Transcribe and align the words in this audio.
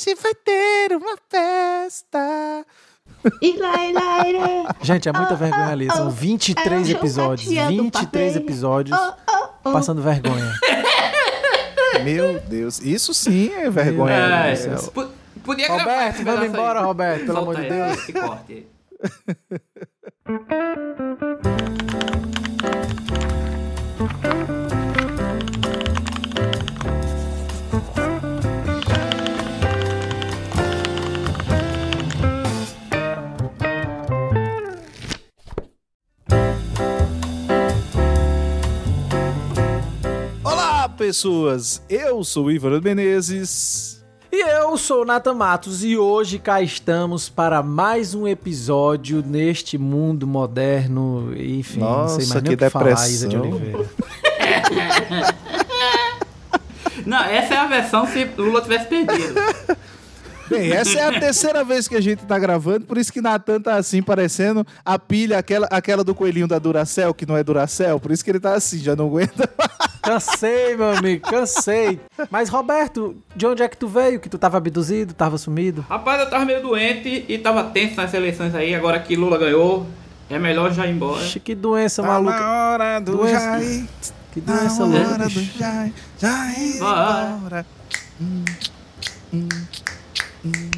Hoje 0.00 0.14
vai 0.14 0.34
ter 0.34 0.96
uma 0.96 1.18
festa. 1.28 2.64
Gente, 4.80 5.10
é 5.10 5.12
muita 5.12 5.36
vergonha 5.36 5.68
ali. 5.68 5.92
São 5.92 6.08
23 6.08 6.88
episódios. 6.88 7.52
23 7.52 8.36
episódios 8.36 8.98
passando 9.62 10.00
vergonha. 10.00 10.54
Meu 12.02 12.40
Deus, 12.40 12.80
isso 12.80 13.12
sim 13.12 13.52
é 13.52 13.68
vergonha. 13.68 14.14
É, 14.14 14.54
po- 14.94 15.10
podia 15.44 15.66
gravar 15.66 15.82
Roberto, 15.82 16.24
vamos 16.24 16.46
embora, 16.46 16.80
Roberto, 16.80 17.26
pelo 17.26 17.38
amor 17.38 17.56
de 17.56 17.62
aí, 17.62 17.68
Deus. 17.68 17.92
Esse 17.98 18.12
corte 18.14 18.66
pessoas. 41.00 41.80
Eu 41.88 42.22
sou 42.22 42.44
o 42.44 42.50
Ivano 42.50 42.78
Menezes. 42.82 44.04
E 44.30 44.36
eu 44.36 44.76
sou 44.76 45.00
o 45.00 45.04
Nathan 45.06 45.32
Matos 45.32 45.82
e 45.82 45.96
hoje 45.96 46.38
cá 46.38 46.60
estamos 46.60 47.26
para 47.26 47.62
mais 47.62 48.14
um 48.14 48.28
episódio 48.28 49.24
neste 49.26 49.78
mundo 49.78 50.26
moderno. 50.26 51.32
Enfim, 51.34 51.80
não 51.80 52.06
sei 52.06 52.26
Nossa, 52.26 52.34
mais 52.34 52.42
nem 52.42 52.42
que 52.42 52.54
o 52.54 52.58
que 52.58 52.68
falar, 52.70 53.08
Isa 53.08 53.26
de 53.26 53.34
depressão. 53.34 53.58
Oliveira. 53.58 53.88
Não, 57.06 57.24
essa 57.24 57.54
é 57.54 57.56
a 57.56 57.66
versão 57.66 58.06
se 58.06 58.24
Lula 58.36 58.60
tivesse 58.60 58.84
perdido. 58.84 59.40
Bem, 60.50 60.70
essa 60.70 60.98
é 60.98 61.16
a 61.16 61.18
terceira 61.18 61.64
vez 61.64 61.88
que 61.88 61.96
a 61.96 62.00
gente 62.00 62.26
tá 62.26 62.38
gravando, 62.38 62.84
por 62.84 62.98
isso 62.98 63.10
que 63.10 63.22
Natan 63.22 63.58
tá 63.58 63.76
assim, 63.76 64.02
parecendo 64.02 64.66
a 64.84 64.98
pilha, 64.98 65.38
aquela, 65.38 65.66
aquela 65.70 66.04
do 66.04 66.14
coelhinho 66.14 66.46
da 66.46 66.58
Duracell, 66.58 67.14
que 67.14 67.24
não 67.24 67.38
é 67.38 67.42
Duracell, 67.42 67.98
por 67.98 68.10
isso 68.10 68.22
que 68.22 68.30
ele 68.30 68.40
tá 68.40 68.52
assim, 68.52 68.78
já 68.80 68.94
não 68.94 69.06
aguenta. 69.06 69.48
Cansei, 70.02 70.76
meu 70.76 70.96
amigo, 70.96 71.28
cansei. 71.28 72.00
Mas, 72.30 72.48
Roberto, 72.48 73.16
de 73.36 73.46
onde 73.46 73.62
é 73.62 73.68
que 73.68 73.76
tu 73.76 73.86
veio? 73.86 74.18
Que 74.18 74.28
tu 74.28 74.38
tava 74.38 74.56
abduzido, 74.56 75.12
tava 75.12 75.36
sumido? 75.36 75.84
Rapaz, 75.88 76.20
eu 76.20 76.30
tava 76.30 76.44
meio 76.44 76.62
doente 76.62 77.24
e 77.28 77.38
tava 77.38 77.64
tenso 77.64 77.96
nas 77.96 78.12
eleições 78.14 78.54
aí. 78.54 78.74
Agora 78.74 78.98
que 79.00 79.14
Lula 79.14 79.36
ganhou, 79.36 79.86
é 80.30 80.38
melhor 80.38 80.72
já 80.72 80.86
ir 80.86 80.92
embora. 80.92 81.20
Oxe, 81.22 81.38
que 81.38 81.54
doença 81.54 82.02
Tá 82.02 82.08
maluca. 82.08 82.38
na 82.38 82.50
hora 82.72 82.98
do 83.00 83.16
Doença. 83.18 83.40
Jair, 83.40 83.86
Que 84.32 84.40
na 84.40 84.56
doença 84.56 84.84
hora 84.84 84.98
louca. 85.08 85.28
do. 85.28 85.40
Jair, 85.40 85.92
Jair 86.18 86.78
Vai. 86.78 87.32
embora. 87.32 87.66
Hum, 88.20 88.44
hum, 89.34 89.48
hum. 90.44 90.70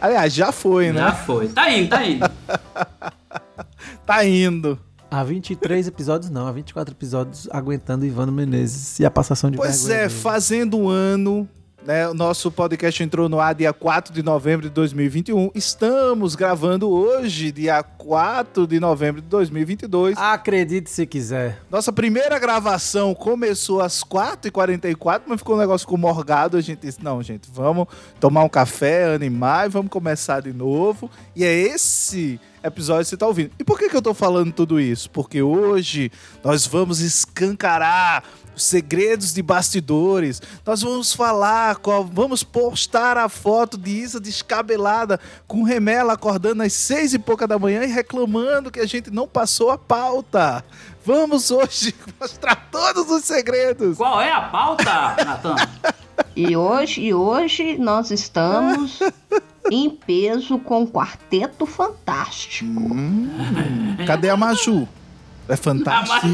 Aliás, 0.00 0.32
já 0.34 0.52
foi, 0.52 0.92
né? 0.92 1.00
Já 1.00 1.12
foi. 1.12 1.48
Tá 1.48 1.70
indo, 1.70 1.88
tá 1.88 2.04
indo. 2.06 2.30
Tá 4.06 4.24
indo. 4.24 4.78
Há 5.10 5.22
23 5.22 5.86
episódios, 5.86 6.30
não, 6.30 6.46
há 6.46 6.52
24 6.52 6.92
episódios 6.92 7.48
aguentando 7.52 8.04
Ivano 8.04 8.32
Menezes 8.32 8.98
e 8.98 9.04
a 9.06 9.10
passação 9.10 9.50
de 9.50 9.56
Pois 9.56 9.88
é, 9.88 10.08
dele. 10.08 10.10
fazendo 10.10 10.76
um 10.76 10.88
ano, 10.88 11.48
né? 11.86 12.08
O 12.08 12.12
nosso 12.14 12.50
podcast 12.50 13.00
entrou 13.04 13.28
no 13.28 13.38
ar 13.38 13.54
dia 13.54 13.72
4 13.72 14.12
de 14.12 14.20
novembro 14.20 14.66
de 14.68 14.74
2021. 14.74 15.52
Estamos 15.54 16.34
gravando 16.34 16.90
hoje, 16.90 17.52
dia 17.52 17.84
4 17.84 18.66
de 18.66 18.80
novembro 18.80 19.22
de 19.22 19.28
2022. 19.28 20.18
Acredite 20.18 20.90
se 20.90 21.06
quiser. 21.06 21.62
Nossa 21.70 21.92
primeira 21.92 22.36
gravação 22.40 23.14
começou 23.14 23.80
às 23.80 24.02
4h44, 24.02 25.22
mas 25.28 25.38
ficou 25.38 25.54
um 25.54 25.58
negócio 25.60 25.86
com 25.86 25.96
morgado. 25.96 26.56
A 26.56 26.60
gente 26.60 26.80
disse: 26.80 27.02
não, 27.02 27.22
gente, 27.22 27.48
vamos 27.52 27.86
tomar 28.18 28.42
um 28.42 28.48
café, 28.48 29.14
animar 29.14 29.66
e 29.66 29.70
vamos 29.70 29.90
começar 29.90 30.40
de 30.40 30.52
novo. 30.52 31.08
E 31.36 31.44
é 31.44 31.52
esse 31.52 32.40
episódio 32.66 33.04
você 33.04 33.16
tá 33.16 33.26
ouvindo. 33.26 33.50
E 33.58 33.64
por 33.64 33.78
que, 33.78 33.88
que 33.88 33.96
eu 33.96 34.02
tô 34.02 34.12
falando 34.12 34.52
tudo 34.52 34.80
isso? 34.80 35.10
Porque 35.10 35.42
hoje 35.42 36.10
nós 36.42 36.66
vamos 36.66 37.00
escancarar 37.00 38.24
os 38.56 38.64
segredos 38.64 39.34
de 39.34 39.42
bastidores. 39.42 40.40
Nós 40.64 40.82
vamos 40.82 41.12
falar, 41.12 41.76
vamos 42.10 42.42
postar 42.42 43.16
a 43.18 43.28
foto 43.28 43.76
de 43.76 43.90
Isa 43.90 44.18
descabelada 44.18 45.20
com 45.46 45.62
remela 45.62 46.14
acordando 46.14 46.62
às 46.62 46.72
seis 46.72 47.12
e 47.12 47.18
pouca 47.18 47.46
da 47.46 47.58
manhã 47.58 47.84
e 47.84 47.88
reclamando 47.88 48.70
que 48.70 48.80
a 48.80 48.86
gente 48.86 49.10
não 49.10 49.28
passou 49.28 49.70
a 49.70 49.78
pauta. 49.78 50.64
Vamos 51.04 51.50
hoje 51.50 51.94
mostrar 52.18 52.68
todos 52.70 53.08
os 53.10 53.24
segredos. 53.24 53.96
Qual 53.96 54.20
é 54.20 54.32
a 54.32 54.42
pauta, 54.42 55.14
Natan? 55.24 55.56
E 56.34 56.56
hoje, 56.56 57.00
e 57.02 57.14
hoje 57.14 57.78
nós 57.78 58.10
estamos 58.10 59.00
em 59.70 59.90
peso 59.90 60.58
com 60.58 60.82
o 60.82 60.86
Quarteto 60.86 61.66
Fantástico. 61.66 62.66
Hum, 62.80 63.28
cadê 64.06 64.28
a 64.28 64.36
Maju? 64.36 64.86
É 65.48 65.56
fantástico. 65.56 66.26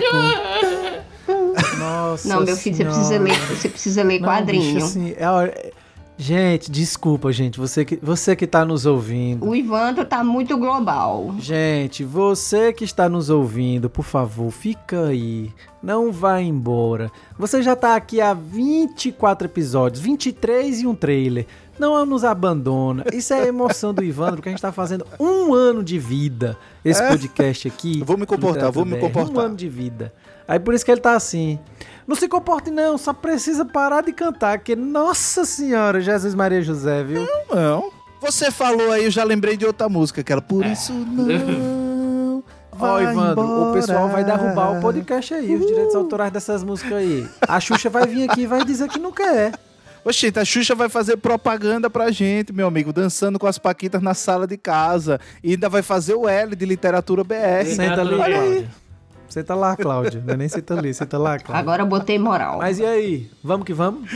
Nossa 1.79 2.29
Não, 2.29 2.43
meu 2.45 2.57
filho, 2.57 2.77
você 2.77 2.85
precisa 2.85 3.19
ler, 3.19 3.39
você 3.41 3.69
precisa 3.69 4.03
ler 4.03 4.21
Não, 4.21 4.29
quadrinho. 4.29 4.75
bicho, 4.75 4.87
assim, 4.87 5.11
é- 5.17 5.73
Gente, 6.17 6.71
desculpa, 6.71 7.33
gente. 7.33 7.59
Você 7.59 7.85
que, 7.85 7.97
você 7.97 8.37
que 8.37 8.47
tá 8.47 8.65
nos 8.65 8.87
ouvindo. 8.87 9.49
O 9.49 9.55
Ivandro 9.55 10.05
tá 10.05 10.23
muito 10.23 10.57
global. 10.57 11.35
Gente, 11.39 12.05
você 12.05 12.73
que 12.73 12.85
está 12.85 13.09
nos 13.09 13.31
ouvindo, 13.31 13.91
por 13.91 14.05
favor, 14.05 14.51
fica 14.51 15.07
aí. 15.07 15.51
Não 15.83 16.13
vá 16.13 16.41
embora. 16.41 17.11
Você 17.39 17.63
já 17.63 17.75
tá 17.75 17.97
aqui 17.97 18.21
há 18.21 18.35
24 18.35 19.49
episódios, 19.49 20.03
23 20.03 20.83
e 20.83 20.87
um 20.87 20.95
trailer. 20.95 21.47
Não 21.79 22.07
nos 22.07 22.23
abandona. 22.23 23.05
Isso 23.13 23.33
é 23.33 23.41
a 23.41 23.47
emoção 23.47 23.93
do 23.93 24.05
Ivandro, 24.05 24.43
que 24.43 24.49
a 24.49 24.53
gente 24.53 24.61
tá 24.61 24.71
fazendo 24.71 25.05
um 25.19 25.53
ano 25.55 25.83
de 25.83 25.99
vida. 25.99 26.57
Esse 26.85 27.03
podcast 27.09 27.67
aqui. 27.67 28.01
Eu 28.01 28.07
vou 28.07 28.17
me 28.17 28.27
comportar, 28.27 28.71
vou 28.71 28.85
me 28.85 28.99
comportar. 28.99 29.35
Um 29.35 29.41
ano 29.41 29.57
de 29.57 29.69
vida. 29.69 30.13
Aí 30.53 30.61
por 30.61 30.75
isso 30.75 30.85
que 30.85 30.91
ele 30.91 31.01
tá 31.01 31.15
assim. 31.17 31.59
Não 32.07 32.15
se 32.15 32.29
comporte 32.29 32.71
não, 32.71 32.99
só 32.99 33.15
precisa 33.15 33.65
parar 33.65 34.03
de 34.03 34.13
cantar, 34.13 34.59
que 34.59 34.77
Nossa 34.77 35.47
Senhora, 35.47 35.99
Jesus 35.99 36.35
Maria 36.35 36.61
José, 36.61 37.03
viu? 37.03 37.27
Não. 37.51 37.91
Você 38.21 38.51
falou 38.51 38.93
aí, 38.93 39.07
eu 39.07 39.11
já 39.11 39.25
lembrei 39.25 39.57
de 39.57 39.65
outra 39.65 39.89
música, 39.89 40.21
aquela 40.21 40.43
Por 40.43 40.67
isso 40.67 40.93
não. 40.93 42.45
Ó, 42.71 42.77
vai 42.77 43.05
Ivandro, 43.05 43.43
o 43.43 43.45
embora. 43.47 43.73
pessoal 43.73 44.09
vai 44.11 44.25
derrubar 44.25 44.77
o 44.77 44.81
podcast 44.83 45.33
aí, 45.33 45.55
os 45.55 45.67
direitos 45.67 45.95
autorais 45.95 46.31
dessas 46.31 46.63
músicas 46.63 46.99
aí. 46.99 47.27
A 47.49 47.59
Xuxa 47.59 47.89
vai 47.89 48.07
vir 48.07 48.29
aqui 48.29 48.43
e 48.43 48.47
vai 48.47 48.63
dizer 48.63 48.91
que 48.91 48.99
não 48.99 49.11
quer. 49.11 49.53
Oxente, 50.05 50.39
a 50.39 50.45
Xuxa 50.45 50.75
vai 50.75 50.91
fazer 50.91 51.17
propaganda 51.17 51.89
pra 51.89 52.11
gente, 52.11 52.53
meu 52.53 52.67
amigo, 52.67 52.93
dançando 52.93 53.39
com 53.39 53.47
as 53.47 53.57
paquitas 53.57 54.03
na 54.03 54.13
sala 54.13 54.47
de 54.47 54.59
casa. 54.59 55.19
E 55.43 55.53
ainda 55.53 55.71
vai 55.71 55.81
fazer 55.81 56.15
o 56.15 56.29
L 56.29 56.55
de 56.55 56.67
literatura 56.67 57.25
BR. 57.25 57.65
Senta 57.75 58.03
ali, 58.03 58.15
Olha 58.17 58.41
aí. 58.41 58.69
Senta 59.33 59.55
lá, 59.55 59.75
Cláudio. 59.75 60.23
Não 60.27 60.35
é 60.35 60.37
nem 60.37 60.47
senta 60.47 60.79
ali, 60.79 60.93
senta 60.93 61.17
lá, 61.17 61.39
Cláudio. 61.39 61.59
Agora 61.59 61.83
eu 61.83 61.87
botei 61.87 62.19
moral. 62.19 62.59
Mas 62.59 62.79
e 62.79 62.85
aí? 62.85 63.31
Vamos 63.43 63.65
que 63.65 63.73
vamos? 63.73 64.07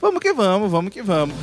Vamos 0.00 0.18
que 0.18 0.32
vamos, 0.32 0.68
vamos 0.68 0.92
que 0.92 1.00
vamos. 1.00 1.36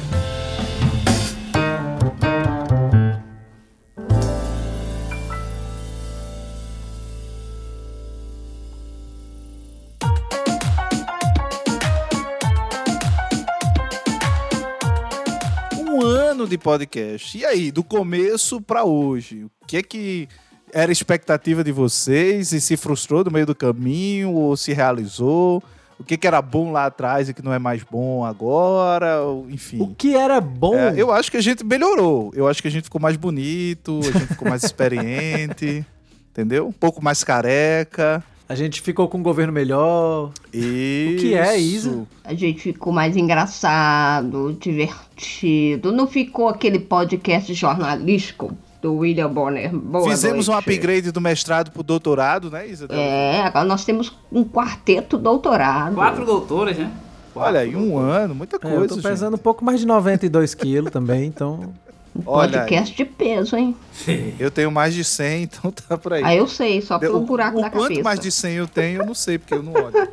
Um 15.79 16.01
ano 16.01 16.45
de 16.45 16.57
podcast. 16.57 17.37
E 17.37 17.45
aí, 17.45 17.71
do 17.71 17.81
começo 17.81 18.59
pra 18.59 18.83
hoje, 18.83 19.45
o 19.45 19.51
que 19.65 19.77
é 19.77 19.81
que 19.81 20.27
era 20.73 20.91
a 20.91 20.93
expectativa 20.93 21.63
de 21.63 21.71
vocês 21.71 22.51
e 22.51 22.61
se 22.61 22.75
frustrou 22.77 23.23
no 23.23 23.31
meio 23.31 23.45
do 23.45 23.55
caminho 23.55 24.31
ou 24.33 24.55
se 24.57 24.73
realizou? 24.73 25.61
O 25.99 26.03
que, 26.03 26.17
que 26.17 26.25
era 26.25 26.41
bom 26.41 26.71
lá 26.71 26.87
atrás 26.87 27.29
e 27.29 27.33
que 27.33 27.43
não 27.43 27.53
é 27.53 27.59
mais 27.59 27.83
bom 27.83 28.25
agora? 28.25 29.21
ou- 29.21 29.47
Enfim. 29.51 29.79
O 29.79 29.93
que 29.93 30.15
era 30.15 30.41
bom? 30.41 30.75
É, 30.75 30.93
eu 30.97 31.11
acho 31.11 31.29
que 31.29 31.37
a 31.37 31.41
gente 31.41 31.63
melhorou. 31.63 32.31
Eu 32.35 32.47
acho 32.47 32.61
que 32.61 32.67
a 32.67 32.71
gente 32.71 32.85
ficou 32.85 32.99
mais 32.99 33.15
bonito, 33.15 33.99
a 34.03 34.11
gente 34.17 34.27
ficou 34.27 34.49
mais 34.49 34.63
experiente, 34.63 35.85
entendeu? 36.31 36.67
Um 36.67 36.71
pouco 36.71 37.03
mais 37.03 37.23
careca. 37.23 38.23
A 38.49 38.55
gente 38.55 38.81
ficou 38.81 39.07
com 39.07 39.19
um 39.19 39.23
governo 39.23 39.53
melhor. 39.53 40.31
Isso. 40.51 41.17
que 41.21 41.35
é, 41.35 41.57
Isa? 41.57 42.05
A 42.23 42.33
gente 42.33 42.59
ficou 42.61 42.91
mais 42.91 43.15
engraçado, 43.15 44.57
divertido. 44.59 45.91
Não 45.91 46.07
ficou 46.07 46.49
aquele 46.49 46.79
podcast 46.79 47.53
jornalístico 47.53 48.57
do 48.81 48.95
William 48.95 49.29
Bonner. 49.29 49.71
Boa 49.75 50.09
Fizemos 50.09 50.47
um 50.47 50.53
noite. 50.53 50.69
upgrade 50.69 51.11
do 51.11 51.21
mestrado 51.21 51.71
pro 51.71 51.83
doutorado, 51.83 52.49
né, 52.49 52.67
Isa? 52.67 52.87
É, 52.89 53.41
agora 53.41 53.65
nós 53.65 53.85
temos 53.85 54.15
um 54.31 54.43
quarteto 54.43 55.17
doutorado. 55.17 55.93
Quatro 55.95 56.25
doutores, 56.25 56.77
né? 56.77 56.91
Quatro 57.33 57.49
Olha 57.51 57.59
aí, 57.61 57.75
um 57.75 57.97
ano, 57.97 58.33
muita 58.35 58.57
É, 58.57 58.59
coisa. 58.59 58.75
eu 58.77 58.87
tô 58.87 58.95
gente. 58.95 59.03
pesando 59.03 59.35
um 59.35 59.39
pouco 59.39 59.63
mais 59.63 59.79
de 59.79 59.85
92 59.85 60.53
quilos 60.55 60.91
também, 60.91 61.25
então... 61.25 61.73
Um 62.13 62.23
Olha 62.25 62.59
podcast 62.59 62.93
de 62.93 63.05
peso, 63.05 63.55
hein? 63.55 63.73
gente. 64.05 64.35
Eu 64.37 64.51
tenho 64.51 64.69
mais 64.69 64.93
de 64.93 65.01
100, 65.01 65.43
então 65.43 65.71
tá 65.71 65.97
por 65.97 66.11
aí. 66.11 66.23
Aí 66.23 66.37
eu 66.39 66.47
sei, 66.47 66.81
só 66.81 66.99
pelo 66.99 67.19
o, 67.19 67.25
buraco 67.25 67.57
o 67.59 67.61
da 67.61 67.69
quanto 67.69 67.83
cabeça. 67.83 68.03
mais 68.03 68.19
de 68.19 68.29
100 68.29 68.53
eu 68.55 68.67
tenho, 68.67 69.01
eu 69.01 69.05
não 69.05 69.13
sei, 69.13 69.37
porque 69.37 69.53
eu 69.53 69.63
não 69.63 69.71
olho. 69.73 69.93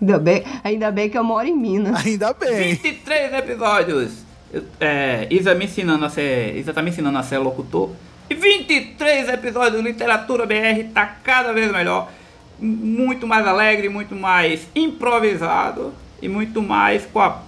Ainda 0.00 0.18
bem, 0.18 0.42
ainda 0.64 0.90
bem 0.90 1.08
que 1.10 1.16
eu 1.16 1.22
moro 1.22 1.46
em 1.46 1.56
Minas. 1.56 2.04
Ainda 2.04 2.32
bem. 2.32 2.74
23 2.74 3.34
episódios. 3.34 4.12
É, 4.80 5.26
Isa 5.30 5.54
me 5.54 5.64
ensinando 5.64 6.04
a 6.04 6.10
ser. 6.10 6.56
Isa 6.56 6.72
tá 6.72 6.82
me 6.82 6.90
ensinando 6.90 7.18
a 7.18 7.22
ser 7.22 7.38
locutor. 7.38 7.90
E 8.28 8.34
23 8.34 9.28
episódios, 9.28 9.82
Literatura 9.82 10.46
BR 10.46 10.92
tá 10.94 11.06
cada 11.22 11.52
vez 11.52 11.70
melhor. 11.70 12.10
Muito 12.58 13.26
mais 13.26 13.46
alegre, 13.46 13.88
muito 13.88 14.14
mais 14.14 14.68
improvisado 14.74 15.94
e 16.20 16.28
muito 16.28 16.62
mais 16.62 17.06
com 17.06 17.20
a. 17.20 17.42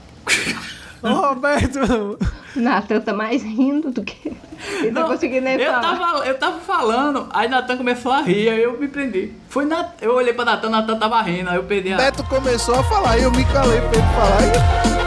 Ô, 1.02 1.08
Roberto! 1.08 2.18
Natan 2.54 3.00
tá 3.00 3.12
mais 3.12 3.42
rindo 3.42 3.90
do 3.90 4.02
que. 4.02 4.32
Ele 4.78 4.90
não 4.90 5.02
tá 5.02 5.08
conseguindo 5.08 5.42
nem 5.44 5.56
eu 5.58 5.70
falar. 5.70 5.80
tava, 5.80 6.26
eu 6.26 6.38
tava 6.38 6.60
falando, 6.60 7.28
aí 7.32 7.48
Natan 7.48 7.76
começou 7.76 8.12
a 8.12 8.22
rir, 8.22 8.48
aí 8.48 8.62
eu 8.62 8.78
me 8.78 8.88
prendi. 8.88 9.32
Foi 9.48 9.64
na, 9.64 9.88
eu 10.00 10.14
olhei 10.14 10.32
pra 10.32 10.44
Natan, 10.44 10.70
Natan 10.70 10.96
tava 10.98 11.20
rindo, 11.22 11.50
aí 11.50 11.56
eu 11.56 11.64
perdi 11.64 11.92
a. 11.92 11.96
Beto 11.96 12.22
começou 12.24 12.76
a 12.76 12.84
falar 12.84 13.18
e 13.18 13.22
eu 13.22 13.30
me 13.32 13.44
calei 13.46 13.80
pra 13.80 13.90
ele 13.90 14.02
falar. 14.14 15.01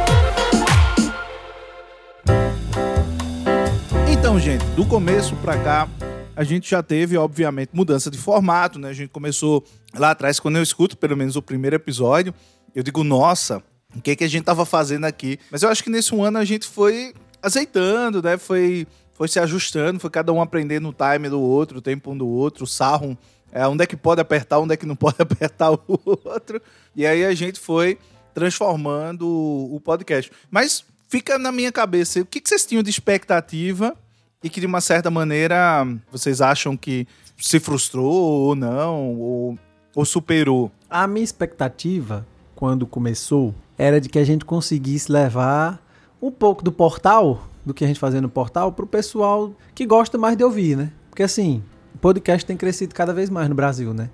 Gente, 4.45 4.63
do 4.75 4.85
começo 4.85 5.35
pra 5.37 5.57
cá, 5.57 5.89
a 6.35 6.43
gente 6.43 6.69
já 6.69 6.83
teve, 6.83 7.17
obviamente, 7.17 7.71
mudança 7.73 8.11
de 8.11 8.17
formato, 8.19 8.77
né? 8.77 8.89
A 8.89 8.93
gente 8.93 9.09
começou 9.09 9.65
lá 9.97 10.11
atrás, 10.11 10.39
quando 10.39 10.57
eu 10.57 10.61
escuto 10.61 10.95
pelo 10.95 11.17
menos 11.17 11.35
o 11.35 11.41
primeiro 11.41 11.75
episódio, 11.75 12.31
eu 12.75 12.83
digo, 12.83 13.03
nossa, 13.03 13.63
o 13.95 14.01
que, 14.03 14.15
que 14.15 14.23
a 14.23 14.27
gente 14.27 14.43
tava 14.43 14.63
fazendo 14.63 15.05
aqui? 15.05 15.39
Mas 15.49 15.63
eu 15.63 15.69
acho 15.69 15.83
que 15.83 15.89
nesse 15.89 16.13
um 16.13 16.23
ano 16.23 16.37
a 16.37 16.45
gente 16.45 16.67
foi 16.67 17.15
azeitando, 17.41 18.21
né? 18.21 18.37
Foi, 18.37 18.85
foi 19.13 19.27
se 19.27 19.39
ajustando, 19.39 19.99
foi 19.99 20.11
cada 20.11 20.31
um 20.31 20.39
aprendendo 20.39 20.89
o 20.89 20.93
time 20.93 21.27
do 21.27 21.41
outro, 21.41 21.79
o 21.79 21.81
tempo 21.81 22.11
um 22.11 22.17
do 22.17 22.27
outro, 22.27 22.65
o 22.65 22.67
sarro, 22.67 23.17
é, 23.51 23.67
onde 23.67 23.83
é 23.83 23.87
que 23.87 23.97
pode 23.97 24.21
apertar, 24.21 24.59
onde 24.59 24.75
é 24.75 24.77
que 24.77 24.85
não 24.85 24.95
pode 24.95 25.17
apertar 25.23 25.71
o 25.71 25.81
outro. 26.05 26.61
E 26.95 27.03
aí 27.07 27.25
a 27.25 27.33
gente 27.33 27.59
foi 27.59 27.97
transformando 28.31 29.27
o 29.27 29.75
o 29.75 29.81
podcast. 29.81 30.31
Mas 30.51 30.85
fica 31.09 31.39
na 31.39 31.51
minha 31.51 31.71
cabeça, 31.71 32.19
o 32.19 32.25
que, 32.27 32.39
que 32.39 32.47
vocês 32.47 32.63
tinham 32.63 32.83
de 32.83 32.91
expectativa 32.91 33.97
e 34.45 34.49
que 34.49 34.59
de 34.59 34.67
uma 34.67 34.79
certa 34.79 35.09
maneira 35.09 35.83
vocês 36.11 36.39
acham 36.39 36.77
que 36.77 37.07
se 37.35 37.59
frustrou 37.59 38.13
ou 38.13 38.55
não, 38.55 39.13
ou, 39.19 39.57
ou 39.95 40.05
superou? 40.05 40.71
A 40.87 41.07
minha 41.07 41.23
expectativa, 41.23 42.23
quando 42.55 42.85
começou, 42.85 43.55
era 43.75 43.99
de 43.99 44.07
que 44.07 44.19
a 44.19 44.23
gente 44.23 44.45
conseguisse 44.45 45.11
levar 45.11 45.83
um 46.21 46.29
pouco 46.29 46.63
do 46.63 46.71
portal, 46.71 47.47
do 47.65 47.73
que 47.73 47.83
a 47.83 47.87
gente 47.87 47.99
fazia 47.99 48.21
no 48.21 48.29
portal, 48.29 48.71
pro 48.71 48.85
pessoal 48.85 49.51
que 49.73 49.83
gosta 49.83 50.15
mais 50.15 50.37
de 50.37 50.43
ouvir, 50.43 50.77
né? 50.77 50.91
Porque 51.09 51.23
assim, 51.23 51.63
o 51.95 51.97
podcast 51.97 52.45
tem 52.45 52.55
crescido 52.55 52.93
cada 52.93 53.13
vez 53.15 53.31
mais 53.31 53.49
no 53.49 53.55
Brasil, 53.55 53.95
né? 53.95 54.11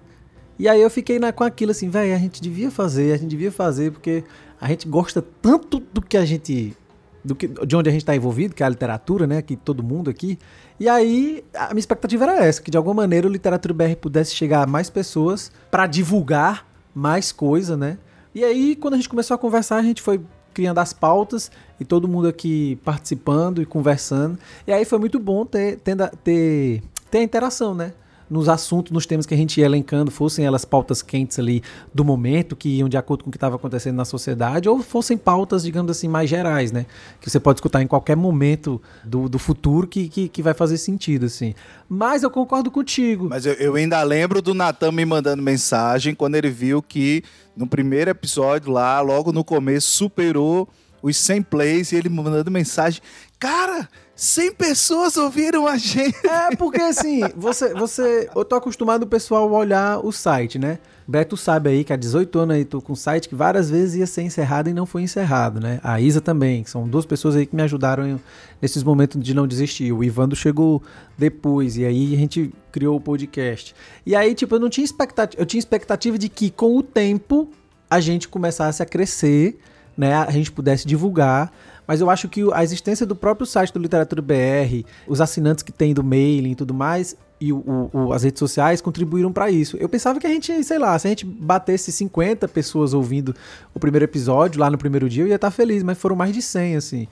E 0.58 0.70
aí 0.70 0.82
eu 0.82 0.90
fiquei 0.90 1.20
na- 1.20 1.34
com 1.34 1.44
aquilo 1.44 1.72
assim, 1.72 1.90
velho, 1.90 2.16
a 2.16 2.18
gente 2.18 2.42
devia 2.42 2.72
fazer, 2.72 3.14
a 3.14 3.18
gente 3.18 3.30
devia 3.32 3.52
fazer, 3.52 3.92
porque 3.92 4.24
a 4.62 4.68
gente 4.70 4.88
gosta 4.88 5.22
tanto 5.42 5.80
do 5.94 6.02
que 6.02 6.16
a 6.16 6.24
gente. 6.24 6.74
Do 7.24 7.36
que, 7.36 7.48
de 7.48 7.76
onde 7.76 7.88
a 7.88 7.92
gente 7.92 8.02
está 8.02 8.16
envolvido, 8.16 8.56
que 8.56 8.64
é 8.64 8.66
a 8.66 8.70
literatura, 8.70 9.28
né? 9.28 9.42
Que 9.42 9.56
todo 9.56 9.84
mundo 9.84 10.10
aqui. 10.10 10.40
E 10.80 10.90
aí, 10.90 11.44
a 11.54 11.68
minha 11.70 11.80
expectativa 11.80 12.24
era 12.24 12.44
essa, 12.46 12.62
que 12.62 12.72
de 12.72 12.78
alguma 12.78 12.96
maneira 12.96 13.28
o 13.28 13.30
Literatura 13.32 13.74
BR 13.74 13.96
pudesse 14.02 14.34
chegar 14.34 14.64
a 14.64 14.66
mais 14.66 14.90
pessoas 14.90 15.52
para 15.70 15.86
divulgar 15.86 16.66
mais 16.96 17.32
coisa, 17.32 17.78
né? 17.78 17.98
E 18.34 18.44
aí, 18.44 18.76
quando 18.76 18.96
a 18.96 18.98
gente 18.98 19.10
começou 19.10 19.36
a 19.36 19.38
conversar, 19.38 19.76
a 19.78 19.84
gente 19.84 20.02
foi 20.02 20.20
criando 20.54 20.80
as 20.80 20.94
pautas 20.94 21.52
e 21.80 21.86
todo 21.86 22.08
mundo 22.08 22.28
aqui 22.28 22.80
participando 22.84 23.62
e 23.62 23.66
conversando. 23.66 24.38
E 24.66 24.74
aí 24.74 24.84
foi 24.84 24.98
muito 25.00 25.20
bom 25.20 25.46
ter, 25.46 25.78
tenda- 25.78 26.12
ter, 26.24 26.82
ter 27.10 27.20
a 27.20 27.24
interação, 27.24 27.74
né? 27.74 27.94
Nos 28.32 28.48
assuntos, 28.48 28.92
nos 28.92 29.06
temas 29.06 29.26
que 29.26 29.34
a 29.34 29.38
gente 29.38 29.60
ia 29.60 29.66
elencando, 29.66 30.10
fossem 30.10 30.46
elas 30.46 30.64
pautas 30.64 31.02
quentes 31.02 31.38
ali 31.38 31.62
do 31.94 32.06
momento, 32.06 32.56
que 32.56 32.70
iam 32.70 32.88
de 32.88 32.96
acordo 32.96 33.26
com 33.26 33.30
o 33.30 33.32
que 33.32 33.38
estava 33.38 33.58
acontecendo 33.58 33.98
na 33.98 34.06
sociedade, 34.06 34.70
ou 34.70 34.82
fossem 34.82 35.18
pautas, 35.18 35.64
digamos 35.64 35.92
assim, 35.92 36.08
mais 36.08 36.30
gerais, 36.30 36.72
né? 36.72 36.86
Que 37.20 37.30
você 37.30 37.40
pode 37.40 37.58
escutar 37.58 37.82
em 37.82 37.88
qualquer 37.88 38.16
momento 38.16 38.82
do, 39.04 39.28
do 39.28 39.38
futuro 39.38 39.86
que, 39.86 40.08
que, 40.08 40.30
que 40.30 40.42
vai 40.42 40.54
fazer 40.54 40.78
sentido, 40.78 41.26
assim. 41.26 41.54
Mas 41.90 42.24
eu 42.24 42.32
concordo 42.32 42.72
contigo. 42.72 43.28
Mas 43.30 43.46
eu, 43.46 43.54
eu 43.54 43.76
ainda 43.76 44.02
lembro 44.02 44.42
do 44.42 44.54
Natan 44.54 44.94
me 44.94 45.04
mandando 45.04 45.44
mensagem 45.44 46.16
quando 46.16 46.36
ele 46.36 46.50
viu 46.50 46.82
que 46.82 47.24
no 47.56 47.68
primeiro 47.68 48.10
episódio 48.10 48.72
lá, 48.72 49.02
logo 49.02 49.34
no 49.34 49.44
começo, 49.44 49.90
superou 49.90 50.70
os 51.02 51.18
100 51.18 51.42
plays 51.44 51.92
e 51.92 51.96
ele 51.96 52.10
mandando 52.10 52.50
mensagem. 52.52 53.02
Cara, 53.40 53.90
100 54.22 54.54
pessoas 54.54 55.18
ouviram 55.18 55.66
a 55.66 55.78
gente. 55.78 56.16
É, 56.28 56.56
porque 56.56 56.80
assim, 56.80 57.22
você, 57.36 57.74
você. 57.74 58.30
Eu 58.36 58.46
tô 58.46 58.56
acostumado 58.56 59.02
o 59.02 59.08
pessoal 59.08 59.52
a 59.52 59.58
olhar 59.58 60.06
o 60.06 60.12
site, 60.12 60.60
né? 60.60 60.78
Beto 61.08 61.36
sabe 61.36 61.72
aí 61.72 61.84
que 61.84 61.92
há 61.92 61.96
18 61.96 62.38
anos 62.38 62.56
aí 62.56 62.64
tô 62.64 62.80
com 62.80 62.94
um 62.94 62.96
site 62.96 63.28
que 63.28 63.34
várias 63.34 63.72
vezes 63.72 63.96
ia 63.96 64.06
ser 64.06 64.22
encerrado 64.22 64.70
e 64.70 64.74
não 64.74 64.86
foi 64.86 65.02
encerrado, 65.02 65.60
né? 65.60 65.80
A 65.82 66.00
Isa 66.00 66.22
também, 66.22 66.62
que 66.62 66.70
são 66.70 66.88
duas 66.88 67.04
pessoas 67.04 67.36
aí 67.36 67.48
que 67.48 67.56
me 67.56 67.64
ajudaram 67.64 68.20
nesses 68.62 68.84
momentos 68.84 69.20
de 69.20 69.34
não 69.34 69.48
desistir. 69.48 69.92
O 69.92 70.04
Ivando 70.04 70.36
chegou 70.36 70.84
depois 71.18 71.76
e 71.76 71.84
aí 71.84 72.14
a 72.14 72.18
gente 72.18 72.54
criou 72.72 72.98
o 72.98 73.02
podcast. 73.02 73.74
E 74.06 74.16
aí, 74.16 74.36
tipo, 74.36 74.54
eu 74.54 74.60
não 74.60 74.70
tinha 74.70 74.86
expectativa, 74.86 75.42
eu 75.42 75.48
tinha 75.48 75.60
expectativa 75.60 76.20
de 76.20 76.30
que 76.30 76.52
com 76.52 76.78
o 76.78 76.84
tempo 76.84 77.50
a 77.90 78.00
gente 78.00 78.28
começasse 78.28 78.84
a 78.84 78.86
crescer, 78.86 79.58
né? 79.98 80.14
A 80.14 80.30
gente 80.30 80.52
pudesse 80.52 80.86
divulgar. 80.88 81.52
Mas 81.92 82.00
eu 82.00 82.10
acho 82.10 82.30
que 82.30 82.42
a 82.54 82.64
existência 82.64 83.06
do 83.06 83.14
próprio 83.18 83.46
site 83.46 83.74
do 83.74 83.78
Literatura 83.78 84.22
BR, 84.22 84.86
os 85.06 85.20
assinantes 85.20 85.62
que 85.62 85.74
tem 85.74 85.94
do 85.94 86.02
mailing 86.02 86.52
e 86.52 86.56
tudo 86.56 86.74
mais, 86.74 87.18
e 87.38 87.52
o- 87.52 87.90
o- 87.92 88.14
as 88.14 88.24
redes 88.24 88.40
sociais 88.40 88.80
contribuíram 88.80 89.30
para 89.30 89.52
isso. 89.52 89.76
Eu 89.76 89.90
pensava 89.90 90.18
que 90.18 90.26
a 90.26 90.30
gente, 90.30 90.64
sei 90.64 90.80
lá, 90.80 90.98
se 90.98 91.06
a 91.06 91.10
gente 91.10 91.26
batesse 91.26 91.92
50 91.92 92.48
pessoas 92.48 92.94
ouvindo 92.94 93.36
o 93.74 93.80
primeiro 93.80 94.06
episódio 94.06 94.58
lá 94.62 94.70
no 94.70 94.78
primeiro 94.78 95.10
dia, 95.10 95.24
eu 95.26 95.28
ia 95.28 95.36
estar 95.36 95.52
feliz, 95.52 95.84
mas 95.84 95.98
foram 95.98 96.16
mais 96.16 96.32
de 96.34 96.42
100, 96.42 96.78
assim. 96.78 97.08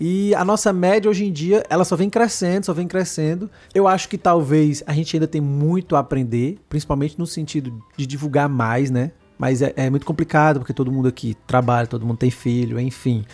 E 0.00 0.34
a 0.34 0.44
nossa 0.44 0.72
média 0.72 1.08
hoje 1.08 1.24
em 1.24 1.32
dia, 1.32 1.62
ela 1.70 1.84
só 1.84 1.94
vem 1.94 2.10
crescendo, 2.10 2.66
só 2.66 2.72
vem 2.72 2.88
crescendo. 2.88 3.48
Eu 3.72 3.86
acho 3.86 4.08
que 4.08 4.18
talvez 4.18 4.82
a 4.84 4.92
gente 4.92 5.14
ainda 5.14 5.28
tem 5.28 5.40
muito 5.40 5.94
a 5.94 6.00
aprender, 6.00 6.58
principalmente 6.68 7.16
no 7.16 7.26
sentido 7.28 7.80
de 7.96 8.04
divulgar 8.04 8.48
mais, 8.48 8.90
né? 8.90 9.12
Mas 9.38 9.62
é, 9.62 9.72
é 9.76 9.88
muito 9.88 10.04
complicado, 10.04 10.58
porque 10.58 10.72
todo 10.72 10.90
mundo 10.90 11.06
aqui 11.06 11.36
trabalha, 11.46 11.86
todo 11.86 12.04
mundo 12.04 12.18
tem 12.18 12.32
filho, 12.32 12.80
enfim. 12.80 13.24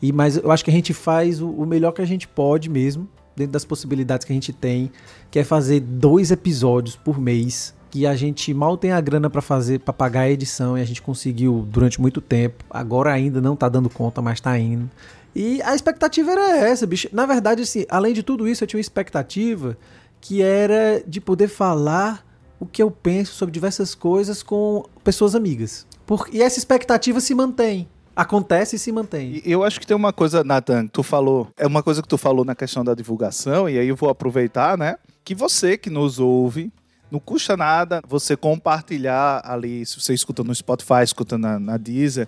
E, 0.00 0.12
mas 0.12 0.36
eu 0.36 0.50
acho 0.50 0.64
que 0.64 0.70
a 0.70 0.74
gente 0.74 0.94
faz 0.94 1.40
o, 1.40 1.48
o 1.48 1.66
melhor 1.66 1.92
que 1.92 2.02
a 2.02 2.06
gente 2.06 2.28
pode 2.28 2.68
mesmo, 2.68 3.08
dentro 3.36 3.52
das 3.52 3.64
possibilidades 3.64 4.24
que 4.24 4.32
a 4.32 4.34
gente 4.34 4.52
tem, 4.52 4.90
que 5.30 5.38
é 5.38 5.44
fazer 5.44 5.80
dois 5.80 6.30
episódios 6.30 6.96
por 6.96 7.20
mês. 7.20 7.76
Que 7.90 8.06
a 8.06 8.14
gente 8.14 8.52
mal 8.52 8.76
tem 8.76 8.92
a 8.92 9.00
grana 9.00 9.30
pra 9.30 9.40
fazer, 9.40 9.80
pra 9.80 9.94
pagar 9.94 10.22
a 10.22 10.30
edição, 10.30 10.76
e 10.76 10.82
a 10.82 10.84
gente 10.84 11.00
conseguiu 11.00 11.66
durante 11.70 12.00
muito 12.00 12.20
tempo. 12.20 12.62
Agora 12.68 13.12
ainda 13.12 13.40
não 13.40 13.56
tá 13.56 13.68
dando 13.68 13.88
conta, 13.88 14.20
mas 14.20 14.40
tá 14.40 14.58
indo. 14.58 14.90
E 15.34 15.62
a 15.62 15.74
expectativa 15.74 16.30
era 16.32 16.58
essa, 16.58 16.86
bicho. 16.86 17.08
Na 17.12 17.24
verdade, 17.24 17.62
assim, 17.62 17.86
além 17.88 18.12
de 18.12 18.22
tudo 18.22 18.46
isso, 18.46 18.62
eu 18.62 18.68
tinha 18.68 18.78
uma 18.78 18.82
expectativa 18.82 19.76
que 20.20 20.42
era 20.42 21.02
de 21.06 21.20
poder 21.20 21.48
falar 21.48 22.26
o 22.60 22.66
que 22.66 22.82
eu 22.82 22.90
penso 22.90 23.34
sobre 23.34 23.52
diversas 23.52 23.94
coisas 23.94 24.42
com 24.42 24.84
pessoas 25.04 25.34
amigas. 25.34 25.86
Por, 26.04 26.28
e 26.32 26.42
essa 26.42 26.58
expectativa 26.58 27.20
se 27.20 27.34
mantém. 27.34 27.88
Acontece 28.18 28.74
e 28.74 28.78
se 28.80 28.90
mantém. 28.90 29.40
Eu 29.44 29.62
acho 29.62 29.78
que 29.78 29.86
tem 29.86 29.96
uma 29.96 30.12
coisa, 30.12 30.42
Nathan, 30.42 30.88
tu 30.88 31.04
falou, 31.04 31.46
é 31.56 31.64
uma 31.68 31.84
coisa 31.84 32.02
que 32.02 32.08
tu 32.08 32.18
falou 32.18 32.44
na 32.44 32.52
questão 32.52 32.82
da 32.82 32.92
divulgação, 32.92 33.68
e 33.68 33.78
aí 33.78 33.86
eu 33.86 33.94
vou 33.94 34.08
aproveitar, 34.10 34.76
né? 34.76 34.96
Que 35.24 35.36
você 35.36 35.78
que 35.78 35.88
nos 35.88 36.18
ouve, 36.18 36.72
não 37.12 37.20
custa 37.20 37.56
nada 37.56 38.02
você 38.08 38.36
compartilhar 38.36 39.40
ali, 39.44 39.86
se 39.86 40.00
você 40.00 40.12
escuta 40.12 40.42
no 40.42 40.52
Spotify, 40.52 41.04
escuta 41.04 41.38
na, 41.38 41.60
na 41.60 41.76
Deezer, 41.76 42.26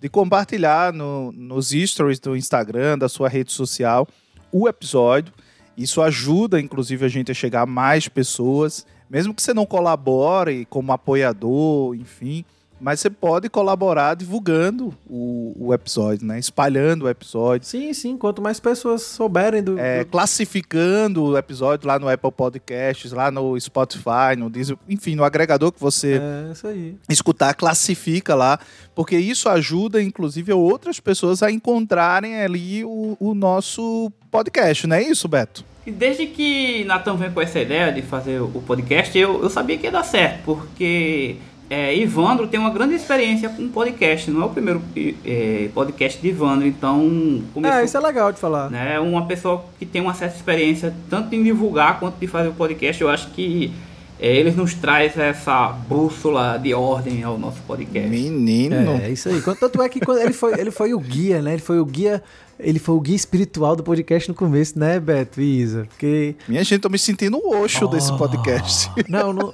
de 0.00 0.08
compartilhar 0.08 0.92
no- 0.92 1.32
nos 1.32 1.70
stories 1.70 2.20
do 2.20 2.36
Instagram, 2.36 2.96
da 2.96 3.08
sua 3.08 3.28
rede 3.28 3.50
social, 3.50 4.06
o 4.52 4.68
episódio. 4.68 5.32
Isso 5.76 6.00
ajuda, 6.00 6.60
inclusive, 6.60 7.04
a 7.04 7.08
gente 7.08 7.32
a 7.32 7.34
chegar 7.34 7.62
a 7.62 7.66
mais 7.66 8.06
pessoas, 8.06 8.86
mesmo 9.10 9.34
que 9.34 9.42
você 9.42 9.52
não 9.52 9.66
colabore 9.66 10.64
como 10.66 10.92
apoiador, 10.92 11.96
enfim. 11.96 12.44
Mas 12.84 13.00
você 13.00 13.08
pode 13.08 13.48
colaborar 13.48 14.14
divulgando 14.14 14.92
o, 15.08 15.54
o 15.58 15.72
episódio, 15.72 16.26
né? 16.26 16.38
Espalhando 16.38 17.06
o 17.06 17.08
episódio. 17.08 17.66
Sim, 17.66 17.94
sim. 17.94 18.18
Quanto 18.18 18.42
mais 18.42 18.60
pessoas 18.60 19.00
souberem 19.00 19.62
do. 19.62 19.78
É, 19.78 20.04
do- 20.04 20.10
classificando 20.10 21.24
o 21.24 21.38
episódio 21.38 21.88
lá 21.88 21.98
no 21.98 22.06
Apple 22.08 22.30
Podcasts, 22.30 23.10
lá 23.10 23.30
no 23.30 23.58
Spotify, 23.58 24.36
no 24.36 24.50
Deezer, 24.50 24.76
enfim, 24.86 25.14
no 25.14 25.24
agregador 25.24 25.72
que 25.72 25.80
você 25.80 26.20
É, 26.22 26.52
isso 26.52 26.66
aí. 26.66 26.94
escutar, 27.08 27.54
classifica 27.54 28.34
lá, 28.34 28.58
porque 28.94 29.16
isso 29.16 29.48
ajuda, 29.48 30.02
inclusive, 30.02 30.52
outras 30.52 31.00
pessoas 31.00 31.42
a 31.42 31.50
encontrarem 31.50 32.42
ali 32.42 32.84
o, 32.84 33.16
o 33.18 33.34
nosso 33.34 34.12
podcast, 34.30 34.86
não 34.86 34.96
é 34.96 35.02
isso, 35.02 35.26
Beto? 35.26 35.64
E 35.86 35.90
desde 35.90 36.26
que 36.26 36.84
Natan 36.84 37.16
veio 37.16 37.32
com 37.32 37.40
essa 37.40 37.60
ideia 37.60 37.90
de 37.90 38.02
fazer 38.02 38.40
o 38.42 38.62
podcast, 38.66 39.16
eu, 39.18 39.42
eu 39.42 39.48
sabia 39.48 39.78
que 39.78 39.84
ia 39.86 39.90
dar 39.92 40.02
certo, 40.04 40.42
porque 40.44 41.36
é, 41.70 41.96
Ivandro 41.96 42.46
tem 42.46 42.60
uma 42.60 42.70
grande 42.70 42.94
experiência 42.94 43.48
com 43.48 43.68
podcast, 43.68 44.30
não 44.30 44.42
é 44.42 44.44
o 44.44 44.50
primeiro 44.50 44.82
é, 45.24 45.68
podcast 45.74 46.20
de 46.20 46.28
Ivandro, 46.28 46.66
então 46.66 47.42
começou, 47.52 47.78
É, 47.78 47.84
isso 47.84 47.96
é 47.96 48.00
legal 48.00 48.30
de 48.32 48.38
falar. 48.38 48.70
né, 48.70 49.00
uma 49.00 49.24
pessoa 49.26 49.64
que 49.78 49.86
tem 49.86 50.00
uma 50.02 50.14
certa 50.14 50.36
experiência 50.36 50.94
tanto 51.08 51.34
em 51.34 51.42
divulgar 51.42 51.98
quanto 51.98 52.16
de 52.18 52.26
fazer 52.26 52.48
o 52.48 52.52
podcast, 52.52 53.00
eu 53.00 53.08
acho 53.08 53.28
que 53.30 53.72
é, 54.20 54.36
eles 54.36 54.54
nos 54.56 54.74
traz 54.74 55.16
essa 55.18 55.68
bússola 55.68 56.56
de 56.58 56.72
ordem 56.74 57.22
ao 57.22 57.38
nosso 57.38 57.60
podcast. 57.62 58.08
Menino. 58.08 58.74
É, 58.92 59.06
é 59.06 59.10
isso 59.10 59.28
aí. 59.28 59.40
Tanto 59.42 59.82
é 59.82 59.88
que 59.88 60.00
quando 60.00 60.18
ele 60.20 60.32
foi, 60.32 60.58
ele 60.58 60.70
foi 60.70 60.94
o 60.94 60.98
guia, 61.00 61.42
né? 61.42 61.52
Ele 61.54 61.62
foi 61.62 61.78
o 61.80 61.84
guia. 61.84 62.22
Ele 62.56 62.78
foi 62.78 62.94
o 62.94 63.00
guia 63.00 63.16
espiritual 63.16 63.74
do 63.74 63.82
podcast 63.82 64.28
no 64.28 64.34
começo, 64.34 64.78
né, 64.78 65.00
Beto 65.00 65.40
e 65.40 65.60
Isa? 65.60 65.86
Porque. 65.88 66.36
Minha 66.48 66.62
gente, 66.62 66.80
tô 66.82 66.88
me 66.88 66.98
sentindo 66.98 67.36
o 67.36 67.62
Oxo 67.64 67.88
desse 67.88 68.12
Oh. 68.12 68.16
podcast. 68.16 68.88
Não, 69.10 69.32
não. 69.32 69.52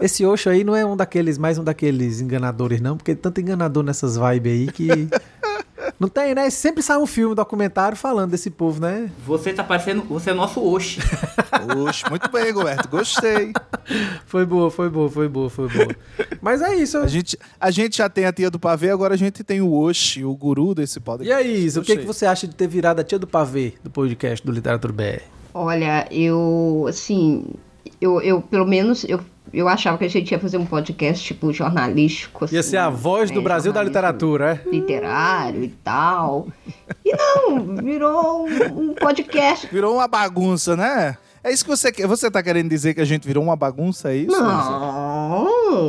Esse 0.00 0.24
Osho 0.24 0.48
aí 0.50 0.64
não 0.64 0.74
é 0.74 0.84
um 0.86 0.96
daqueles, 0.96 1.36
mais 1.38 1.58
um 1.58 1.62
daqueles 1.64 2.20
enganadores, 2.20 2.80
não, 2.80 2.96
porque 2.96 3.14
tanto 3.14 3.40
enganador 3.40 3.82
nessas 3.84 4.16
vibes 4.16 4.52
aí 4.52 4.66
que. 4.72 4.88
Não 6.02 6.08
tem, 6.08 6.34
né? 6.34 6.50
Sempre 6.50 6.82
sai 6.82 6.98
um 6.98 7.06
filme, 7.06 7.30
um 7.30 7.36
documentário 7.36 7.96
falando 7.96 8.32
desse 8.32 8.50
povo, 8.50 8.80
né? 8.80 9.08
Você 9.24 9.52
tá 9.52 9.62
parecendo. 9.62 10.02
Você 10.06 10.30
é 10.30 10.32
o 10.32 10.36
nosso 10.36 10.60
Oxi. 10.60 10.98
Oxe, 11.86 12.10
muito 12.10 12.28
bem, 12.28 12.50
Roberto. 12.50 12.88
Gostei. 12.88 13.52
Foi 14.26 14.44
boa, 14.44 14.68
foi 14.68 14.90
boa, 14.90 15.08
foi 15.08 15.28
boa, 15.28 15.48
foi 15.48 15.68
boa. 15.68 15.96
Mas 16.40 16.60
é 16.60 16.74
isso. 16.74 16.98
A 16.98 17.06
gente, 17.06 17.38
a 17.60 17.70
gente 17.70 17.98
já 17.98 18.08
tem 18.08 18.24
a 18.24 18.32
tia 18.32 18.50
do 18.50 18.58
pavê, 18.58 18.90
agora 18.90 19.14
a 19.14 19.16
gente 19.16 19.44
tem 19.44 19.60
o 19.60 19.72
Oxi, 19.72 20.24
o 20.24 20.34
guru 20.34 20.74
desse 20.74 20.98
podcast. 20.98 21.30
E 21.30 21.32
aí, 21.32 21.64
Isa, 21.64 21.78
o 21.78 21.84
que, 21.84 21.92
que 21.92 22.04
Gostei. 22.04 22.12
você 22.12 22.26
acha 22.26 22.48
de 22.48 22.56
ter 22.56 22.66
virado 22.66 23.00
a 23.00 23.04
tia 23.04 23.20
do 23.20 23.28
pavê 23.28 23.74
do 23.84 23.88
podcast 23.88 24.44
do 24.44 24.50
Literatura 24.50 24.92
BR? 24.92 25.22
Olha, 25.54 26.08
eu, 26.10 26.84
assim, 26.88 27.44
eu, 28.00 28.20
eu 28.22 28.42
pelo 28.42 28.66
menos, 28.66 29.04
eu, 29.04 29.20
eu 29.52 29.68
achava 29.68 29.98
que 29.98 30.04
a 30.04 30.08
gente 30.08 30.30
ia 30.30 30.38
fazer 30.38 30.56
um 30.56 30.64
podcast, 30.64 31.24
tipo, 31.24 31.52
jornalístico. 31.52 32.46
Ia 32.50 32.60
assim, 32.60 32.70
ser 32.70 32.76
a 32.78 32.88
voz 32.88 33.30
do 33.30 33.38
né, 33.38 33.44
Brasil 33.44 33.72
da 33.72 33.82
literatura, 33.82 34.62
é? 34.64 34.70
Literário 34.70 35.62
e 35.62 35.68
tal. 35.68 36.48
E 37.04 37.12
não, 37.14 37.76
virou 37.76 38.46
um, 38.46 38.90
um 38.90 38.94
podcast. 38.94 39.66
Virou 39.70 39.94
uma 39.94 40.08
bagunça, 40.08 40.76
né? 40.76 41.18
É 41.44 41.52
isso 41.52 41.64
que 41.64 41.70
você 41.70 41.90
quer. 41.90 42.06
Você 42.06 42.30
tá 42.30 42.42
querendo 42.42 42.68
dizer 42.68 42.94
que 42.94 43.00
a 43.00 43.04
gente 43.04 43.26
virou 43.26 43.42
uma 43.42 43.56
bagunça, 43.56 44.12
é 44.12 44.16
isso? 44.16 44.30
Não, 44.30 44.48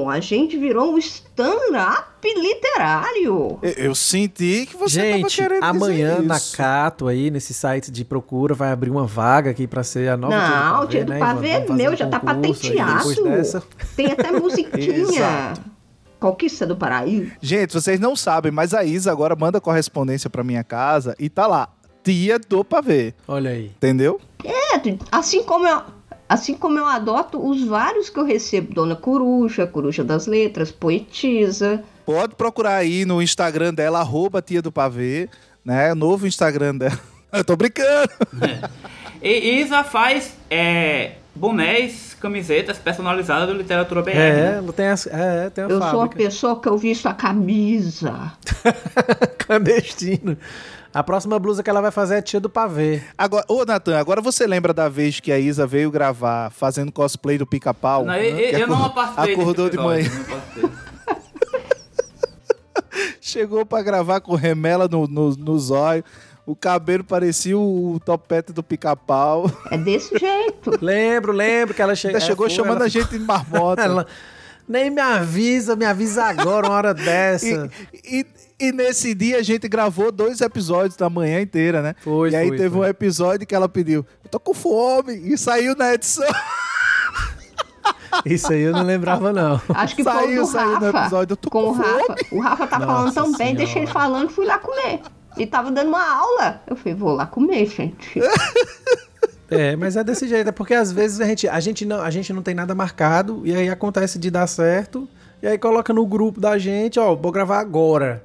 a 0.09 0.19
gente 0.19 0.57
virou 0.57 0.93
um 0.93 0.97
stand-up 0.97 2.07
literário. 2.23 3.59
Eu, 3.61 3.71
eu 3.77 3.95
senti 3.95 4.65
que 4.65 4.77
você 4.77 4.99
tava 4.99 5.11
Gente, 5.17 5.35
querendo 5.35 5.63
amanhã 5.63 6.15
dizer 6.15 6.27
na 6.27 6.37
isso. 6.37 6.57
Cato 6.57 7.07
aí, 7.07 7.29
nesse 7.29 7.53
site 7.53 7.91
de 7.91 8.05
procura, 8.05 8.53
vai 8.53 8.71
abrir 8.71 8.89
uma 8.89 9.05
vaga 9.05 9.51
aqui 9.51 9.67
pra 9.67 9.83
ser 9.83 10.09
a 10.09 10.17
nova 10.17 10.35
Não, 10.35 10.87
tia 10.87 11.05
tia 11.05 11.13
do 11.13 11.19
pavê, 11.19 11.47
né, 11.47 11.63
Ivan? 11.63 11.73
é 11.73 11.77
meu, 11.77 11.91
um 11.91 11.95
já 11.95 12.07
tá 12.07 12.19
patenteado. 12.19 13.23
Dessa. 13.23 13.63
Tem 13.95 14.11
até 14.11 14.31
musiquinha. 14.31 15.53
Conquista 16.19 16.65
do 16.65 16.77
Paraíso. 16.77 17.31
Gente, 17.41 17.73
vocês 17.73 17.99
não 17.99 18.15
sabem, 18.15 18.49
mas 18.49 18.73
a 18.73 18.85
Isa 18.85 19.11
agora 19.11 19.35
manda 19.35 19.59
correspondência 19.59 20.29
pra 20.29 20.41
minha 20.41 20.63
casa 20.63 21.15
e 21.19 21.27
tá 21.27 21.45
lá, 21.45 21.67
tia 22.01 22.39
do 22.39 22.63
pavê. 22.63 23.13
Olha 23.27 23.51
aí. 23.51 23.65
Entendeu? 23.65 24.21
É, 24.43 24.79
assim 25.11 25.43
como 25.43 25.67
eu, 25.67 25.81
assim 26.27 26.53
como 26.56 26.80
eu 26.80 26.86
adoto 26.86 27.46
os 27.46 27.63
vários 27.63 28.10
que 28.10 28.20
eu 28.20 28.25
recebo, 28.25 28.74
Dona 28.74 28.96
Coruja, 28.96 29.68
Coruja 29.68 30.03
das 30.03 30.27
Letras, 30.27 30.72
Poetisa. 30.72 31.84
Pode 32.06 32.36
procurar 32.36 32.75
aí 32.75 33.06
no 33.06 33.22
Instagram 33.22 33.74
dela, 33.74 34.00
arroba 34.00 34.42
tia 34.42 34.62
do 34.62 34.72
pavê, 34.72 35.30
né? 35.63 35.94
Novo 35.94 36.27
Instagram 36.27 36.75
dela. 36.75 37.00
Eu 37.32 37.44
tô 37.44 37.56
brincando. 37.56 38.10
E 39.25 39.62
Isa 39.62 39.86
faz 39.86 40.36
é, 40.50 41.13
bonés, 41.34 42.13
camisetas 42.20 42.77
personalizadas 42.77 43.48
do 43.48 43.53
Literatura 43.53 44.01
BR. 44.01 44.10
É, 44.10 44.15
né? 44.15 44.58
ela 44.58 44.74
tem, 44.74 44.88
as, 44.88 45.08
é, 45.08 45.50
tem 45.50 45.63
uma 45.63 45.72
Eu 45.72 45.80
sou 45.80 45.88
a 45.88 45.92
fábrica. 45.92 46.15
pessoa 46.18 46.62
que 46.62 46.68
eu 46.68 46.77
visto 46.77 47.08
a 47.08 47.13
camisa. 47.13 48.34
Clandestino. 49.39 50.38
A 50.93 51.01
próxima 51.03 51.39
blusa 51.39 51.63
que 51.63 51.69
ela 51.69 51.81
vai 51.81 51.89
fazer 51.89 52.15
é 52.17 52.21
tia 52.21 52.39
do 52.39 52.50
pavê. 52.50 53.01
Agora, 53.17 53.43
ô 53.47 53.65
Natan, 53.65 53.97
agora 53.97 54.21
você 54.21 54.45
lembra 54.45 54.71
da 54.73 54.88
vez 54.88 55.19
que 55.19 55.31
a 55.31 55.39
Isa 55.39 55.65
veio 55.65 55.89
gravar 55.89 56.51
fazendo 56.51 56.91
cosplay 56.91 57.38
do 57.38 57.47
pica-pau? 57.47 58.05
Não, 58.05 58.13
eu, 58.15 58.59
eu- 58.59 58.67
não 58.67 58.89
desse 58.91 59.31
Acordou 59.33 59.69
de 59.71 59.77
manhã. 59.77 60.07
Chegou 63.19 63.65
pra 63.65 63.81
gravar 63.81 64.21
com 64.21 64.35
remela 64.35 64.88
no, 64.88 65.07
no, 65.07 65.29
no 65.35 65.57
zóio. 65.59 66.03
O 66.45 66.55
cabelo 66.55 67.03
parecia 67.03 67.57
o 67.57 68.00
topete 68.05 68.51
do 68.51 68.62
pica-pau. 68.62 69.50
É 69.71 69.77
desse 69.77 70.15
jeito. 70.19 70.77
Lembro, 70.81 71.31
lembro 71.31 71.73
que 71.73 71.81
ela 71.81 71.95
che... 71.95 72.09
É, 72.09 72.19
chegou 72.19 72.47
foi, 72.47 72.55
chamando 72.55 72.75
ela 72.77 72.85
a 72.85 72.89
gente 72.89 73.07
de 73.09 73.19
marmota. 73.19 73.81
Ela 73.83 74.05
nem 74.67 74.89
me 74.89 75.01
avisa, 75.01 75.75
me 75.75 75.85
avisa 75.85 76.23
agora, 76.25 76.67
uma 76.67 76.75
hora 76.75 76.93
dessa. 76.93 77.69
E, 77.93 78.19
e- 78.19 78.25
e 78.67 78.72
nesse 78.72 79.13
dia 79.13 79.38
a 79.38 79.43
gente 79.43 79.67
gravou 79.67 80.12
dois 80.12 80.41
episódios 80.41 80.96
da 80.96 81.10
manhã 81.10 81.41
inteira, 81.41 81.82
né? 81.82 81.96
Foi, 82.01 82.29
e 82.29 82.36
aí 82.36 82.48
foi, 82.48 82.58
teve 82.58 82.70
foi. 82.70 82.79
um 82.79 82.86
episódio 82.86 83.46
que 83.46 83.53
ela 83.53 83.67
pediu, 83.67 84.05
eu 84.24 84.29
tô 84.29 84.39
com 84.39 84.53
fome, 84.53 85.13
e 85.15 85.38
saiu 85.38 85.75
na 85.75 85.93
edição. 85.93 86.27
Isso 88.25 88.53
aí 88.53 88.62
eu 88.62 88.74
não 88.74 88.84
lembrava, 88.84 89.34
não. 89.34 89.60
Acho 89.70 89.96
que 89.96 90.03
Saiu, 90.03 90.20
foi 90.27 90.39
o 90.39 90.46
saiu 90.46 90.79
no 90.79 90.86
Rafa. 90.86 91.00
episódio, 91.00 91.34
eu 91.34 91.38
tô 91.38 91.50
com 91.50 91.63
o 91.63 91.65
com 91.65 91.72
Rafa. 91.72 92.15
O 92.32 92.39
Rafa 92.39 92.67
tá 92.67 92.79
falando 92.79 93.13
tão 93.13 93.32
bem, 93.34 93.55
deixei 93.55 93.82
ele 93.82 93.91
falando, 93.91 94.29
fui 94.29 94.46
lá 94.46 94.60
comer. 94.60 95.01
Ele 95.36 95.48
tava 95.48 95.72
dando 95.72 95.88
uma 95.88 96.08
aula. 96.08 96.62
Eu 96.67 96.75
falei, 96.75 96.93
vou 96.93 97.13
lá 97.13 97.25
comer, 97.25 97.65
gente. 97.65 98.20
É, 99.50 99.75
mas 99.75 99.96
é 99.96 100.03
desse 100.03 100.27
jeito, 100.27 100.50
é 100.50 100.51
porque 100.51 100.74
às 100.74 100.91
vezes 100.91 101.22
a 101.22 101.25
gente, 101.25 101.48
a 101.48 101.60
gente, 101.60 101.86
não, 101.86 102.01
a 102.01 102.10
gente 102.10 102.34
não 102.34 102.41
tem 102.41 102.55
nada 102.55 102.74
marcado, 102.74 103.43
e 103.46 103.53
aí 103.55 103.70
acontece 103.70 104.17
de 104.17 104.32
dar 104.32 104.48
certo, 104.48 105.08
e 105.43 105.48
aí 105.48 105.60
coloca 105.60 105.93
no 105.93 106.08
grupo 106.08 106.41
da 106.41 106.58
gente, 106.58 107.00
ó, 107.00 107.13
vou 107.13 107.32
gravar 107.32 107.60
agora. 107.60 108.24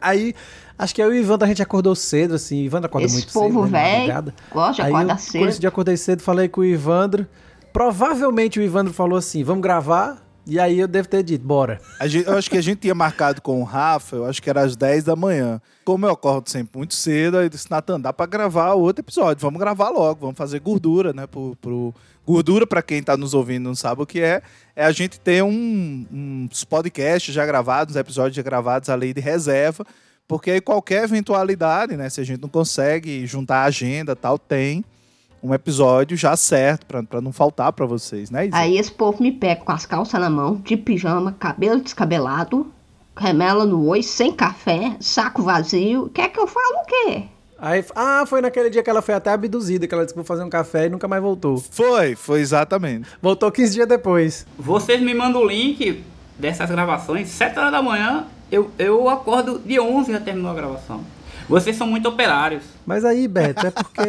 Aí, 0.00 0.34
acho 0.78 0.94
que 0.94 1.02
eu 1.02 1.14
e 1.14 1.18
o 1.18 1.20
Ivan 1.20 1.38
a 1.40 1.46
gente 1.46 1.62
acordou 1.62 1.94
cedo, 1.94 2.34
assim, 2.34 2.62
o 2.62 2.64
Ivan 2.64 2.80
acorda 2.80 3.06
Esse 3.06 3.14
muito 3.16 3.32
povo 3.32 3.64
cedo, 3.64 3.72
né, 3.72 4.06
na 4.06 4.20
velho 4.20 4.34
gosta 4.50 4.82
de 4.82 4.88
acordar 4.88 5.18
cedo. 5.18 5.48
Esse 5.48 5.60
dia 5.60 5.66
eu 5.68 5.70
acordei 5.70 5.96
cedo, 5.96 6.22
falei 6.22 6.48
com 6.48 6.60
o 6.60 6.64
Ivandro. 6.64 7.26
Provavelmente 7.72 8.58
o 8.58 8.62
Ivandro 8.62 8.92
falou 8.92 9.18
assim: 9.18 9.42
vamos 9.44 9.62
gravar. 9.62 10.27
E 10.50 10.58
aí 10.58 10.78
eu 10.78 10.88
devo 10.88 11.06
ter 11.06 11.22
dito, 11.22 11.44
bora. 11.44 11.78
A 12.00 12.08
gente- 12.08 12.26
eu 12.26 12.38
acho 12.38 12.48
que 12.48 12.56
a 12.56 12.62
gente 12.62 12.78
tinha 12.78 12.94
marcado 12.94 13.42
com 13.42 13.60
o 13.60 13.64
Rafa, 13.64 14.16
eu 14.16 14.24
acho 14.24 14.42
que 14.42 14.48
era 14.48 14.62
às 14.62 14.74
10 14.74 15.04
da 15.04 15.14
manhã. 15.14 15.60
Como 15.84 16.06
eu 16.06 16.10
acordo 16.10 16.48
sempre 16.48 16.78
muito 16.78 16.94
cedo, 16.94 17.36
aí 17.36 17.44
eu 17.44 17.48
disse, 17.50 17.70
Natan, 17.70 18.00
dá 18.00 18.14
pra 18.14 18.24
gravar 18.24 18.72
outro 18.72 19.02
episódio. 19.02 19.42
Vamos 19.42 19.60
gravar 19.60 19.90
logo, 19.90 20.22
vamos 20.22 20.38
fazer 20.38 20.58
gordura, 20.60 21.12
né? 21.12 21.26
Pro, 21.26 21.54
pro... 21.60 21.94
Gordura, 22.26 22.66
pra 22.66 22.80
quem 22.82 23.02
tá 23.02 23.14
nos 23.14 23.34
ouvindo 23.34 23.64
não 23.64 23.74
sabe 23.74 24.02
o 24.02 24.06
que 24.06 24.20
é, 24.20 24.40
é 24.74 24.84
a 24.84 24.92
gente 24.92 25.20
ter 25.20 25.42
um, 25.42 26.06
uns 26.50 26.64
podcasts 26.64 27.34
já 27.34 27.44
gravados, 27.44 27.94
episódios 27.96 28.36
já 28.36 28.42
gravados 28.42 28.88
ali 28.90 29.12
de 29.14 29.20
reserva, 29.20 29.84
porque 30.26 30.50
aí 30.50 30.60
qualquer 30.60 31.04
eventualidade, 31.04 31.96
né? 31.96 32.08
Se 32.10 32.20
a 32.20 32.24
gente 32.24 32.40
não 32.40 32.48
consegue 32.48 33.26
juntar 33.26 33.60
a 33.60 33.64
agenda 33.64 34.14
tal, 34.16 34.38
tem 34.38 34.84
um 35.42 35.54
episódio 35.54 36.16
já 36.16 36.36
certo, 36.36 36.86
pra, 36.86 37.02
pra 37.02 37.20
não 37.20 37.32
faltar 37.32 37.72
pra 37.72 37.86
vocês, 37.86 38.30
né, 38.30 38.46
Isa? 38.46 38.56
Aí 38.56 38.76
esse 38.76 38.90
povo 38.90 39.22
me 39.22 39.32
pega 39.32 39.62
com 39.62 39.72
as 39.72 39.86
calças 39.86 40.20
na 40.20 40.30
mão, 40.30 40.56
de 40.56 40.76
pijama, 40.76 41.32
cabelo 41.38 41.80
descabelado, 41.80 42.66
remela 43.16 43.64
no 43.64 43.86
oi, 43.86 44.02
sem 44.02 44.32
café, 44.32 44.96
saco 45.00 45.42
vazio. 45.42 46.10
Quer 46.14 46.28
que 46.28 46.38
eu 46.38 46.46
fale 46.46 46.76
o 46.82 46.86
quê? 46.86 47.22
Aí, 47.60 47.84
ah, 47.96 48.24
foi 48.24 48.40
naquele 48.40 48.70
dia 48.70 48.84
que 48.84 48.90
ela 48.90 49.02
foi 49.02 49.14
até 49.14 49.32
abduzida, 49.32 49.86
que 49.88 49.92
ela 49.92 50.04
disse 50.04 50.14
que 50.14 50.18
vou 50.18 50.24
fazer 50.24 50.44
um 50.44 50.50
café 50.50 50.86
e 50.86 50.88
nunca 50.88 51.08
mais 51.08 51.20
voltou. 51.20 51.58
Foi, 51.58 52.14
foi 52.14 52.40
exatamente. 52.40 53.08
Voltou 53.20 53.50
15 53.50 53.74
dias 53.74 53.88
depois. 53.88 54.46
Vocês 54.56 55.02
me 55.02 55.12
mandam 55.12 55.42
o 55.42 55.46
link 55.46 56.04
dessas 56.38 56.70
gravações, 56.70 57.28
7 57.28 57.58
horas 57.58 57.72
da 57.72 57.82
manhã, 57.82 58.26
eu, 58.50 58.70
eu 58.78 59.08
acordo 59.08 59.58
de 59.58 59.78
11 59.78 60.12
já 60.12 60.20
terminou 60.20 60.50
a 60.50 60.54
gravação. 60.54 61.00
Vocês 61.48 61.76
são 61.76 61.86
muito 61.86 62.08
operários. 62.08 62.62
Mas 62.86 63.04
aí, 63.04 63.26
Beto, 63.26 63.66
é 63.66 63.70
porque 63.70 64.00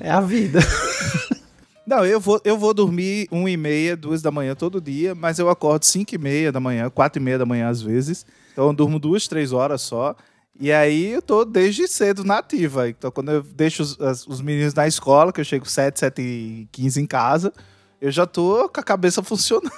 é 0.00 0.10
a 0.10 0.20
vida. 0.20 0.60
Não, 1.84 2.06
eu 2.06 2.20
vou, 2.20 2.40
eu 2.44 2.56
vou 2.56 2.72
dormir 2.72 3.26
1 3.32 3.48
e 3.48 3.56
meia, 3.56 3.96
2 3.96 4.22
da 4.22 4.30
manhã 4.30 4.54
todo 4.54 4.80
dia, 4.80 5.14
mas 5.16 5.40
eu 5.40 5.50
acordo 5.50 5.84
5 5.84 6.14
e 6.14 6.18
meia 6.18 6.52
da 6.52 6.60
manhã, 6.60 6.88
4 6.88 7.20
e 7.20 7.24
meia 7.24 7.38
da 7.38 7.44
manhã 7.44 7.68
às 7.68 7.82
vezes. 7.82 8.24
Então 8.52 8.68
eu 8.68 8.72
durmo 8.72 9.00
duas, 9.00 9.26
três 9.26 9.52
horas 9.52 9.82
só. 9.82 10.14
E 10.60 10.70
aí 10.70 11.10
eu 11.12 11.20
tô 11.20 11.44
desde 11.44 11.88
cedo 11.88 12.22
na 12.22 12.38
ativa. 12.38 12.88
Então 12.88 13.10
quando 13.10 13.32
eu 13.32 13.42
deixo 13.42 13.82
os, 13.82 14.26
os 14.28 14.40
meninos 14.40 14.74
na 14.74 14.86
escola, 14.86 15.32
que 15.32 15.40
eu 15.40 15.44
chego 15.44 15.68
7, 15.68 15.98
7 15.98 16.22
e 16.22 16.68
15 16.70 17.00
em 17.00 17.06
casa, 17.06 17.52
eu 18.00 18.12
já 18.12 18.26
tô 18.26 18.68
com 18.68 18.80
a 18.80 18.84
cabeça 18.84 19.20
funcionando. 19.24 19.70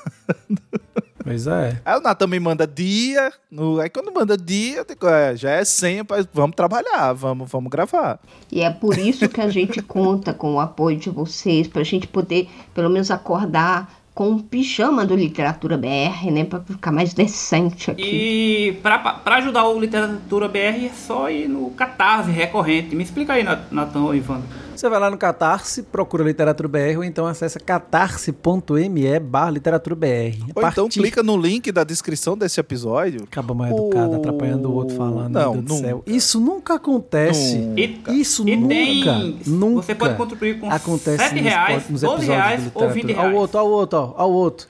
Pois 1.24 1.46
é. 1.46 1.80
Aí 1.84 1.98
o 1.98 2.02
Natan 2.02 2.26
me 2.26 2.38
manda 2.38 2.66
dia, 2.66 3.32
no, 3.50 3.80
aí 3.80 3.88
quando 3.88 4.12
manda 4.12 4.36
dia, 4.36 4.76
eu 4.76 4.84
digo, 4.84 5.08
é, 5.08 5.34
já 5.34 5.50
é 5.52 5.64
senha, 5.64 6.04
pra, 6.04 6.18
vamos 6.34 6.54
trabalhar, 6.54 7.14
vamos, 7.14 7.50
vamos 7.50 7.70
gravar. 7.70 8.20
E 8.52 8.60
é 8.60 8.68
por 8.70 8.98
isso 8.98 9.26
que 9.28 9.40
a 9.40 9.48
gente 9.48 9.80
conta 9.82 10.34
com 10.34 10.54
o 10.56 10.60
apoio 10.60 10.98
de 10.98 11.08
vocês, 11.08 11.66
pra 11.66 11.82
gente 11.82 12.06
poder, 12.06 12.48
pelo 12.74 12.90
menos, 12.90 13.10
acordar 13.10 13.90
com 14.14 14.28
um 14.28 14.38
pijama 14.38 15.04
do 15.04 15.16
Literatura 15.16 15.76
BR, 15.76 16.30
né? 16.30 16.44
Pra 16.44 16.60
ficar 16.60 16.92
mais 16.92 17.12
decente 17.14 17.90
aqui. 17.90 18.02
E 18.68 18.72
pra, 18.80 18.96
pra 18.98 19.36
ajudar 19.38 19.64
o 19.66 19.80
Literatura 19.80 20.46
BR 20.46 20.58
é 20.86 20.90
só 20.94 21.28
ir 21.28 21.48
no 21.48 21.70
Catarse 21.70 22.30
recorrente. 22.30 22.94
Me 22.94 23.02
explica 23.02 23.32
aí, 23.32 23.42
Nat- 23.42 23.72
Natan 23.72 24.02
ou 24.02 24.14
Ivandro. 24.14 24.46
Você 24.74 24.88
vai 24.88 24.98
lá 24.98 25.08
no 25.10 25.16
Catarse, 25.16 25.82
procura 25.84 26.24
Literatura 26.24 26.68
BR 26.68 26.96
ou 26.98 27.04
então 27.04 27.26
acessa 27.26 27.60
catarse.me 27.60 29.18
barra 29.20 29.50
literatura 29.50 29.94
BR. 29.94 30.06
Ou 30.54 30.62
então 30.68 30.84
partir- 30.84 31.00
clica 31.00 31.22
no 31.22 31.36
link 31.36 31.70
da 31.70 31.84
descrição 31.84 32.36
desse 32.36 32.58
episódio. 32.60 33.22
Acaba 33.22 33.54
mal 33.54 33.68
educado, 33.68 34.12
O- 34.12 34.16
atrapalhando 34.16 34.68
o 34.70 34.74
outro 34.74 34.96
falando. 34.96 35.32
Não, 35.32 35.52
meu 35.54 35.62
Deus 35.62 35.64
do 35.64 35.74
nunca. 35.74 35.86
céu. 35.88 36.02
Isso 36.06 36.40
nunca 36.40 36.74
acontece. 36.74 37.56
Nunca. 37.56 38.12
Isso 38.12 38.48
e 38.48 38.56
nunca, 38.56 38.68
tem, 38.68 39.38
nunca 39.46 39.82
Você 39.82 39.94
pode 39.94 40.16
contribuir 40.16 40.58
com 40.58 40.70
acontece 40.70 41.18
7 41.18 41.34
nos, 41.34 41.42
reais, 41.44 41.88
nos 41.88 42.00
12 42.00 42.04
episódios 42.16 42.26
reais 42.26 42.60
ou 42.74 42.88
20 42.88 42.94
literatura. 43.06 43.14
reais. 43.14 43.34
Ao 43.34 43.40
outro, 43.40 43.58
ao 43.58 43.68
outro, 43.70 43.98
ó, 43.98 44.14
ao 44.16 44.32
outro. 44.32 44.66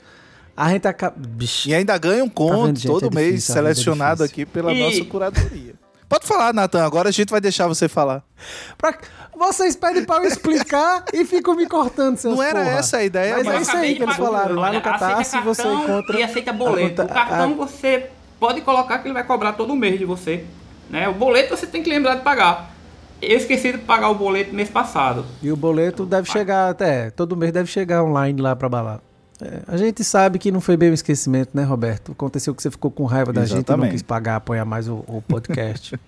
A 0.57 0.69
gente 0.71 0.87
acaba. 0.87 1.15
Bicho. 1.17 1.67
E 1.67 1.73
ainda 1.75 1.97
ganha 1.97 2.23
um 2.23 2.29
conto 2.29 2.51
Tá 2.59 2.65
vendo, 2.67 2.77
gente? 2.79 2.87
todo 2.87 3.07
É 3.07 3.09
mês, 3.15 3.27
difícil, 3.35 3.51
é 3.51 3.55
selecionado 3.57 4.23
difícil. 4.23 4.43
aqui 4.43 4.45
pela 4.45 4.71
E- 4.73 4.79
nossa 4.79 5.03
curadoria. 5.03 5.74
Pode 6.07 6.25
falar, 6.27 6.53
Natan. 6.53 6.85
Agora 6.85 7.09
a 7.09 7.11
gente 7.11 7.29
vai 7.29 7.41
deixar 7.41 7.67
você 7.67 7.87
falar. 7.87 8.23
Pra- 8.77 8.97
Vocês 9.37 9.75
pedem 9.75 10.05
pra 10.05 10.17
eu 10.17 10.23
explicar 10.25 11.03
e 11.13 11.25
ficam 11.25 11.55
me 11.55 11.67
cortando, 11.67 12.15
seus 12.17 12.35
Não 12.35 12.41
era 12.43 12.59
porra. 12.63 12.71
essa 12.77 12.97
a 12.97 13.03
ideia, 13.03 13.35
Mas 13.37 13.45
mas- 13.45 13.55
é 13.55 13.61
isso 13.61 13.77
aí 13.77 13.95
que 13.95 14.03
eles 14.03 14.15
falaram. 14.15 14.55
Lá 14.55 14.67
pagar. 14.67 14.73
no 14.77 14.81
Catarse 14.81 15.41
você 15.41 15.67
encontra. 15.67 16.17
E 16.19 16.23
aceita 16.23 16.53
boleto. 16.53 17.01
a 17.01 17.05
O 17.05 17.07
cartão 17.09 17.51
a- 17.51 17.55
você 17.55 18.09
pode 18.39 18.61
colocar 18.61 18.99
que 18.99 19.07
ele 19.07 19.13
vai 19.13 19.23
cobrar 19.25 19.53
todo 19.53 19.75
mês 19.75 19.99
de 19.99 20.05
você. 20.05 20.45
Né? 20.89 21.09
O 21.09 21.13
boleto 21.13 21.57
você 21.57 21.67
tem 21.67 21.83
que 21.83 21.89
lembrar 21.89 22.15
de 22.15 22.21
pagar. 22.21 22.71
Eu 23.21 23.37
esqueci 23.37 23.71
de 23.73 23.77
pagar 23.79 24.09
o 24.09 24.15
boleto 24.15 24.53
mês 24.53 24.69
passado. 24.69 25.25
E 25.41 25.51
o 25.51 25.55
boleto 25.57 26.05
deve 26.05 26.29
chegar 26.31 26.69
até. 26.69 27.09
Todo 27.09 27.35
mês 27.35 27.51
deve 27.51 27.69
chegar 27.69 28.03
online 28.03 28.39
lá 28.41 28.55
pra 28.55 28.69
balada. 28.69 29.01
É, 29.41 29.61
a 29.67 29.77
gente 29.77 30.03
sabe 30.03 30.39
que 30.39 30.51
não 30.51 30.61
foi 30.61 30.77
bem 30.77 30.91
um 30.91 30.93
esquecimento, 30.93 31.49
né, 31.53 31.63
Roberto? 31.63 32.13
Aconteceu 32.13 32.55
que 32.55 32.61
você 32.61 32.71
ficou 32.71 32.89
com 32.89 33.03
raiva 33.05 33.33
da 33.33 33.41
gente 33.41 33.51
e 33.51 33.53
não 33.53 33.59
Exatamente. 33.59 33.91
quis 33.91 34.01
pagar, 34.01 34.37
apoiar 34.37 34.65
mais 34.65 34.87
o, 34.87 35.03
o 35.07 35.21
podcast. 35.21 35.99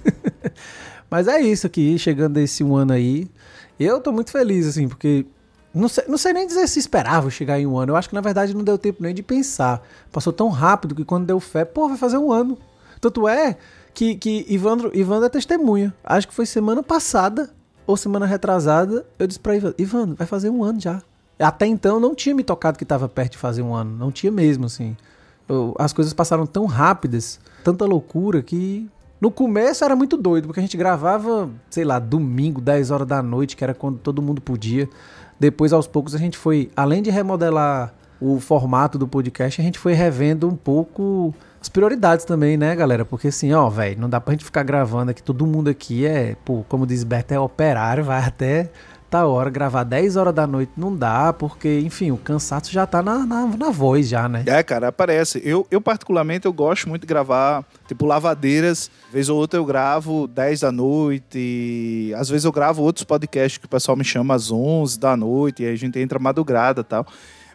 Mas 1.10 1.28
é 1.28 1.40
isso 1.40 1.66
aqui, 1.66 1.98
chegando 1.98 2.38
esse 2.38 2.62
um 2.62 2.76
ano 2.76 2.92
aí. 2.92 3.30
Eu 3.78 4.00
tô 4.00 4.12
muito 4.12 4.30
feliz, 4.30 4.66
assim, 4.66 4.88
porque. 4.88 5.26
Não 5.72 5.88
sei, 5.88 6.04
não 6.08 6.16
sei 6.16 6.32
nem 6.32 6.46
dizer 6.46 6.66
se 6.68 6.78
esperava 6.78 7.28
chegar 7.28 7.60
em 7.60 7.66
um 7.66 7.76
ano. 7.76 7.92
Eu 7.92 7.96
acho 7.96 8.08
que 8.08 8.14
na 8.14 8.22
verdade 8.22 8.54
não 8.54 8.64
deu 8.64 8.78
tempo 8.78 9.02
nem 9.02 9.14
de 9.14 9.22
pensar. 9.22 9.82
Passou 10.10 10.32
tão 10.32 10.48
rápido 10.48 10.94
que 10.94 11.04
quando 11.04 11.26
deu 11.26 11.38
fé, 11.38 11.66
pô, 11.66 11.86
vai 11.86 11.98
fazer 11.98 12.16
um 12.16 12.32
ano. 12.32 12.56
Tanto 12.98 13.28
é 13.28 13.58
que, 13.92 14.14
que 14.14 14.46
Ivandro, 14.48 14.90
Ivandro 14.94 15.26
é 15.26 15.28
testemunha. 15.28 15.94
Acho 16.02 16.28
que 16.28 16.34
foi 16.34 16.46
semana 16.46 16.82
passada 16.82 17.50
ou 17.86 17.94
semana 17.94 18.24
retrasada. 18.24 19.04
Eu 19.18 19.26
disse 19.26 19.38
pra 19.38 19.54
Ivandro, 19.54 19.74
Ivandro, 19.78 20.16
vai 20.16 20.26
fazer 20.26 20.48
um 20.48 20.64
ano 20.64 20.80
já. 20.80 21.02
Até 21.38 21.66
então 21.66 22.00
não 22.00 22.14
tinha 22.14 22.34
me 22.34 22.42
tocado 22.42 22.78
que 22.78 22.84
tava 22.84 23.08
perto 23.08 23.32
de 23.32 23.38
fazer 23.38 23.62
um 23.62 23.74
ano. 23.74 23.96
Não 23.96 24.10
tinha 24.10 24.32
mesmo, 24.32 24.66
assim. 24.66 24.96
Eu- 25.48 25.74
as 25.78 25.92
coisas 25.92 26.12
passaram 26.12 26.46
tão 26.46 26.64
rápidas, 26.66 27.38
tanta 27.62 27.84
loucura 27.84 28.42
que. 28.42 28.88
No 29.20 29.30
começo 29.30 29.82
era 29.82 29.96
muito 29.96 30.16
doido, 30.16 30.46
porque 30.46 30.60
a 30.60 30.62
gente 30.62 30.76
gravava, 30.76 31.48
sei 31.70 31.84
lá, 31.84 31.98
domingo, 31.98 32.60
10 32.60 32.90
horas 32.90 33.06
da 33.06 33.22
noite, 33.22 33.56
que 33.56 33.64
era 33.64 33.72
quando 33.72 33.98
todo 33.98 34.20
mundo 34.20 34.42
podia. 34.42 34.88
Depois, 35.40 35.72
aos 35.72 35.86
poucos, 35.86 36.14
a 36.14 36.18
gente 36.18 36.36
foi, 36.36 36.70
além 36.76 37.02
de 37.02 37.10
remodelar 37.10 37.94
o 38.20 38.38
formato 38.40 38.98
do 38.98 39.06
podcast, 39.08 39.58
a 39.60 39.64
gente 39.64 39.78
foi 39.78 39.92
revendo 39.94 40.46
um 40.48 40.54
pouco 40.56 41.34
as 41.60 41.68
prioridades 41.68 42.24
também, 42.26 42.56
né, 42.58 42.74
galera? 42.76 43.04
Porque 43.04 43.28
assim, 43.28 43.52
ó, 43.52 43.68
velho, 43.70 43.98
não 44.00 44.08
dá 44.08 44.20
pra 44.20 44.32
gente 44.32 44.44
ficar 44.44 44.62
gravando 44.62 45.10
aqui, 45.10 45.22
todo 45.22 45.46
mundo 45.46 45.68
aqui 45.68 46.06
é, 46.06 46.36
pô, 46.44 46.64
como 46.68 46.86
diz 46.86 47.02
Beto, 47.04 47.32
é 47.34 47.40
operário, 47.40 48.04
vai 48.04 48.22
até 48.22 48.70
tá 49.10 49.26
hora, 49.26 49.48
gravar 49.48 49.84
10 49.84 50.16
horas 50.16 50.34
da 50.34 50.46
noite 50.46 50.72
não 50.76 50.94
dá, 50.94 51.32
porque, 51.32 51.80
enfim, 51.80 52.10
o 52.10 52.16
cansaço 52.16 52.72
já 52.72 52.86
tá 52.86 53.02
na, 53.02 53.24
na, 53.24 53.46
na 53.46 53.70
voz 53.70 54.08
já, 54.08 54.28
né? 54.28 54.42
É, 54.46 54.62
cara, 54.62 54.88
aparece. 54.88 55.40
Eu, 55.44 55.66
eu, 55.70 55.80
particularmente, 55.80 56.46
eu 56.46 56.52
gosto 56.52 56.88
muito 56.88 57.02
de 57.02 57.06
gravar, 57.06 57.64
tipo, 57.86 58.04
lavadeiras. 58.04 58.90
Vez 59.12 59.28
ou 59.28 59.38
outra 59.38 59.58
eu 59.58 59.64
gravo 59.64 60.26
10 60.26 60.60
da 60.60 60.72
noite. 60.72 62.12
Às 62.16 62.28
vezes 62.28 62.44
eu 62.44 62.52
gravo 62.52 62.82
outros 62.82 63.04
podcasts 63.04 63.58
que 63.58 63.66
o 63.66 63.68
pessoal 63.68 63.96
me 63.96 64.04
chama 64.04 64.34
às 64.34 64.50
11 64.50 64.98
da 64.98 65.16
noite. 65.16 65.62
E 65.62 65.66
aí 65.66 65.72
a 65.72 65.76
gente 65.76 65.98
entra 65.98 66.18
madrugada 66.18 66.80
e 66.80 66.84
tal. 66.84 67.06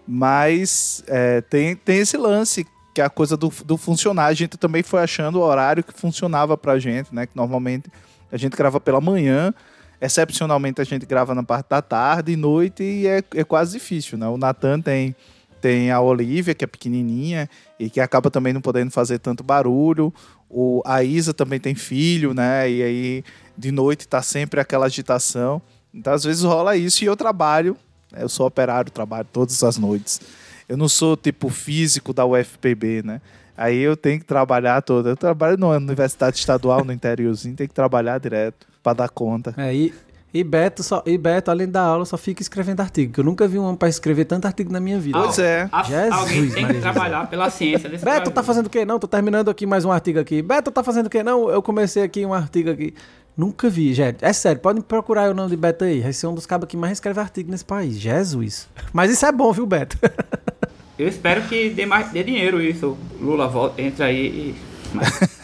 Mas 0.08 1.04
é, 1.08 1.42
tem, 1.42 1.76
tem 1.76 2.00
esse 2.00 2.18
lance, 2.18 2.66
que 2.94 3.02
é 3.02 3.06
a 3.06 3.10
coisa 3.10 3.38
do, 3.38 3.52
do 3.66 3.78
funcionar. 3.78 4.26
A 4.26 4.34
gente 4.34 4.58
também 4.58 4.84
foi 4.84 5.02
achando 5.02 5.40
o 5.40 5.42
horário 5.42 5.84
que 5.84 5.94
funcionava 5.94 6.58
pra 6.58 6.80
gente, 6.80 7.14
né? 7.14 7.26
Que 7.26 7.36
normalmente 7.36 7.90
a 8.32 8.38
gente 8.38 8.56
grava 8.56 8.80
pela 8.80 9.02
manhã. 9.02 9.54
Excepcionalmente 10.02 10.82
a 10.82 10.84
gente 10.84 11.06
grava 11.06 11.36
na 11.36 11.44
parte 11.44 11.70
da 11.70 11.80
tarde 11.80 12.32
e 12.32 12.36
noite 12.36 12.82
e 12.82 13.06
é, 13.06 13.24
é 13.36 13.44
quase 13.44 13.74
difícil, 13.78 14.18
né? 14.18 14.28
O 14.28 14.36
Natan 14.36 14.82
tem 14.82 15.16
tem 15.62 15.92
a 15.92 16.02
Olivia, 16.02 16.56
que 16.56 16.64
é 16.66 16.68
pequenininha 16.68 17.48
e 17.80 17.88
que 17.88 18.00
acaba 18.02 18.32
também 18.32 18.52
não 18.52 18.62
podendo 18.62 18.90
fazer 18.90 19.20
tanto 19.20 19.44
barulho. 19.44 20.12
O, 20.50 20.82
a 20.84 21.04
Isa 21.04 21.36
também 21.36 21.60
tem 21.60 21.76
filho, 21.76 22.34
né? 22.34 22.68
E 22.68 22.82
aí 22.82 23.24
de 23.56 23.72
noite 23.72 24.08
tá 24.08 24.24
sempre 24.24 24.60
aquela 24.60 24.88
agitação. 24.88 25.62
Então 25.94 26.14
às 26.14 26.24
vezes 26.24 26.42
rola 26.42 26.76
isso 26.76 27.04
e 27.04 27.08
eu 27.08 27.16
trabalho. 27.16 27.78
né? 28.12 28.24
Eu 28.24 28.30
sou 28.30 28.48
operário, 28.48 28.92
trabalho 28.92 29.28
todas 29.32 29.64
as 29.64 29.78
noites. 29.78 30.20
Eu 30.68 30.78
não 30.78 30.90
sou 30.90 31.16
tipo 31.16 31.48
físico 31.48 32.12
da 32.12 32.26
UFPB, 32.26 33.04
né? 33.04 33.22
Aí 33.56 33.78
eu 33.78 33.96
tenho 33.96 34.20
que 34.20 34.26
trabalhar 34.26 34.82
toda. 34.82 35.10
Eu 35.10 35.18
trabalho 35.18 35.58
numa 35.58 35.78
universidade 35.78 36.40
estadual 36.40 36.84
no 36.84 36.92
interiorzinho, 36.92 37.56
tem 37.56 37.68
que 37.68 37.74
trabalhar 37.74 38.18
direto 38.18 38.71
para 38.84 38.94
dar 38.94 39.10
conta. 39.10 39.54
É, 39.58 39.74
e, 39.74 39.94
e, 40.34 40.44
Beto 40.44 40.82
só, 40.84 41.04
e 41.06 41.18
Beto, 41.18 41.52
além 41.52 41.68
da 41.70 41.82
aula, 41.82 42.06
só 42.06 42.18
fica 42.18 42.42
escrevendo 42.42 42.80
artigo. 42.82 43.14
Eu 43.20 43.24
nunca 43.24 43.48
vi 43.48 43.60
um 43.60 43.64
homem 43.64 43.76
pra 43.76 43.90
escrever 43.90 44.26
tanto 44.26 44.46
artigo 44.46 44.72
na 44.72 44.80
minha 44.80 45.00
vida. 45.00 45.20
Pois 45.22 45.38
é. 45.40 45.68
A- 45.72 45.84
Jesus, 45.84 46.12
alguém 46.12 46.50
tem 46.52 46.68
que 46.68 46.74
trabalhar 46.80 47.30
pela 47.30 47.50
ciência 47.50 47.90
desse 47.90 48.04
Beto, 48.06 48.32
tá 48.32 48.42
fazendo 48.44 48.68
o 48.68 48.70
quê? 48.70 48.86
Não, 48.86 48.98
tô 49.00 49.08
terminando 49.08 49.50
aqui 49.50 49.66
mais 49.66 49.86
um 49.86 49.92
artigo 49.92 50.20
aqui. 50.20 50.42
Beto, 50.42 50.72
tá 50.72 50.84
fazendo 50.84 51.08
o 51.08 51.10
quê? 51.10 51.22
Não, 51.24 51.50
eu 51.50 51.62
comecei 51.62 52.04
aqui 52.04 52.26
um 52.26 52.34
artigo 52.34 52.70
aqui. 52.72 52.94
Nunca 53.38 53.70
vi, 53.70 53.94
gente. 53.94 54.18
É 54.24 54.34
sério, 54.34 54.62
podem 54.62 54.82
procurar 54.82 55.30
o 55.32 55.34
nome 55.34 55.50
de 55.52 55.58
Beto 55.58 55.86
aí. 55.86 56.02
Vai 56.02 56.12
ser 56.14 56.28
um 56.28 56.34
dos 56.36 56.46
cabos 56.46 56.68
que 56.68 56.76
mais 56.76 56.94
escreve 56.94 57.20
artigo 57.20 57.50
nesse 57.50 57.64
país. 57.64 57.98
Jesus. 57.98 58.68
Mas 58.92 59.10
isso 59.12 59.26
é 59.26 59.32
bom, 59.32 59.52
viu, 59.54 59.66
Beto? 59.66 59.98
Eu 61.00 61.08
espero 61.08 61.42
que 61.44 61.70
dê 61.70 61.86
mais 61.86 62.12
dê 62.12 62.24
dinheiro 62.24 62.62
isso. 62.62 62.98
Lula 63.20 63.48
volta, 63.48 63.82
entra 63.82 64.06
aí 64.06 64.28
e. 64.28 64.56
Mas- 64.94 65.42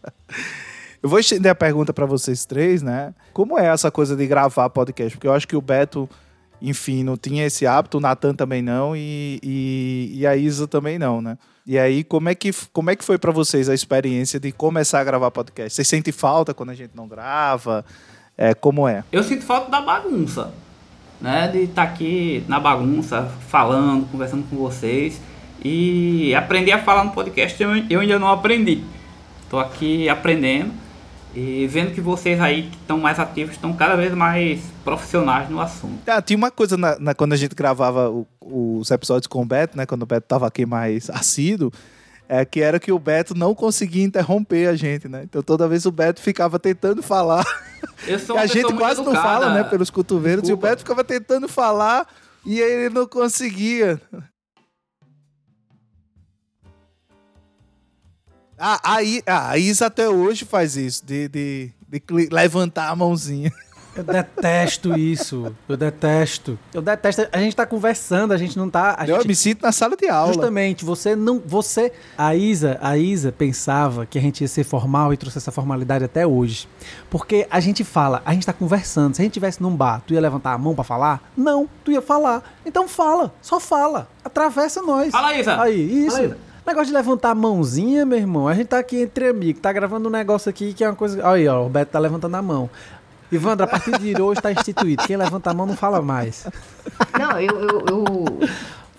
Eu 1.04 1.10
vou 1.10 1.20
estender 1.20 1.52
a 1.52 1.56
pergunta 1.56 1.92
para 1.92 2.06
vocês 2.06 2.46
três, 2.46 2.82
né? 2.82 3.14
Como 3.34 3.60
é 3.60 3.66
essa 3.66 3.92
coisa 3.92 4.16
de 4.16 4.26
gravar 4.26 4.70
podcast? 4.70 5.18
Porque 5.18 5.28
eu 5.28 5.34
acho 5.34 5.46
que 5.46 5.56
o 5.58 5.60
Beto, 5.60 6.10
enfim, 6.62 7.04
não 7.04 7.18
tinha 7.18 7.46
esse 7.46 7.68
hábito, 7.68 7.98
o 7.98 8.00
Natan 8.00 8.34
também 8.34 8.62
não 8.62 8.96
e, 8.96 9.38
e, 9.44 10.14
e 10.16 10.26
a 10.26 10.38
Isa 10.38 10.66
também 10.66 10.98
não, 10.98 11.22
né? 11.22 11.38
E 11.68 11.78
aí, 11.78 12.06
como 12.06 12.30
é 12.30 12.36
que, 12.36 12.52
como 12.72 12.90
é 12.90 12.96
que 12.96 13.04
foi 13.04 13.18
para 13.18 13.34
vocês 13.34 13.68
a 13.68 13.74
experiência 13.74 14.40
de 14.40 14.54
começar 14.54 15.02
a 15.02 15.04
gravar 15.04 15.30
podcast? 15.30 15.76
Vocês 15.76 15.90
sentem 15.90 16.14
falta 16.14 16.54
quando 16.54 16.70
a 16.70 16.74
gente 16.74 16.92
não 16.96 17.06
grava? 17.06 17.84
É, 18.38 18.54
como 18.54 18.88
é? 18.88 19.04
Eu 19.12 19.24
sinto 19.24 19.44
falta 19.44 19.70
da 19.70 19.82
bagunça, 19.82 20.54
né? 21.20 21.50
De 21.50 21.64
estar 21.64 21.84
aqui 21.84 22.46
na 22.48 22.62
bagunça, 22.62 23.30
falando, 23.50 24.10
conversando 24.10 24.50
com 24.50 24.56
vocês. 24.56 25.20
E 25.62 26.34
aprender 26.34 26.72
a 26.72 26.82
falar 26.82 27.04
no 27.04 27.12
podcast 27.12 27.62
eu, 27.62 27.76
eu 27.90 28.00
ainda 28.00 28.18
não 28.18 28.32
aprendi. 28.32 28.82
Tô 29.50 29.60
aqui 29.60 30.08
aprendendo 30.08 30.83
e 31.36 31.66
vendo 31.68 31.94
que 31.94 32.02
vocês 32.02 32.40
aí 32.40 32.64
que 32.64 32.78
estão 32.78 32.98
mais 33.00 33.18
ativos 33.20 33.56
estão 33.56 33.74
cada 33.74 33.96
vez 33.96 34.14
mais 34.14 34.62
profissionais 34.84 35.50
no 35.50 35.60
assunto. 35.60 36.00
Ah, 36.08 36.22
tinha 36.22 36.38
uma 36.38 36.52
coisa 36.52 36.78
na, 36.78 36.98
na- 37.00 37.14
quando 37.16 37.34
a 37.34 37.38
gente 37.38 37.56
gravava 37.56 38.10
o- 38.10 38.28
os 38.42 38.92
episódios 38.92 39.28
com 39.28 39.42
o 39.42 39.46
Beto, 39.46 39.76
né? 39.78 39.86
Quando 39.86 40.04
o 40.04 40.06
Beto 40.06 40.28
tava 40.28 40.46
aqui 40.48 40.66
mais 40.66 41.10
assíduo, 41.10 41.72
é, 42.30 42.46
que 42.46 42.62
era 42.62 42.80
que 42.80 42.92
o 42.92 43.00
Beto 43.00 43.36
não 43.36 43.54
conseguia 43.56 44.04
interromper 44.04 44.68
a 44.68 44.76
gente, 44.76 45.08
né? 45.08 45.22
Então 45.24 45.42
toda 45.42 45.68
vez 45.68 45.86
o 45.86 45.92
Beto 45.92 46.22
ficava 46.22 46.60
tentando 46.60 47.02
falar. 47.02 47.44
Eu 48.08 48.20
sou 48.20 48.36
E 48.36 48.38
uma 48.38 48.44
a 48.44 48.46
gente 48.48 48.74
quase 48.74 49.02
não 49.02 49.12
educada. 49.12 49.22
fala, 49.28 49.54
né? 49.54 49.64
Pelos 49.64 49.90
cotovelos. 49.90 50.48
E 50.48 50.54
o 50.54 50.56
Desculpa. 50.56 50.68
Beto 50.70 50.80
ficava 50.80 51.04
tentando 51.04 51.48
falar 51.50 52.08
e 52.46 52.60
ele 52.60 52.94
não 52.94 53.08
conseguia. 53.08 54.00
Ah, 58.58 58.80
a, 58.84 58.98
ah, 59.28 59.50
a 59.52 59.58
Isa 59.58 59.88
até 59.88 60.08
hoje 60.08 60.46
faz 60.46 60.78
isso, 60.78 61.06
de, 61.06 61.28
de, 61.28 61.72
de 61.90 62.30
levantar 62.32 62.90
a 62.90 62.96
mãozinha. 62.96 63.52
Eu 63.96 64.04
detesto 64.04 64.98
isso. 64.98 65.56
Eu 65.70 65.78
detesto. 65.78 66.58
Eu 66.74 66.82
detesto. 66.82 67.28
A 67.32 67.38
gente 67.38 67.56
tá 67.56 67.66
conversando, 67.66 68.32
a 68.34 68.38
gente 68.38 68.58
não 68.58 68.70
tá. 68.70 68.96
A 68.98 69.06
Eu 69.06 69.18
gente... 69.18 69.28
me 69.28 69.36
sinto 69.36 69.62
na 69.62 69.72
sala 69.72 69.96
de 69.96 70.10
aula. 70.10 70.34
Justamente, 70.34 70.84
você 70.84 71.16
não. 71.16 71.40
Você. 71.46 71.92
A 72.18 72.36
Isa, 72.36 72.78
a 72.82 72.98
Isa 72.98 73.32
pensava 73.32 74.06
que 74.06 74.18
a 74.18 74.22
gente 74.22 74.42
ia 74.42 74.48
ser 74.48 74.64
formal 74.64 75.14
e 75.14 75.18
trouxe 75.18 75.38
essa 75.38 75.52
formalidade 75.52 76.04
até 76.04 76.26
hoje. 76.26 76.68
Porque 77.10 77.48
a 77.52 77.60
gente 77.60 77.84
fala, 77.84 78.22
a 78.26 78.34
gente 78.34 78.46
tá 78.46 78.54
conversando. 78.54 79.16
Se 79.16 79.22
a 79.22 79.26
gente 79.26 79.34
tivesse 79.34 79.62
num 79.62 79.76
bar, 79.76 80.02
tu 80.06 80.14
ia 80.14 80.22
levantar 80.22 80.54
a 80.54 80.58
mão 80.58 80.74
pra 80.74 80.84
falar? 80.84 81.32
Não, 81.38 81.70
tu 81.84 81.92
ia 81.92 82.02
falar. 82.02 82.44
Então 82.66 82.88
fala, 82.88 83.32
só 83.42 83.60
fala. 83.60 84.08
Atravessa 84.26 84.82
nós. 84.82 85.12
Fala, 85.12 85.36
Isa. 85.38 85.62
Aí, 85.62 86.06
isso. 86.06 86.16
Fala, 86.16 86.26
Isa. 86.26 86.38
Negócio 86.66 86.88
de 86.88 86.94
levantar 86.94 87.32
a 87.32 87.36
mãozinha, 87.36 88.06
meu 88.06 88.18
irmão. 88.18 88.48
A 88.48 88.54
gente 88.54 88.68
tá 88.68 88.80
aqui 88.80 89.02
entre 89.02 89.28
amigos, 89.28 89.62
tá 89.62 89.72
gravando 89.74 90.08
um 90.08 90.12
negócio 90.12 90.50
aqui 90.50 90.74
que 90.74 90.84
é 90.84 90.90
uma 90.90 90.96
coisa. 90.96 91.20
Olha 91.28 91.34
aí, 91.36 91.48
ó, 91.48 91.66
o 91.66 91.70
Beto 91.70 91.92
tá 91.92 92.00
levantando 92.00 92.36
a 92.36 92.42
mão. 92.42 92.70
Ivandra, 93.32 93.66
a 93.66 93.68
partir 93.68 93.98
de 93.98 94.22
hoje 94.22 94.42
tá 94.42 94.52
instituído. 94.52 95.04
Quem 95.06 95.18
levanta 95.18 95.50
a 95.50 95.54
mão 95.54 95.66
não 95.66 95.76
fala 95.76 96.02
mais. 96.02 96.48
Não, 97.20 97.40
eu, 97.40 97.60
eu, 97.60 97.86
eu, 97.90 98.50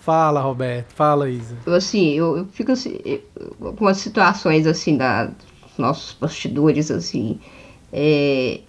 Fala, 0.01 0.41
Roberto. 0.41 0.93
Fala, 0.93 1.29
Isa. 1.29 1.55
eu, 1.65 1.73
assim, 1.73 2.11
eu, 2.11 2.37
eu 2.37 2.45
fico 2.51 2.71
assim, 2.71 2.99
eu- 3.03 3.21
algumas 3.61 3.97
situações 3.97 4.67
assim 4.67 4.97
da 4.97 5.25
dos 5.25 5.77
nossos 5.79 6.13
bastidores 6.19 6.91
assim, 6.91 7.39
é, 7.91 8.59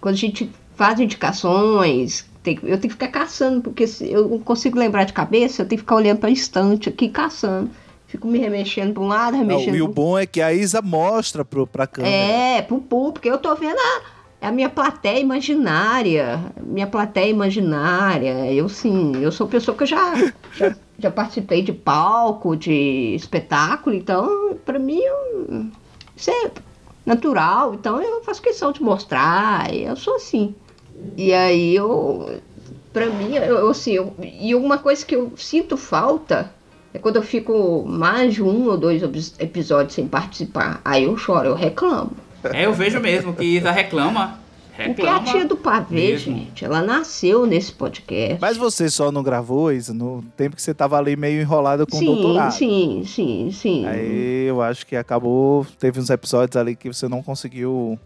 quando 0.00 0.14
a 0.14 0.18
gente 0.18 0.50
faz 0.74 0.98
indicações. 0.98 2.28
Tem, 2.42 2.54
eu 2.62 2.78
tenho 2.80 2.80
que 2.80 2.88
ficar 2.88 3.08
caçando, 3.08 3.60
porque 3.60 3.86
se 3.86 4.10
eu 4.10 4.26
não 4.26 4.38
consigo 4.38 4.78
lembrar 4.78 5.04
de 5.04 5.12
cabeça, 5.12 5.60
eu 5.62 5.66
tenho 5.68 5.78
que 5.78 5.82
ficar 5.84 5.96
olhando 5.96 6.18
para 6.18 6.30
estante 6.30 6.88
aqui 6.88 7.08
caçando. 7.10 7.70
Fico 8.10 8.26
me 8.26 8.38
remexendo 8.38 8.92
para 8.94 9.02
um 9.02 9.06
lado, 9.06 9.36
remexendo. 9.36 9.70
Não, 9.70 9.76
e 9.78 9.82
o 9.82 9.86
bom 9.88 10.18
é 10.18 10.26
que 10.26 10.42
a 10.42 10.52
Isa 10.52 10.82
mostra 10.82 11.44
pro, 11.44 11.64
pra 11.66 11.86
câmera. 11.86 12.12
É, 12.12 12.60
pro 12.62 12.78
público, 12.80 13.12
porque 13.14 13.30
eu 13.30 13.38
tô 13.38 13.54
vendo 13.54 13.78
a, 13.78 14.48
a 14.48 14.50
minha 14.50 14.68
plateia 14.68 15.20
imaginária. 15.20 16.40
Minha 16.60 16.88
plateia 16.88 17.30
imaginária. 17.30 18.52
Eu 18.52 18.68
sim, 18.68 19.12
eu 19.22 19.30
sou 19.30 19.46
pessoa 19.46 19.76
que 19.76 19.84
eu 19.84 19.86
já, 19.86 20.14
já, 20.56 20.74
já 20.98 21.10
participei 21.10 21.62
de 21.62 21.72
palco, 21.72 22.56
de 22.56 23.14
espetáculo, 23.14 23.94
então, 23.94 24.56
pra 24.66 24.78
mim, 24.78 24.98
eu- 25.00 25.66
isso 26.16 26.30
é 26.32 26.50
natural. 27.06 27.74
Então 27.74 28.02
eu 28.02 28.22
faço 28.24 28.42
questão 28.42 28.72
de 28.72 28.82
mostrar. 28.82 29.72
Eu 29.72 29.94
sou 29.94 30.16
assim. 30.16 30.52
E 31.16 31.32
aí 31.32 31.76
eu. 31.76 32.40
Pra 32.92 33.06
mim, 33.06 33.36
eu, 33.36 33.42
eu, 33.56 33.68
assim, 33.70 33.92
eu- 33.92 34.12
e 34.20 34.52
uma 34.52 34.76
coisa 34.78 35.06
que 35.06 35.14
eu 35.14 35.32
sinto 35.36 35.76
falta 35.76 36.52
é 36.92 36.98
quando 36.98 37.16
eu 37.16 37.22
fico 37.22 37.84
mais 37.86 38.34
de 38.34 38.42
um 38.42 38.66
ou 38.66 38.76
dois 38.76 39.02
episódios 39.38 39.94
sem 39.94 40.06
participar. 40.08 40.80
Aí 40.84 41.04
eu 41.04 41.16
choro, 41.16 41.48
eu 41.48 41.54
reclamo. 41.54 42.12
É, 42.44 42.66
eu 42.66 42.72
vejo 42.72 43.00
mesmo 43.00 43.34
que 43.34 43.44
Isa 43.44 43.70
reclama. 43.70 44.38
Porque 44.76 45.02
a 45.02 45.18
Reclama. 45.18 45.24
tia 45.32 45.44
do 45.44 45.56
pavê, 45.58 45.94
mesmo. 45.94 46.34
gente, 46.34 46.64
ela 46.64 46.80
nasceu 46.80 47.44
nesse 47.44 47.70
podcast. 47.70 48.38
Mas 48.40 48.56
você 48.56 48.88
só 48.88 49.12
não 49.12 49.22
gravou, 49.22 49.70
Isa, 49.70 49.92
no 49.92 50.24
tempo 50.36 50.56
que 50.56 50.62
você 50.62 50.72
tava 50.72 50.96
ali 50.96 51.16
meio 51.16 51.42
enrolada 51.42 51.84
com 51.84 51.96
o 51.96 51.98
sim, 51.98 52.06
doutorado. 52.06 52.52
sim, 52.52 53.02
sim, 53.06 53.50
sim. 53.52 53.86
Aí 53.86 54.46
eu 54.46 54.62
acho 54.62 54.86
que 54.86 54.96
acabou, 54.96 55.66
teve 55.78 56.00
uns 56.00 56.08
episódios 56.08 56.56
ali 56.56 56.74
que 56.74 56.88
você 56.90 57.08
não 57.08 57.22
conseguiu, 57.22 57.98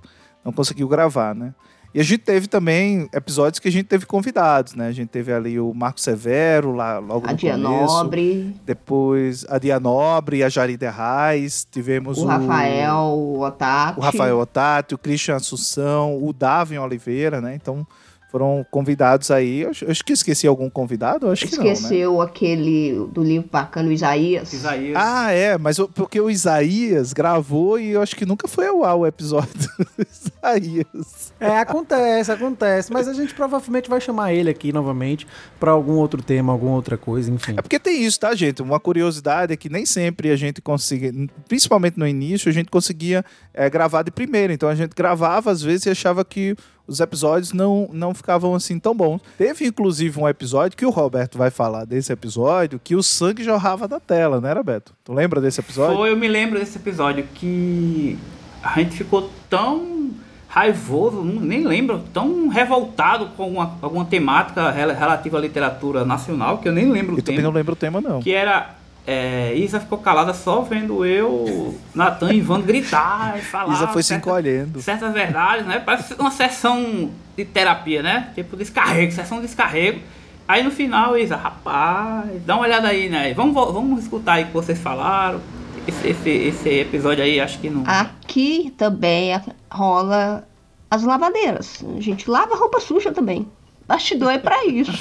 não 0.44 0.52
conseguiu 0.52 0.88
gravar, 0.88 1.32
né? 1.32 1.54
E 1.94 2.00
a 2.00 2.02
gente 2.02 2.18
teve 2.18 2.48
também 2.48 3.08
episódios 3.12 3.60
que 3.60 3.68
a 3.68 3.70
gente 3.70 3.84
teve 3.86 4.04
convidados, 4.04 4.74
né? 4.74 4.88
A 4.88 4.92
gente 4.92 5.10
teve 5.10 5.32
ali 5.32 5.60
o 5.60 5.72
Marco 5.72 6.00
Severo, 6.00 6.72
lá 6.72 6.98
logo 6.98 7.24
a 7.24 7.30
no 7.30 7.36
Dia 7.36 7.52
começo. 7.52 7.94
Nobre, 7.94 8.56
Depois 8.66 9.46
a 9.48 9.58
Dia 9.58 9.78
Nobre, 9.78 10.42
a 10.42 10.48
Jarida 10.48 10.90
Reis, 10.90 11.64
tivemos 11.70 12.18
o 12.18 12.24
o, 12.24 12.26
Rafael, 12.26 12.96
o 12.96 13.40
Otati. 13.40 14.00
o 14.00 14.02
Rafael 14.02 14.38
Otati, 14.40 14.94
o 14.94 14.98
Christian 14.98 15.36
Assunção, 15.36 16.20
o 16.20 16.32
Davin 16.32 16.78
Oliveira, 16.78 17.40
né? 17.40 17.54
Então 17.54 17.86
foram 18.34 18.66
convidados 18.68 19.30
aí. 19.30 19.60
Eu, 19.60 19.70
eu 19.82 19.90
acho 19.92 20.04
que 20.04 20.12
esqueci 20.12 20.44
algum 20.44 20.68
convidado, 20.68 21.26
eu 21.26 21.30
acho 21.30 21.46
que 21.46 21.56
não, 21.56 21.62
né? 21.62 21.70
Esqueceu 21.72 22.20
aquele 22.20 23.06
do 23.12 23.22
livro 23.22 23.48
bacana, 23.48 23.88
o 23.88 23.92
Isaías. 23.92 24.52
Isaías. 24.52 24.96
Ah, 24.98 25.30
é, 25.30 25.56
mas 25.56 25.78
o- 25.78 25.86
porque 25.86 26.20
o 26.20 26.28
Isaías 26.28 27.12
gravou 27.12 27.78
e 27.78 27.90
eu 27.90 28.02
acho 28.02 28.16
que 28.16 28.26
nunca 28.26 28.48
foi 28.48 28.66
ao 28.66 28.82
ar 28.82 28.96
o 28.96 29.06
episódio 29.06 29.52
do 29.78 30.04
Isaías. 30.10 31.32
É, 31.38 31.58
acontece, 31.58 32.32
acontece. 32.32 32.92
Mas 32.92 33.06
a 33.06 33.12
gente 33.12 33.32
provavelmente 33.34 33.88
vai 33.88 34.00
chamar 34.00 34.32
ele 34.32 34.50
aqui 34.50 34.72
novamente 34.72 35.28
pra 35.60 35.70
algum 35.70 35.92
outro 35.92 36.20
tema, 36.20 36.52
alguma 36.52 36.74
outra 36.74 36.96
coisa, 36.98 37.30
enfim. 37.30 37.54
É 37.56 37.62
porque 37.62 37.78
tem 37.78 38.02
isso, 38.04 38.18
tá, 38.18 38.34
gente? 38.34 38.60
Uma 38.62 38.80
curiosidade 38.80 39.52
é 39.52 39.56
que 39.56 39.68
nem 39.68 39.86
sempre 39.86 40.30
a 40.32 40.36
gente 40.36 40.60
conseguia, 40.60 41.12
principalmente 41.46 41.96
no 42.00 42.06
início, 42.08 42.48
a 42.48 42.52
gente 42.52 42.68
conseguia 42.68 43.24
é, 43.52 43.70
gravar 43.70 44.02
de 44.02 44.10
primeira. 44.10 44.52
Então 44.52 44.68
a 44.68 44.74
gente 44.74 44.90
gravava 44.92 45.52
às 45.52 45.62
vezes 45.62 45.86
e 45.86 45.90
achava 45.90 46.24
que 46.24 46.56
os 46.86 47.00
episódios 47.00 47.52
não, 47.52 47.88
não 47.92 48.14
ficavam 48.14 48.54
assim 48.54 48.78
tão 48.78 48.94
bons. 48.94 49.20
Teve 49.38 49.66
inclusive 49.66 50.20
um 50.20 50.28
episódio 50.28 50.76
que 50.76 50.84
o 50.86 50.90
Roberto 50.90 51.38
vai 51.38 51.50
falar 51.50 51.84
desse 51.84 52.12
episódio 52.12 52.80
que 52.82 52.94
o 52.94 53.02
sangue 53.02 53.42
jorrava 53.42 53.88
da 53.88 53.98
tela, 53.98 54.40
né, 54.40 54.52
Roberto? 54.52 54.92
Tu 55.04 55.12
lembra 55.12 55.40
desse 55.40 55.60
episódio? 55.60 55.96
Foi, 55.96 56.10
eu 56.10 56.16
me 56.16 56.28
lembro 56.28 56.58
desse 56.58 56.76
episódio 56.78 57.24
que 57.34 58.18
a 58.62 58.78
gente 58.80 58.96
ficou 58.96 59.30
tão 59.48 60.10
raivoso, 60.48 61.22
não- 61.22 61.40
nem 61.40 61.66
lembro, 61.66 62.00
tão 62.12 62.48
revoltado 62.48 63.26
com 63.36 63.42
alguma, 63.42 63.76
alguma 63.82 64.04
temática 64.04 64.70
rela- 64.70 64.92
relativa 64.92 65.36
à 65.36 65.40
literatura 65.40 66.04
nacional, 66.04 66.58
que 66.58 66.68
eu 66.68 66.72
nem 66.72 66.90
lembro 66.92 67.16
o 67.16 67.18
Eu 67.18 67.22
também 67.22 67.36
tema, 67.38 67.48
não 67.48 67.54
lembro 67.54 67.72
o 67.72 67.76
tema, 67.76 68.00
não. 68.00 68.20
que 68.20 68.32
era... 68.32 68.74
É, 69.06 69.52
Isa 69.54 69.78
ficou 69.80 69.98
calada 69.98 70.32
só 70.32 70.62
vendo 70.62 71.04
eu, 71.04 71.78
Natan 71.94 72.32
e 72.32 72.38
Ivan 72.38 72.62
gritar 72.62 73.38
e 73.38 73.42
falar 73.42 73.74
Isa 73.74 73.88
foi 73.88 74.02
se 74.02 74.08
certa- 74.08 74.28
encolhendo. 74.28 74.80
certas 74.80 75.12
verdades, 75.12 75.66
né? 75.66 75.78
Parece 75.78 76.14
uma 76.14 76.30
sessão 76.30 77.10
de 77.36 77.44
terapia, 77.44 78.02
né? 78.02 78.30
Tipo 78.34 78.56
descarrego, 78.56 79.12
sessão 79.12 79.38
de 79.40 79.46
descarrego. 79.46 80.00
Aí 80.48 80.62
no 80.62 80.70
final, 80.70 81.16
Isa, 81.18 81.36
rapaz, 81.36 82.30
dá 82.46 82.54
uma 82.54 82.62
olhada 82.64 82.88
aí, 82.88 83.08
né? 83.10 83.34
Vamos, 83.34 83.54
vamos 83.54 84.02
escutar 84.02 84.34
aí 84.34 84.44
o 84.44 84.46
que 84.46 84.52
vocês 84.54 84.78
falaram. 84.78 85.40
Esse, 85.86 86.08
esse, 86.08 86.30
esse 86.30 86.68
episódio 86.70 87.22
aí, 87.22 87.38
acho 87.40 87.58
que 87.58 87.68
não. 87.68 87.82
Aqui 87.86 88.72
também 88.78 89.38
rola 89.70 90.46
as 90.90 91.02
lavadeiras. 91.02 91.84
A 91.96 92.00
gente 92.00 92.30
lava 92.30 92.56
roupa 92.56 92.80
suja 92.80 93.12
também. 93.12 93.46
Bastidor 93.86 94.30
é 94.32 94.38
pra 94.38 94.64
isso. 94.64 94.92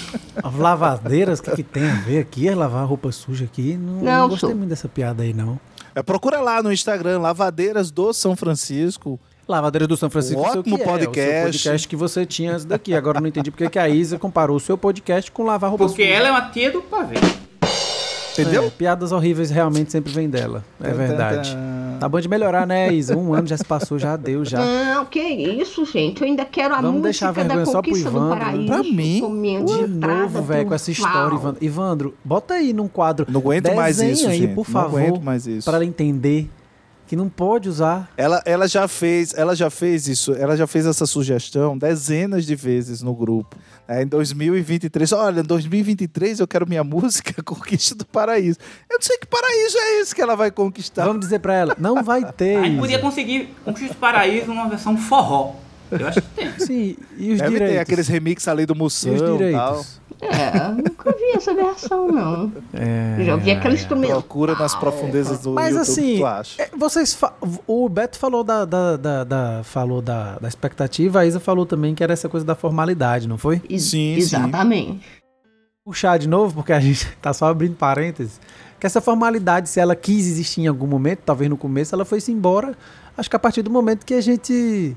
As 0.43 0.55
lavadeiras, 0.55 1.39
o 1.39 1.43
que, 1.43 1.51
que 1.51 1.63
tem 1.63 1.89
a 1.89 1.93
ver 1.95 2.19
aqui? 2.19 2.47
É 2.47 2.55
lavar 2.55 2.85
roupa 2.85 3.11
suja 3.11 3.45
aqui? 3.45 3.77
Não, 3.77 3.93
Não, 3.95 4.03
não 4.23 4.29
gostei 4.29 4.49
sou. 4.49 4.57
muito 4.57 4.69
dessa 4.69 4.89
piada 4.89 5.23
aí, 5.23 5.33
não. 5.33 5.59
É, 5.95 6.01
procura 6.03 6.41
lá 6.41 6.61
no 6.61 6.71
Instagram, 6.71 7.19
Lavadeiras 7.19 7.91
do 7.91 8.11
São 8.13 8.35
Francisco. 8.35 9.19
Lavadeira 9.47 9.85
do 9.85 9.97
São 9.97 10.09
Francisco, 10.09 10.39
Um 10.39 10.43
ótimo 10.43 10.63
que 10.63 10.69
é, 10.71 10.73
o 10.73 10.77
seu 10.77 10.87
podcast. 10.87 11.43
podcast 11.43 11.87
que 11.89 11.95
você 11.97 12.25
tinha 12.25 12.53
antes 12.53 12.63
daqui. 12.65 12.95
Agora 12.95 13.17
eu 13.17 13.21
não 13.21 13.27
entendi 13.27 13.51
porque 13.51 13.69
que 13.69 13.77
a 13.77 13.89
Isa 13.89 14.17
comparou 14.17 14.55
o 14.55 14.59
seu 14.59 14.77
podcast 14.77 15.29
com 15.31 15.43
lavar 15.43 15.69
roupa 15.69 15.85
Porque 15.85 16.01
suja. 16.03 16.15
ela 16.15 16.27
é 16.29 16.31
uma 16.31 16.49
tia 16.49 16.71
do 16.71 16.81
pavê. 16.81 17.15
Entendeu? 18.31 18.63
É, 18.63 18.69
piadas 18.69 19.11
horríveis 19.11 19.51
realmente 19.51 19.91
sempre 19.91 20.11
vêm 20.11 20.29
dela. 20.29 20.63
É 20.81 20.91
verdade. 20.91 21.55
Tá 22.03 22.09
bom 22.09 22.19
de 22.19 22.27
melhorar, 22.27 22.67
né, 22.67 22.93
Isa? 22.93 23.15
Um 23.15 23.33
ano 23.33 23.47
já 23.47 23.55
se 23.55 23.63
passou, 23.63 23.97
já 23.97 24.17
deu, 24.17 24.43
já. 24.43 24.59
Não, 24.59 25.05
que 25.05 25.21
isso, 25.21 25.85
gente. 25.85 26.21
Eu 26.21 26.27
ainda 26.27 26.43
quero 26.43 26.75
a 26.75 26.81
Vamos 26.81 27.01
música 27.01 27.03
deixar 27.03 27.29
a 27.29 27.31
da 27.31 27.43
vergonha 27.43 27.65
só 27.65 27.81
pro 27.81 27.91
Conquista 27.91 28.11
do 28.11 28.17
Ivandro? 28.17 28.39
Paraíso. 28.39 28.67
Pra 28.67 28.83
mim, 28.83 29.65
De 29.65 29.87
novo, 29.87 30.41
velho, 30.41 30.67
com 30.67 30.73
essa 30.73 30.91
história, 30.91 31.13
triunfal. 31.13 31.37
Evandro. 31.39 31.65
Evandro, 31.65 32.13
bota 32.21 32.55
aí 32.55 32.73
num 32.73 32.89
quadro. 32.89 33.25
Não 33.29 33.39
aguento 33.39 33.73
mais 33.73 34.01
isso, 34.01 34.27
aí, 34.27 34.37
gente. 34.39 34.53
por 34.53 34.67
Não 34.67 34.73
favor, 34.73 34.99
aguento 34.99 35.21
mais 35.23 35.47
isso. 35.47 35.63
Para 35.63 35.77
ela 35.77 35.85
entender 35.85 36.49
que 37.13 37.15
não 37.15 37.29
pode 37.29 37.69
usar. 37.69 38.11
Ela, 38.17 38.41
ela 38.43 38.67
já 38.67 38.87
fez, 38.87 39.35
ela 39.35 39.55
já 39.55 39.69
fez 39.69 40.07
isso, 40.07 40.33
ela 40.33 40.57
já 40.57 40.65
fez 40.65 40.87
essa 40.87 41.05
sugestão 41.05 41.77
dezenas 41.77 42.43
de 42.43 42.55
vezes 42.55 43.03
no 43.03 43.13
grupo. 43.13 43.55
É, 43.87 44.01
em 44.01 44.07
2023, 44.07 45.11
olha, 45.11 45.41
em 45.41 45.43
2023 45.43 46.39
eu 46.39 46.47
quero 46.47 46.67
minha 46.67 46.81
música 46.83 47.43
Conquista 47.43 47.93
do 47.93 48.03
Paraíso. 48.03 48.57
Eu 48.89 48.95
não 48.95 49.01
sei 49.01 49.19
que 49.19 49.27
paraíso 49.27 49.77
é 49.77 49.99
esse 50.01 50.15
que 50.15 50.23
ela 50.23 50.35
vai 50.35 50.49
conquistar. 50.49 51.05
Vamos 51.05 51.19
dizer 51.19 51.37
pra 51.37 51.53
ela, 51.53 51.75
não 51.77 52.03
vai 52.03 52.25
ter. 52.33 52.57
A 52.57 52.63
gente 52.63 52.79
podia 52.79 52.97
conseguir 52.97 53.53
Conquista 53.63 53.93
do 53.93 53.99
Paraíso 53.99 54.47
numa 54.47 54.67
versão 54.67 54.97
forró. 54.97 55.53
Eu 55.91 56.07
acho 56.07 56.19
que 56.19 56.27
tem. 56.29 56.51
Sim, 56.57 56.97
e 57.15 57.31
os 57.33 57.37
Deve 57.37 57.51
direitos? 57.51 57.75
ter 57.75 57.79
aqueles 57.79 58.07
remix 58.07 58.47
ali 58.47 58.65
do 58.65 58.73
E 58.73 58.77
Moção 58.77 59.13
os 59.13 59.41
e 59.41 59.51
tal. 59.51 59.85
É, 60.31 60.67
nunca 60.69 61.11
vi 61.11 61.31
essa 61.35 61.53
versão, 61.53 62.07
não. 62.07 62.51
É, 62.73 63.23
já 63.23 63.33
ouvi 63.35 63.51
aquele 63.51 63.73
instrumento. 63.75 64.11
Procura 64.11 64.55
nas 64.55 64.75
profundezas 64.75 65.39
do 65.41 65.51
Mas 65.51 65.75
YouTube 65.75 65.81
assim, 65.81 66.17
tu 66.19 66.25
acha. 66.25 66.61
é, 66.61 66.69
vocês 66.77 67.13
fa- 67.13 67.33
o 67.67 67.87
Beto 67.89 68.17
falou 68.17 68.43
da, 68.43 68.65
da, 68.65 68.97
da- 68.97 69.23
da- 69.23 69.61
falou 69.63 70.01
da, 70.01 70.37
da 70.39 70.47
expectativa, 70.47 71.19
a 71.21 71.25
Isa 71.25 71.39
falou 71.39 71.65
também 71.65 71.93
que 71.95 72.03
era 72.03 72.13
essa 72.13 72.29
coisa 72.29 72.45
da 72.45 72.55
formalidade, 72.55 73.27
não 73.27 73.37
foi? 73.37 73.61
Ex- 73.69 73.83
Sim, 73.83 74.15
sim. 74.15 74.19
Exatamente. 74.19 75.01
Puxar 75.85 76.17
de 76.17 76.27
novo, 76.29 76.55
porque 76.55 76.71
a 76.73 76.79
gente 76.79 77.05
tá 77.21 77.33
só 77.33 77.47
abrindo 77.47 77.75
parênteses, 77.75 78.39
que 78.79 78.85
essa 78.87 79.01
formalidade, 79.01 79.69
se 79.69 79.79
ela 79.79 79.95
quis 79.95 80.25
existir 80.27 80.61
em 80.61 80.67
algum 80.67 80.87
momento, 80.87 81.19
talvez 81.25 81.49
no 81.49 81.57
começo, 81.57 81.93
ela 81.95 82.05
foi-se 82.05 82.31
embora, 82.31 82.73
acho 83.17 83.29
que 83.29 83.35
a 83.35 83.39
partir 83.39 83.61
do 83.61 83.69
momento 83.71 84.05
que 84.05 84.13
a 84.13 84.21
gente 84.21 84.95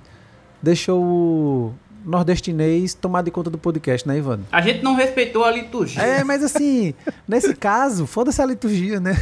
deixou 0.62 1.02
o 1.02 1.74
nordestinês 2.06 2.94
tomar 2.94 3.22
de 3.22 3.30
conta 3.30 3.50
do 3.50 3.58
podcast, 3.58 4.06
né, 4.06 4.16
Ivano? 4.16 4.46
A 4.52 4.60
gente 4.60 4.82
não 4.82 4.94
respeitou 4.94 5.44
a 5.44 5.50
liturgia. 5.50 6.00
É, 6.00 6.24
mas 6.24 6.42
assim, 6.42 6.94
nesse 7.26 7.54
caso, 7.54 8.06
foda-se 8.06 8.40
a 8.40 8.46
liturgia, 8.46 9.00
né? 9.00 9.16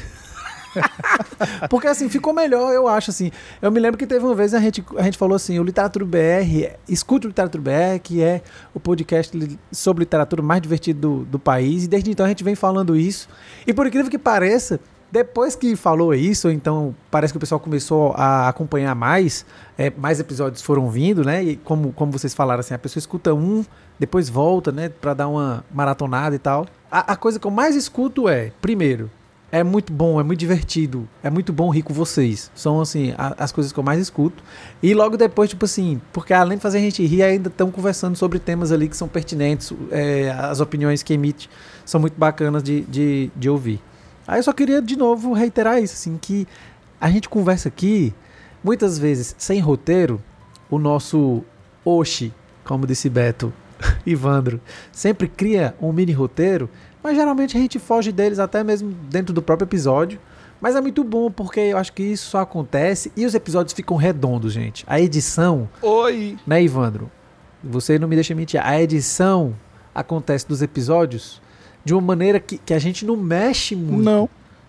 Porque 1.70 1.86
assim, 1.86 2.08
ficou 2.08 2.32
melhor, 2.32 2.72
eu 2.72 2.88
acho 2.88 3.10
assim. 3.10 3.30
Eu 3.62 3.70
me 3.70 3.80
lembro 3.80 3.96
que 3.96 4.06
teve 4.06 4.24
uma 4.24 4.34
vez 4.34 4.54
a 4.54 4.60
gente, 4.60 4.84
a 4.96 5.02
gente 5.02 5.16
falou 5.16 5.36
assim, 5.36 5.58
o 5.58 5.62
Literatura 5.62 6.04
BR, 6.04 6.76
escute 6.88 7.26
o 7.26 7.28
Literatura 7.28 7.62
BR, 7.62 8.00
que 8.02 8.22
é 8.22 8.42
o 8.74 8.80
podcast 8.80 9.58
sobre 9.70 10.02
literatura 10.02 10.42
mais 10.42 10.60
divertido 10.60 11.00
do, 11.00 11.24
do 11.24 11.38
país, 11.38 11.84
e 11.84 11.88
desde 11.88 12.10
então 12.10 12.26
a 12.26 12.28
gente 12.28 12.44
vem 12.44 12.54
falando 12.54 12.96
isso. 12.96 13.28
E 13.66 13.72
por 13.72 13.86
incrível 13.86 14.10
que 14.10 14.18
pareça, 14.18 14.80
depois 15.10 15.54
que 15.54 15.76
falou 15.76 16.12
isso, 16.14 16.50
então 16.50 16.94
parece 17.10 17.32
que 17.32 17.36
o 17.36 17.40
pessoal 17.40 17.60
começou 17.60 18.12
a 18.16 18.48
acompanhar 18.48 18.94
mais, 18.94 19.46
é, 19.78 19.90
mais 19.96 20.18
episódios 20.20 20.60
foram 20.62 20.90
vindo, 20.90 21.24
né? 21.24 21.42
E 21.42 21.56
como, 21.56 21.92
como 21.92 22.10
vocês 22.12 22.34
falaram, 22.34 22.60
assim, 22.60 22.74
a 22.74 22.78
pessoa 22.78 23.00
escuta 23.00 23.32
um, 23.32 23.64
depois 23.98 24.28
volta, 24.28 24.72
né? 24.72 24.88
Pra 24.88 25.14
dar 25.14 25.28
uma 25.28 25.64
maratonada 25.72 26.34
e 26.34 26.38
tal. 26.38 26.66
A, 26.90 27.12
a 27.12 27.16
coisa 27.16 27.38
que 27.38 27.46
eu 27.46 27.50
mais 27.50 27.76
escuto 27.76 28.28
é, 28.28 28.50
primeiro, 28.60 29.08
é 29.52 29.62
muito 29.62 29.92
bom, 29.92 30.18
é 30.18 30.24
muito 30.24 30.40
divertido, 30.40 31.08
é 31.22 31.30
muito 31.30 31.52
bom 31.52 31.70
rir 31.70 31.82
com 31.82 31.94
vocês. 31.94 32.50
São, 32.56 32.80
assim, 32.80 33.14
a- 33.16 33.36
as 33.38 33.52
coisas 33.52 33.72
que 33.72 33.78
eu 33.78 33.84
mais 33.84 34.00
escuto. 34.00 34.42
E 34.82 34.92
logo 34.94 35.16
depois, 35.16 35.48
tipo 35.48 35.64
assim, 35.64 36.00
porque 36.12 36.32
além 36.34 36.58
de 36.58 36.62
fazer 36.62 36.78
a 36.78 36.80
gente 36.80 37.06
rir, 37.06 37.22
ainda 37.22 37.48
estão 37.48 37.70
conversando 37.70 38.16
sobre 38.16 38.40
temas 38.40 38.72
ali 38.72 38.88
que 38.88 38.96
são 38.96 39.06
pertinentes, 39.06 39.72
é, 39.92 40.30
as 40.32 40.58
opiniões 40.58 41.04
que 41.04 41.14
emite 41.14 41.48
são 41.84 42.00
muito 42.00 42.14
bacanas 42.18 42.64
de, 42.64 42.80
de, 42.80 43.30
de 43.36 43.48
ouvir. 43.48 43.80
Aí 44.26 44.38
eu 44.38 44.42
só 44.42 44.52
queria 44.52 44.80
de 44.80 44.96
novo 44.96 45.32
reiterar 45.32 45.82
isso, 45.82 45.94
assim, 45.94 46.18
que 46.20 46.46
a 47.00 47.10
gente 47.10 47.28
conversa 47.28 47.68
aqui, 47.68 48.14
muitas 48.62 48.98
vezes 48.98 49.34
sem 49.38 49.60
roteiro, 49.60 50.22
o 50.70 50.78
nosso 50.78 51.44
Oxi 51.84 52.32
como 52.64 52.86
disse 52.86 53.08
Beto, 53.08 53.52
Ivandro, 54.06 54.60
sempre 54.90 55.28
cria 55.28 55.74
um 55.80 55.92
mini 55.92 56.12
roteiro, 56.12 56.68
mas 57.02 57.16
geralmente 57.16 57.56
a 57.56 57.60
gente 57.60 57.78
foge 57.78 58.10
deles 58.10 58.38
até 58.38 58.64
mesmo 58.64 58.90
dentro 59.10 59.34
do 59.34 59.42
próprio 59.42 59.66
episódio. 59.66 60.18
Mas 60.60 60.74
é 60.74 60.80
muito 60.80 61.04
bom 61.04 61.30
porque 61.30 61.60
eu 61.60 61.76
acho 61.76 61.92
que 61.92 62.02
isso 62.02 62.30
só 62.30 62.40
acontece 62.40 63.12
e 63.14 63.26
os 63.26 63.34
episódios 63.34 63.74
ficam 63.74 63.98
redondos, 63.98 64.54
gente. 64.54 64.82
A 64.86 64.98
edição, 64.98 65.68
Oi! 65.82 66.38
né, 66.46 66.62
Ivandro? 66.62 67.10
Você 67.62 67.98
não 67.98 68.08
me 68.08 68.14
deixa 68.14 68.34
mentir. 68.34 68.64
A 68.64 68.80
edição 68.80 69.54
acontece 69.94 70.48
dos 70.48 70.62
episódios 70.62 71.42
de 71.84 71.92
uma 71.94 72.00
maneira 72.02 72.40
que, 72.40 72.58
que 72.58 72.72
a 72.74 72.78
gente 72.78 73.04
não 73.04 73.16
mexe 73.16 73.76
muito. 73.76 74.02
Não. 74.02 74.28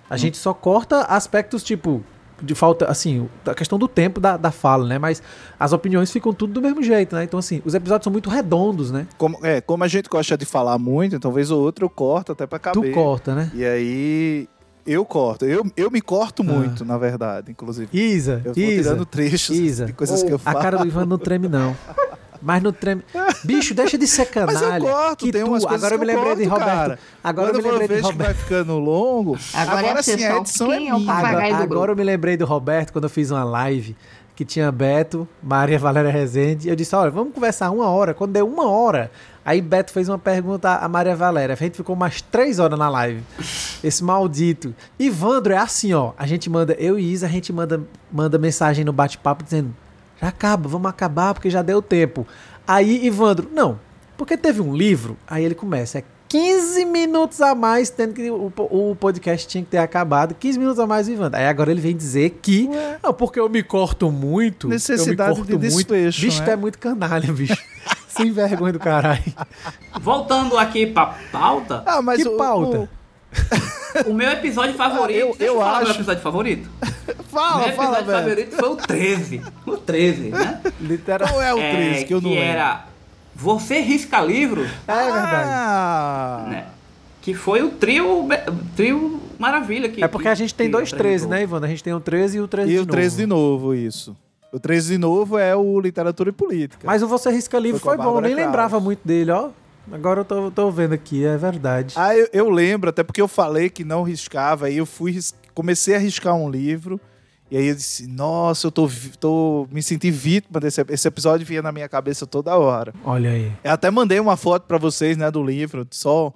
A 0.09 0.17
gente 0.17 0.37
só 0.37 0.53
corta 0.53 1.01
aspectos 1.03 1.63
tipo 1.63 2.03
de 2.41 2.53
falta, 2.53 2.85
assim, 2.91 3.29
a 3.45 3.53
questão 3.55 3.79
do 3.79 3.87
tempo 3.87 4.19
da, 4.19 4.35
da 4.35 4.51
fala, 4.51 4.85
né? 4.85 4.99
Mas 4.99 5.23
as 5.57 5.71
opiniões 5.71 6.11
ficam 6.11 6.33
tudo 6.33 6.51
do 6.53 6.61
mesmo 6.61 6.83
jeito, 6.83 7.15
né? 7.15 7.23
Então, 7.23 7.39
assim, 7.39 7.61
os 7.63 7.73
episódios 7.73 8.03
são 8.03 8.11
muito 8.11 8.29
redondos, 8.29 8.91
né? 8.91 9.07
Como, 9.17 9.39
é, 9.41 9.61
como 9.61 9.83
a 9.83 9.87
gente 9.87 10.09
gosta 10.09 10.37
de 10.37 10.45
falar 10.45 10.77
muito, 10.77 11.15
então 11.15 11.31
vez 11.31 11.49
ou 11.49 11.61
outra 11.61 11.85
eu 11.85 11.89
corto 11.89 12.33
até 12.33 12.45
pra 12.45 12.59
caber. 12.59 12.91
Tu 12.91 12.93
corta, 12.93 13.33
né? 13.33 13.49
E 13.53 13.63
aí 13.65 14.49
eu 14.85 15.05
corto. 15.05 15.45
Eu, 15.45 15.65
eu 15.77 15.89
me 15.89 16.01
corto 16.01 16.43
Ah. 16.43 16.45
muito, 16.45 16.83
na 16.83 16.97
verdade, 16.97 17.51
inclusive. 17.51 17.87
Isa, 17.97 18.41
Eu 18.43 18.53
vou 18.53 18.63
Isa, 18.63 18.83
tirando 18.83 19.05
trechos 19.05 19.55
Isa. 19.57 19.85
de 19.85 19.93
coisas 19.93 20.21
que 20.21 20.29
eu 20.31 20.35
a 20.35 20.39
falo. 20.39 20.59
cara 20.59 20.77
do 20.77 20.85
Ivan 20.87 21.05
não 21.05 21.17
treme, 21.17 21.47
não. 21.47 21.75
Mas 22.45 22.61
não 22.61 22.71
treme. 22.71 23.03
Bicho, 23.43 23.73
deixa 23.73 23.97
de 23.97 24.05
ser 24.07 24.29
Mas 24.45 24.59
canalha. 24.59 24.77
eu 24.85 24.89
corto, 24.91 25.25
que 25.25 25.31
tem 25.31 25.41
tu, 25.43 25.47
umas 25.49 25.65
coisas 25.65 25.83
agora 25.83 25.95
eu 25.95 25.99
me 25.99 26.05
lembrei 26.05 26.35
de 26.35 26.43
Roberto. 26.43 26.67
cara. 26.67 26.99
Agora 27.23 27.47
Quando 27.49 27.55
eu 27.57 27.63
me 27.63 27.71
lembrei 27.71 27.87
de 27.87 27.93
vejo 27.95 28.07
Roberto. 28.07 28.27
vai 28.27 28.43
ficando 28.43 28.77
longo, 28.77 29.37
Agora 29.53 29.87
é 29.87 29.91
a 29.99 30.03
sim, 30.03 30.23
a 30.23 30.37
edição 30.37 30.71
é 30.71 30.75
é 30.75 30.79
minha. 30.79 30.93
Agora, 30.93 31.49
do 31.49 31.63
agora 31.63 31.91
eu 31.91 31.95
me 31.95 32.03
lembrei 32.03 32.37
do 32.37 32.45
Roberto 32.45 32.93
quando 32.93 33.05
eu 33.05 33.09
fiz 33.09 33.31
uma 33.31 33.43
live 33.43 33.95
que 34.35 34.45
tinha 34.45 34.71
Beto, 34.71 35.27
Maria 35.41 35.79
Valéria 35.79 36.11
Rezende. 36.11 36.69
Eu 36.69 36.75
disse: 36.75 36.95
Olha, 36.95 37.09
vamos 37.09 37.33
conversar 37.33 37.71
uma 37.71 37.87
hora. 37.89 38.13
Quando 38.13 38.33
deu 38.33 38.45
uma 38.47 38.69
hora, 38.69 39.09
aí 39.45 39.61
Beto 39.61 39.91
fez 39.91 40.07
uma 40.09 40.19
pergunta 40.19 40.69
a 40.75 40.87
Maria 40.89 41.15
Valéria. 41.15 41.53
A 41.53 41.55
gente 41.55 41.77
ficou 41.77 41.95
mais 41.95 42.21
três 42.21 42.59
horas 42.59 42.77
na 42.77 42.89
live. 42.89 43.23
Esse 43.83 44.03
maldito. 44.03 44.75
Ivandro 44.99 45.53
é 45.53 45.57
assim, 45.57 45.93
ó. 45.93 46.11
A 46.17 46.27
gente 46.27 46.49
manda, 46.49 46.73
eu 46.73 46.99
e 46.99 47.11
Isa, 47.13 47.25
a 47.25 47.29
gente 47.29 47.51
manda, 47.53 47.81
manda 48.11 48.37
mensagem 48.37 48.83
no 48.85 48.91
bate-papo 48.93 49.41
dizendo: 49.43 49.73
Já 50.21 50.27
acaba, 50.29 50.67
vamos 50.69 50.89
acabar 50.89 51.33
porque 51.33 51.49
já 51.49 51.61
deu 51.61 51.81
tempo. 51.81 52.25
Aí 52.67 53.05
Ivandro, 53.05 53.49
não, 53.53 53.79
porque 54.17 54.35
teve 54.37 54.61
um 54.61 54.75
livro. 54.75 55.17
Aí 55.27 55.43
ele 55.43 55.55
começa: 55.55 55.99
É 55.99 56.03
15 56.27 56.85
minutos 56.85 57.39
a 57.41 57.53
mais, 57.53 57.89
tendo 57.89 58.13
que 58.13 58.29
o, 58.31 58.51
o 58.57 58.95
podcast 58.99 59.47
tinha 59.47 59.63
que 59.63 59.69
ter 59.69 59.77
acabado. 59.77 60.33
15 60.35 60.57
minutos 60.59 60.79
a 60.79 60.87
mais, 60.87 61.07
Ivandro. 61.07 61.39
Aí 61.39 61.45
agora 61.47 61.69
ele 61.71 61.81
vem 61.81 61.95
dizer 61.95 62.39
que. 62.41 62.69
Não, 63.03 63.13
porque 63.13 63.39
eu 63.39 63.47
me 63.49 63.61
corto 63.61 64.11
muito. 64.11 64.67
Necessidade 64.67 65.31
eu 65.31 65.35
me 65.45 65.47
corto 65.47 65.59
de 65.59 65.73
muito. 65.73 65.93
desfecho, 65.93 66.21
Bicho, 66.21 66.39
né? 66.39 66.45
tu 66.45 66.51
é 66.51 66.55
muito 66.55 66.79
canalha, 66.79 67.31
bicho. 67.31 67.55
Sem 68.09 68.31
vergonha 68.31 68.71
do 68.73 68.79
caralho. 68.79 69.21
Voltando 70.01 70.57
aqui 70.57 70.87
pra 70.87 71.15
pauta, 71.31 71.83
Ah, 71.85 72.01
mas 72.01 72.21
que 72.23 72.27
o- 72.29 72.37
pauta? 72.37 72.79
o 72.79 72.89
meu 74.13 74.29
episódio 74.31 74.75
favorito. 74.75 75.17
eu- 75.17 75.27
deixa 75.37 75.43
eu 75.45 75.55
falar 75.59 75.71
acho- 75.77 75.83
meu 75.85 75.95
episódio 75.95 76.21
favorito? 76.23 76.69
o- 76.81 77.23
Fala, 77.23 77.65
meu 77.67 77.75
fala, 77.75 77.99
episódio 77.99 78.05
velho. 78.05 78.19
favorito 78.29 78.55
foi 78.55 78.69
o 78.69 78.75
13. 78.75 79.41
O 79.65 79.77
13, 79.77 80.21
né? 80.29 80.61
Literal. 80.81 81.27
Qual 81.29 81.41
é 81.41 81.53
o 81.53 81.59
É, 81.59 81.71
13 81.75 82.05
que 82.05 82.13
eu 82.13 82.21
não 82.21 82.29
que 82.29 82.35
lembro? 82.35 82.49
era 82.51 82.85
Você 83.35 83.79
Risca 83.81 84.21
Livros, 84.21 84.69
É 84.87 84.93
verdade. 84.93 85.49
Ah, 85.51 86.45
né? 86.49 86.65
Que 87.21 87.33
foi 87.33 87.63
o 87.63 87.69
trio, 87.71 88.23
o 88.25 88.29
trio 88.75 89.19
maravilha. 89.39 89.89
Que, 89.89 90.03
É 90.03 90.07
porque 90.07 90.27
a 90.29 90.35
gente 90.35 90.53
tem 90.53 90.69
dois 90.69 90.89
13, 90.91 91.05
apresentou. 91.25 91.29
né, 91.35 91.43
Ivandro? 91.43 91.65
A 91.65 91.69
gente 91.69 91.83
tem 91.83 91.93
o 91.93 91.99
13 91.99 92.37
e 92.37 92.41
o 92.41 92.47
13 92.47 92.71
E 92.71 92.73
de 92.75 92.79
o 92.79 92.85
13 92.85 93.17
de 93.17 93.25
novo. 93.25 93.51
novo, 93.67 93.73
isso. 93.75 94.15
O 94.53 94.59
13 94.59 94.93
de 94.93 94.97
novo 94.97 95.37
é 95.37 95.53
o 95.55 95.79
Literatura 95.81 96.29
e 96.29 96.31
Política. 96.31 96.83
Mas 96.85 97.03
o 97.03 97.07
Você 97.07 97.29
Risca 97.31 97.59
Livro 97.59 97.79
Foi 97.79 97.95
foi, 97.95 97.97
bom, 97.97 98.03
Bárbara 98.13 98.27
nem 98.27 98.35
Kraus. 98.35 98.47
lembrava 98.47 98.79
muito 98.79 98.99
dele, 99.05 99.31
ó. 99.31 99.49
Agora 99.91 100.21
eu 100.21 100.25
tô, 100.25 100.51
tô 100.51 100.71
vendo 100.71 100.93
aqui, 100.93 101.25
é 101.25 101.37
verdade. 101.37 101.93
Ah, 101.97 102.15
eu, 102.15 102.27
eu 102.33 102.49
lembro, 102.49 102.89
até 102.89 103.03
porque 103.03 103.21
eu 103.21 103.27
falei 103.27 103.69
que 103.69 103.83
não 103.83 104.03
riscava, 104.03 104.65
aí 104.67 104.77
eu 104.77 104.85
fui, 104.85 105.11
ris- 105.11 105.33
comecei 105.53 105.95
a 105.95 105.99
riscar 105.99 106.35
um 106.35 106.49
livro, 106.49 106.99
e 107.51 107.57
aí 107.57 107.67
eu 107.67 107.75
disse, 107.75 108.07
nossa, 108.07 108.67
eu 108.67 108.71
tô, 108.71 108.89
tô 109.19 109.67
me 109.71 109.81
senti 109.83 110.09
vítima 110.09 110.59
desse 110.59 110.83
esse 110.89 111.07
episódio 111.07 111.45
vinha 111.45 111.61
na 111.61 111.71
minha 111.71 111.87
cabeça 111.87 112.25
toda 112.25 112.55
hora. 112.57 112.93
Olha 113.03 113.29
aí. 113.29 113.51
Eu 113.63 113.71
até 113.71 113.91
mandei 113.91 114.19
uma 114.19 114.35
foto 114.35 114.63
pra 114.63 114.77
vocês, 114.77 115.15
né, 115.17 115.29
do 115.29 115.43
livro, 115.43 115.85
só 115.91 116.33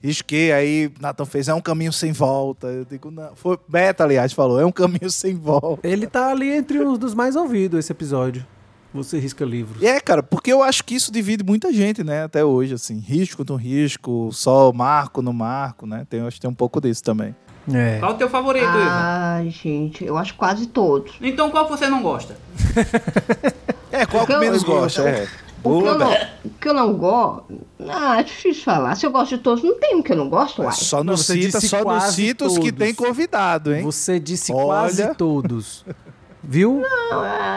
risquei, 0.00 0.52
aí 0.52 0.92
Nathan 1.00 1.24
fez, 1.24 1.48
é 1.48 1.54
um 1.54 1.60
caminho 1.60 1.92
sem 1.92 2.12
volta. 2.12 2.66
Eu 2.68 2.84
digo, 2.84 3.10
não, 3.10 3.34
foi 3.34 3.58
Beta, 3.66 4.04
aliás, 4.04 4.32
falou, 4.32 4.60
é 4.60 4.64
um 4.66 4.70
caminho 4.72 5.10
sem 5.10 5.34
volta. 5.34 5.86
Ele 5.86 6.06
tá 6.06 6.30
ali 6.30 6.50
entre 6.50 6.78
os 6.78 6.98
dos 6.98 7.14
mais 7.14 7.34
ouvidos, 7.36 7.78
esse 7.78 7.90
episódio. 7.90 8.46
Você 8.94 9.18
Risca 9.18 9.44
Livros. 9.44 9.82
É, 9.82 9.98
cara, 10.00 10.22
porque 10.22 10.52
eu 10.52 10.62
acho 10.62 10.84
que 10.84 10.94
isso 10.94 11.10
divide 11.10 11.42
muita 11.44 11.72
gente, 11.72 12.04
né, 12.04 12.22
até 12.22 12.44
hoje, 12.44 12.74
assim, 12.74 12.98
risco 13.00 13.44
no 13.46 13.56
risco, 13.56 14.30
só 14.32 14.72
marco 14.72 15.20
no 15.20 15.32
marco, 15.32 15.84
né, 15.84 16.06
tem, 16.08 16.20
eu 16.20 16.28
acho 16.28 16.36
que 16.36 16.40
tem 16.40 16.50
um 16.50 16.54
pouco 16.54 16.80
disso 16.80 17.02
também. 17.02 17.34
É. 17.72 17.98
Qual 17.98 18.12
o 18.12 18.14
teu 18.14 18.28
favorito, 18.28 18.64
Ivan? 18.64 18.86
Ai, 18.86 19.50
gente, 19.50 20.04
eu 20.04 20.16
acho 20.16 20.34
quase 20.34 20.66
todos. 20.66 21.14
Então 21.20 21.50
qual 21.50 21.66
você 21.68 21.88
não 21.88 22.02
gosta? 22.02 22.36
É, 23.90 24.04
qual 24.06 24.26
que 24.26 24.36
menos 24.36 24.64
gosta, 24.64 25.02
é. 25.02 25.28
O 25.62 25.80
que, 25.80 25.86
eu 25.86 25.98
não, 25.98 26.14
que 26.60 26.68
eu 26.68 26.74
não 26.74 26.94
gosto. 26.94 27.44
Ah, 27.88 28.18
é 28.18 28.24
difícil 28.24 28.64
falar. 28.64 28.96
Se 28.96 29.06
eu 29.06 29.10
gosto 29.10 29.36
de 29.36 29.38
todos, 29.38 29.62
não 29.62 29.78
tem 29.78 29.94
um 29.94 30.02
que 30.02 30.12
eu 30.12 30.16
não 30.16 30.28
gosto, 30.28 30.62
uai. 30.62 30.72
Só 30.72 31.02
você 31.02 31.40
cita, 31.40 31.60
só 31.60 31.84
nos 31.84 32.04
citos 32.12 32.58
que 32.58 32.72
tem 32.72 32.92
convidado, 32.92 33.72
hein? 33.72 33.82
Você 33.84 34.18
disse 34.18 34.52
Olha. 34.52 34.64
quase 34.66 35.14
todos. 35.14 35.84
Viu? 36.46 36.82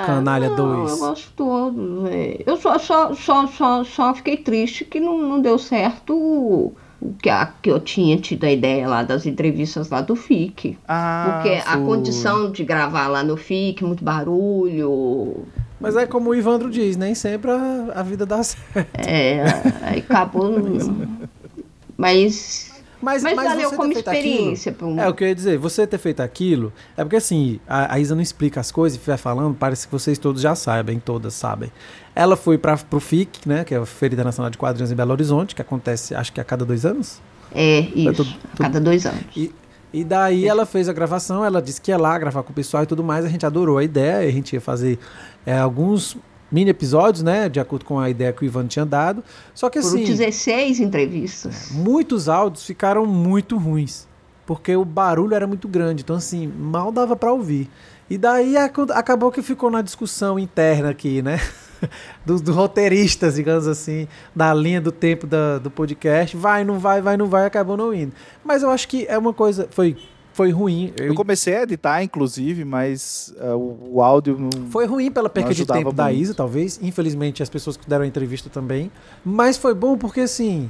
Canalha 0.05 0.49
Não, 0.49 0.55
2. 0.55 0.91
Eu 0.91 0.97
gosto 0.97 1.23
de 1.23 1.29
todos. 1.33 2.09
é. 2.09 2.41
Eu 2.45 2.57
só, 2.57 2.77
só, 2.79 3.13
só, 3.13 3.47
só, 3.47 3.83
só 3.83 4.13
fiquei 4.13 4.37
triste 4.37 4.85
que 4.85 4.99
não, 4.99 5.17
não 5.17 5.41
deu 5.41 5.57
certo 5.59 6.13
o 6.15 6.73
que, 7.21 7.29
a, 7.29 7.45
que 7.61 7.69
eu 7.69 7.79
tinha 7.79 8.17
tido 8.17 8.43
a 8.45 8.51
ideia 8.51 8.87
lá 8.87 9.03
das 9.03 9.25
entrevistas 9.25 9.89
lá 9.89 10.01
do 10.01 10.15
FIC. 10.15 10.77
Ah, 10.87 11.41
Porque 11.43 11.55
a 11.57 11.73
foi. 11.73 11.85
condição 11.85 12.51
de 12.51 12.63
gravar 12.63 13.07
lá 13.07 13.23
no 13.23 13.37
FIC, 13.37 13.83
muito 13.83 14.03
barulho. 14.03 15.45
Mas 15.79 15.95
é 15.95 16.07
como 16.07 16.31
o 16.31 16.35
Ivandro 16.35 16.71
diz, 16.71 16.97
nem 16.97 17.13
sempre 17.13 17.51
a, 17.51 17.91
a 17.95 18.01
vida 18.03 18.25
dá 18.25 18.41
certo. 18.43 18.87
É, 18.97 19.43
aí 19.83 19.99
acabou. 19.99 20.55
Mas. 21.95 22.76
Mas, 23.01 23.21
Mas, 23.21 23.35
mas 23.35 23.47
valeu 23.49 23.69
você 23.69 23.75
como 23.75 23.89
ter 23.93 24.03
feito 24.03 24.09
experiência. 24.15 24.71
um- 24.71 24.75
Aquilo, 24.75 24.99
é 25.01 25.07
o 25.09 25.13
que 25.13 25.23
eu 25.23 25.27
ia 25.27 25.35
dizer, 25.35 25.57
você 25.57 25.85
ter 25.85 25.97
feito 25.99 26.19
aquilo, 26.21 26.73
é 26.95 27.03
porque 27.03 27.15
assim, 27.17 27.59
a, 27.67 27.93
a 27.93 27.99
Isa 27.99 28.15
não 28.15 28.21
explica 28.21 28.59
as 28.59 28.71
coisas 28.71 28.97
e 28.99 29.05
vai 29.05 29.17
falando, 29.17 29.53
parece 29.53 29.85
que 29.87 29.91
vocês 29.91 30.17
todos 30.17 30.41
já 30.41 30.55
sabem, 30.55 30.99
todas 30.99 31.33
sabem. 31.35 31.71
Ela 32.15 32.35
foi 32.35 32.57
para 32.57 32.75
pro 32.77 32.99
FIC, 32.99 33.47
né, 33.47 33.63
que 33.63 33.75
é 33.75 33.77
a 33.77 33.85
Feira 33.85 34.15
Internacional 34.15 34.49
de 34.49 34.57
Quadrinhos 34.57 34.91
em 34.91 34.95
Belo 34.95 35.11
Horizonte, 35.11 35.53
que 35.53 35.61
acontece 35.61 36.15
acho 36.15 36.33
que 36.33 36.41
a 36.41 36.43
cada 36.43 36.65
dois 36.65 36.85
anos. 36.85 37.21
É, 37.53 37.81
isso. 37.95 38.13
tudo- 38.13 38.35
A 38.55 38.63
cada 38.63 38.79
dois 38.81 39.05
anos. 39.05 39.21
E, 39.35 39.53
e 39.93 40.03
daí 40.03 40.47
ela 40.47 40.65
fez 40.65 40.89
a 40.89 40.93
gravação, 40.93 41.45
ela 41.45 41.61
disse 41.61 41.79
que 41.79 41.91
ia 41.91 41.97
lá 41.97 42.17
gravar 42.17 42.41
com 42.43 42.51
o 42.51 42.55
pessoal 42.55 42.83
e 42.83 42.85
tudo 42.87 43.03
mais, 43.03 43.23
a 43.25 43.29
gente 43.29 43.45
adorou 43.45 43.77
a 43.77 43.83
ideia, 43.83 44.27
a 44.27 44.31
gente 44.31 44.53
ia 44.53 44.61
fazer 44.61 44.97
é, 45.45 45.57
alguns 45.57 46.17
mini 46.51 46.69
episódios, 46.69 47.23
né, 47.23 47.49
de 47.49 47.59
acordo 47.59 47.85
com 47.85 47.99
a 47.99 48.09
ideia 48.09 48.31
que 48.33 48.43
o 48.43 48.45
Ivan 48.45 48.67
tinha 48.67 48.85
dado. 48.85 49.23
Só 49.53 49.69
que 49.69 49.81
Foram 49.81 49.95
assim, 49.95 50.05
16 50.05 50.79
entrevistas. 50.79 51.69
muitos 51.71 52.27
áudios 52.29 52.65
ficaram 52.65 53.05
muito 53.05 53.57
ruins, 53.57 54.07
porque 54.45 54.75
o 54.75 54.85
barulho 54.85 55.33
era 55.33 55.45
muito 55.47 55.67
grande, 55.67 56.03
então 56.03 56.15
assim, 56.15 56.47
mal 56.47 56.91
dava 56.91 57.15
pra 57.15 57.31
ouvir. 57.33 57.69
E 58.09 58.17
daí 58.17 58.55
aco- 58.55 58.87
acabou 58.93 59.31
que 59.31 59.41
ficou 59.41 59.69
na 59.69 59.81
discussão 59.81 60.39
interna 60.39 60.89
aqui, 60.89 61.21
né? 61.21 61.39
Dos, 62.25 62.41
dos 62.41 62.55
roteiristas, 62.55 63.35
digamos 63.35 63.67
assim, 63.67 64.07
da 64.35 64.51
linha 64.51 64.81
do 64.81 64.91
tempo 64.91 65.27
da- 65.27 65.59
do 65.59 65.69
podcast. 65.69 66.35
Vai, 66.35 66.63
não 66.63 66.79
vai, 66.79 67.01
vai, 67.01 67.15
não 67.17 67.27
vai, 67.27 67.45
acabou 67.45 67.77
não 67.77 67.93
indo. 67.93 68.13
Mas 68.43 68.63
eu 68.63 68.71
acho 68.71 68.87
que 68.87 69.05
é 69.07 69.15
uma 69.15 69.31
coisa. 69.31 69.67
Foi, 69.69 69.95
foi 70.37 70.51
ruim. 70.51 70.93
Eu- 70.95 71.07
Eu 71.07 71.15
comecei 71.15 71.55
a 71.55 71.63
editar, 71.63 72.03
inclusive, 72.03 72.63
mas 72.63 73.33
ah, 73.41 73.55
o, 73.55 73.95
o 73.95 74.01
áudio 74.03 74.37
não. 74.39 74.69
Foi 74.69 74.85
ruim 74.85 75.09
pela 75.11 75.27
perca 75.27 75.51
de 75.53 75.65
tempo 75.65 75.91
da 75.91 76.05
muito. 76.05 76.19
Isa, 76.21 76.33
talvez. 76.35 76.79
Infelizmente, 76.81 77.41
as 77.41 77.49
pessoas 77.49 77.75
que 77.75 77.89
deram 77.89 78.03
a 78.05 78.07
entrevista 78.07 78.47
também. 78.47 78.91
Mas 79.25 79.57
foi 79.57 79.73
bom 79.73 79.97
porque, 79.97 80.21
assim, 80.21 80.69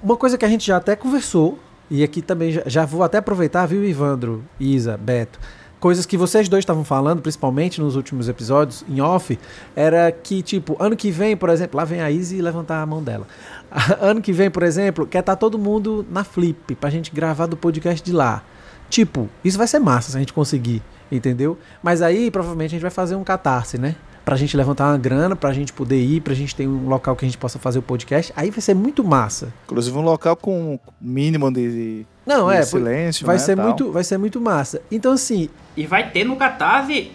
uma 0.00 0.16
coisa 0.16 0.38
que 0.38 0.44
a 0.44 0.48
gente 0.48 0.64
já 0.64 0.76
até 0.76 0.94
conversou, 0.94 1.58
e 1.90 2.04
aqui 2.04 2.22
também 2.22 2.52
já, 2.52 2.62
já 2.66 2.84
vou 2.86 3.02
até 3.02 3.18
aproveitar, 3.18 3.66
viu, 3.66 3.84
Ivandro, 3.84 4.44
Isa, 4.60 4.96
Beto? 4.96 5.40
Coisas 5.80 6.04
que 6.06 6.16
vocês 6.16 6.48
dois 6.48 6.62
estavam 6.62 6.84
falando, 6.84 7.20
principalmente 7.22 7.80
nos 7.80 7.94
últimos 7.96 8.28
episódios, 8.28 8.84
em 8.88 9.00
off, 9.00 9.38
era 9.76 10.10
que, 10.12 10.42
tipo, 10.42 10.76
ano 10.78 10.96
que 10.96 11.10
vem, 11.10 11.36
por 11.36 11.48
exemplo, 11.50 11.76
lá 11.76 11.84
vem 11.84 12.00
a 12.00 12.10
Isa 12.10 12.34
e 12.34 12.42
levantar 12.42 12.82
a 12.82 12.86
mão 12.86 13.02
dela. 13.02 13.26
ano 14.00 14.20
que 14.20 14.32
vem, 14.32 14.50
por 14.50 14.62
exemplo, 14.64 15.06
quer 15.06 15.20
estar 15.20 15.36
todo 15.36 15.58
mundo 15.58 16.04
na 16.10 16.22
Flip, 16.24 16.74
pra 16.76 16.88
gente 16.90 17.12
gravar 17.12 17.46
do 17.46 17.56
podcast 17.56 18.04
de 18.04 18.12
lá. 18.12 18.42
Tipo, 18.90 19.28
isso 19.44 19.58
vai 19.58 19.66
ser 19.66 19.78
massa 19.78 20.10
se 20.10 20.16
a 20.16 20.20
gente 20.20 20.32
conseguir, 20.32 20.82
entendeu? 21.12 21.58
Mas 21.82 22.00
aí, 22.02 22.30
provavelmente, 22.30 22.68
a 22.68 22.72
gente 22.72 22.82
vai 22.82 22.90
fazer 22.90 23.14
um 23.16 23.24
catarse, 23.24 23.76
né? 23.78 23.94
Pra 24.24 24.36
gente 24.36 24.54
levantar 24.56 24.88
uma 24.90 24.98
grana, 24.98 25.34
pra 25.34 25.52
gente 25.54 25.72
poder 25.72 25.98
ir, 26.02 26.20
pra 26.20 26.34
gente 26.34 26.54
ter 26.54 26.66
um 26.68 26.86
local 26.88 27.16
que 27.16 27.24
a 27.24 27.28
gente 27.28 27.38
possa 27.38 27.58
fazer 27.58 27.78
o 27.78 27.82
podcast. 27.82 28.30
Aí 28.36 28.50
vai 28.50 28.60
ser 28.60 28.74
muito 28.74 29.02
massa. 29.02 29.52
Inclusive 29.64 29.96
um 29.96 30.02
local 30.02 30.36
com 30.36 30.78
mínimo 31.00 31.50
de, 31.50 32.04
Não, 32.26 32.48
de 32.50 32.56
é, 32.56 32.62
silêncio. 32.62 33.24
vai 33.26 33.36
né, 33.36 33.42
ser 33.42 33.56
tal. 33.56 33.64
muito, 33.66 33.90
vai 33.90 34.04
ser 34.04 34.18
muito 34.18 34.38
massa. 34.38 34.82
Então 34.90 35.12
assim, 35.12 35.48
E 35.76 35.86
vai 35.86 36.10
ter 36.10 36.24
no 36.24 36.36
Catarse 36.36 37.10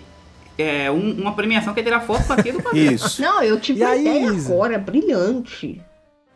é, 0.57 0.89
um- 0.89 1.21
uma 1.21 1.33
premiação 1.35 1.71
que 1.73 1.79
é 1.81 1.83
tirar 1.83 1.99
foto 2.01 2.25
com 2.25 2.33
aquilo 2.33 2.61
pra 2.63 2.71
ver. 2.71 2.93
Isso. 2.93 3.21
Não, 3.21 3.43
eu 3.43 3.59
tive 3.59 3.81
E 3.81 3.83
uma 3.83 3.91
aí, 3.91 4.01
ideia 4.01 4.31
Isa? 4.31 4.51
agora, 4.53 4.77
brilhante. 4.79 5.81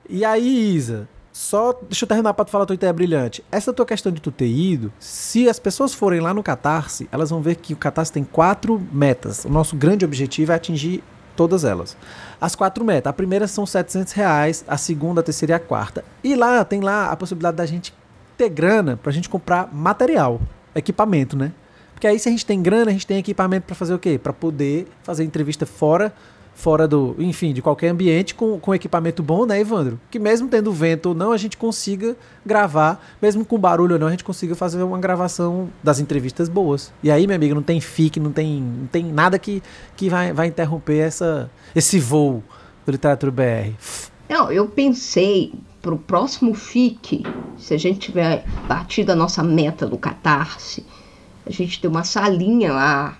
E 0.08 0.23
aí, 0.23 0.76
Isa, 0.76 1.08
só 1.38 1.71
deixa 1.88 2.04
eu 2.04 2.08
terminar 2.08 2.34
pra 2.34 2.43
tu 2.43 2.50
falar 2.50 2.65
tua 2.65 2.73
ideia 2.73 2.91
brilhante. 2.91 3.45
Essa 3.52 3.71
tua 3.71 3.86
questão 3.86 4.12
de 4.12 4.19
tu 4.19 4.32
ter 4.32 4.47
ido, 4.47 4.91
se 5.00 5.47
as 5.47 5.60
pessoas 5.60 5.93
forem 5.93 6.19
lá 6.19 6.34
no 6.34 6.41
Catarse, 6.41 7.08
elas 7.12 7.30
vão 7.30 7.43
ver 7.43 7.58
que 7.58 7.73
o 7.73 7.78
Catarse 7.78 8.12
tem 8.12 8.23
quatro 8.23 8.82
metas. 8.91 9.45
O 9.45 9.50
nosso 9.50 9.76
grande 9.76 10.04
objetivo 10.04 10.52
é 10.52 10.56
atingir 10.56 11.04
todas 11.36 11.63
elas. 11.63 11.95
As 12.41 12.56
quatro 12.56 12.84
metas. 12.84 13.12
A 13.12 13.13
primeira 13.13 13.47
são 13.47 13.67
700 13.67 14.13
reais, 14.13 14.65
a 14.67 14.78
segunda, 14.78 15.21
a 15.21 15.23
terceira 15.23 15.54
e 15.54 15.56
a 15.56 15.60
quarta. 15.60 16.04
E 16.23 16.34
lá 16.36 16.65
tem 16.65 16.82
lá 16.82 17.12
a 17.12 17.15
possibilidade 17.15 17.58
da 17.58 17.67
gente 17.67 17.93
ter 18.36 18.50
grana 18.50 18.97
pra 18.97 19.12
gente 19.12 19.30
comprar 19.30 19.71
material, 19.71 20.41
equipamento, 20.73 21.38
né? 21.38 21.52
Porque 21.93 22.08
aí 22.08 22.17
se 22.17 22.28
a 22.28 22.32
gente 22.32 22.47
tem 22.47 22.63
grana, 22.63 22.89
a 22.89 22.93
gente 22.93 23.06
tem 23.06 23.19
equipamento 23.19 23.67
pra 23.67 23.76
fazer 23.76 23.93
o 23.93 24.00
quê? 24.00 24.19
Pra 24.21 24.34
poder 24.34 24.88
fazer 25.04 25.23
entrevista 25.23 25.67
fora 25.67 26.12
fora 26.58 26.88
do, 26.88 27.15
enfim, 27.20 27.54
de 27.54 27.62
qualquer 27.62 27.89
ambiente 27.89 28.34
com, 28.34 28.60
com 28.60 28.74
equipamento 28.74 29.22
bom, 29.22 29.46
né, 29.46 29.60
Evandro? 29.60 30.00
Que 30.10 30.17
mesmo 30.17 30.50
tendo 30.50 30.74
vento 30.74 31.10
ou 31.10 31.15
não, 31.15 31.32
a 31.32 31.38
gente 31.38 31.56
consiga 31.56 32.17
gravar, 32.43 33.00
mesmo 33.22 33.46
com 33.46 33.60
barulho 33.60 33.93
ou 33.93 34.00
não, 34.00 34.08
a 34.08 34.10
gente 34.10 34.24
consiga 34.24 34.56
fazer 34.56 34.82
uma 34.82 34.98
gravação 34.98 35.70
das 35.84 36.00
entrevistas 36.00 36.50
boas. 36.50 36.91
E 37.04 37.12
aí, 37.12 37.28
minha 37.28 37.36
amiga, 37.36 37.54
não 37.54 37.62
tem 37.62 37.80
FIC, 37.80 38.20
não 38.20 38.32
tem, 38.32 38.60
não 38.60 38.88
tem 38.88 39.06
nada 39.06 39.38
que, 39.38 39.62
que 39.96 40.10
vai, 40.10 40.34
vai 40.34 40.48
interromper 40.48 40.98
essa, 40.98 41.50
esse 41.76 42.00
voo 42.00 42.43
do 42.84 42.91
Literatura 42.91 43.32
BR. 43.32 43.76
Não, 44.28 44.52
eu 44.52 44.67
pensei 44.67 45.54
pro 45.80 45.96
próximo 45.96 46.56
FIC, 46.56 47.24
se 47.56 47.76
a 47.76 47.78
gente 47.78 48.00
tiver 48.00 48.43
batido 48.67 49.12
a 49.12 49.15
nossa 49.15 49.43
meta 49.43 49.86
do 49.86 49.98
Catarse, 49.98 50.84
a 51.46 51.52
gente 51.52 51.80
ter 51.80 51.88
uma 51.88 52.04
salinha 52.04 52.74
lá, 52.74 53.15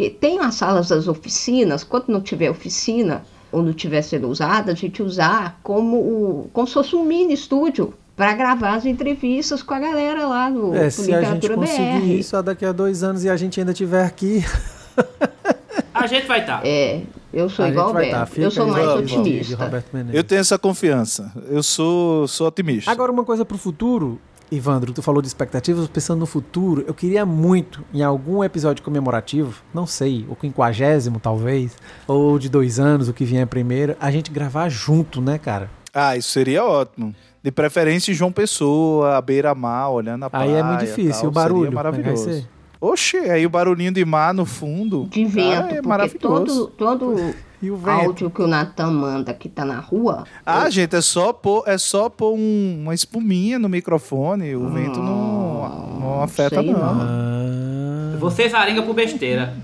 porque 0.00 0.10
tem 0.10 0.38
as 0.40 0.54
salas 0.54 0.88
das 0.88 1.06
oficinas, 1.06 1.84
quando 1.84 2.08
não 2.08 2.20
tiver 2.22 2.48
oficina 2.50 3.22
ou 3.52 3.62
não 3.62 3.72
tiver 3.72 4.00
sendo 4.00 4.28
usada, 4.28 4.72
a 4.72 4.74
gente 4.74 5.02
usar 5.02 5.60
como, 5.62 5.96
o- 5.98 6.50
como 6.54 6.66
se 6.66 6.72
fosse 6.74 6.96
um 6.96 7.04
mini 7.04 7.34
estúdio 7.34 7.92
para 8.16 8.32
gravar 8.32 8.76
as 8.76 8.86
entrevistas 8.86 9.62
com 9.62 9.74
a 9.74 9.78
galera 9.78 10.26
lá 10.26 10.48
do, 10.48 10.74
É, 10.74 10.84
do 10.86 10.90
se 10.90 11.12
a 11.12 11.20
gente 11.22 11.48
conseguir 11.50 12.00
BR. 12.00 12.18
isso 12.18 12.42
daqui 12.42 12.64
a 12.64 12.72
dois 12.72 13.02
anos 13.02 13.24
e 13.24 13.28
a 13.28 13.36
gente 13.36 13.60
ainda 13.60 13.72
estiver 13.72 14.04
aqui, 14.04 14.42
A 15.92 16.06
gente 16.06 16.26
vai 16.26 16.40
estar. 16.40 16.64
É, 16.64 17.02
eu 17.32 17.48
sou 17.50 17.64
a 17.64 17.68
igual 17.68 17.90
o 17.90 17.92
vai 17.92 18.06
Beto. 18.10 18.32
tá. 18.34 18.40
Eu 18.40 18.50
sou 18.50 18.66
mais 18.68 18.86
o 18.86 18.98
otimista. 19.00 19.70
Eu 20.12 20.24
tenho 20.24 20.40
essa 20.40 20.58
confiança. 20.58 21.30
Eu 21.50 21.62
sou, 21.62 22.26
sou 22.28 22.46
otimista. 22.46 22.90
Agora, 22.90 23.10
uma 23.12 23.24
coisa 23.24 23.44
pro 23.44 23.58
futuro, 23.58 24.18
Ivandro, 24.50 24.92
tu 24.92 25.02
falou 25.02 25.22
de 25.22 25.28
expectativas, 25.28 25.86
pensando 25.88 26.20
no 26.20 26.26
futuro, 26.26 26.84
eu 26.86 26.94
queria 26.94 27.24
muito, 27.24 27.84
em 27.94 28.02
algum 28.02 28.42
episódio 28.42 28.82
comemorativo, 28.82 29.62
não 29.72 29.86
sei, 29.86 30.26
o 30.28 30.34
quinquagésimo 30.34 31.20
talvez, 31.20 31.76
ou 32.06 32.38
de 32.38 32.48
dois 32.48 32.80
anos, 32.80 33.08
o 33.08 33.12
que 33.12 33.24
vier 33.24 33.46
primeiro, 33.46 33.96
a 34.00 34.10
gente 34.10 34.30
gravar 34.30 34.68
junto, 34.68 35.20
né, 35.20 35.38
cara? 35.38 35.70
Ah, 35.94 36.16
isso 36.16 36.30
seria 36.30 36.64
ótimo. 36.64 37.14
De 37.42 37.50
preferência 37.50 38.12
João 38.12 38.30
Pessoa, 38.30 39.16
à 39.16 39.20
beira-mar, 39.20 39.90
olhando 39.90 40.24
a 40.24 40.30
praia. 40.30 40.54
Aí 40.54 40.60
é 40.60 40.62
muito 40.62 40.80
difícil, 40.80 41.22
tal, 41.22 41.30
o 41.30 41.32
barulho. 41.32 41.62
Seria 41.62 41.74
maravilhoso. 41.74 42.48
Oxe, 42.80 43.18
aí 43.18 43.44
o 43.44 43.50
barulhinho 43.50 43.92
de 43.92 44.04
mar 44.04 44.32
no 44.32 44.46
fundo. 44.46 45.06
De 45.10 45.24
vento, 45.26 45.50
Ah, 45.64 45.66
é 45.68 45.74
porque 45.74 45.88
maravilhoso. 45.88 46.68
todo, 46.78 47.10
todo 47.10 47.34
E 47.60 47.70
o 47.70 47.76
vento? 47.76 47.90
áudio 47.90 48.30
que 48.30 48.40
o 48.40 48.46
Natan 48.46 48.90
manda 48.90 49.34
que 49.34 49.48
tá 49.50 49.64
na 49.66 49.78
rua, 49.80 50.24
Ah, 50.46 50.70
gente, 50.70 50.96
é 50.96 51.00
só 51.02 51.30
pôr, 51.32 51.62
é 51.66 51.76
só 51.76 52.08
pôr 52.08 52.32
um- 52.34 52.78
uma 52.82 52.94
espuminha 52.94 53.58
no 53.58 53.68
microfone. 53.68 54.54
O 54.56 54.70
vento 54.70 54.98
não, 54.98 55.98
não 56.00 56.22
afeta, 56.22 56.62
não. 56.62 56.72
não. 56.72 57.00
Ah, 57.02 58.16
Vocês 58.18 58.54
arenga 58.54 58.82
por 58.82 58.94
besteira. 58.94 59.54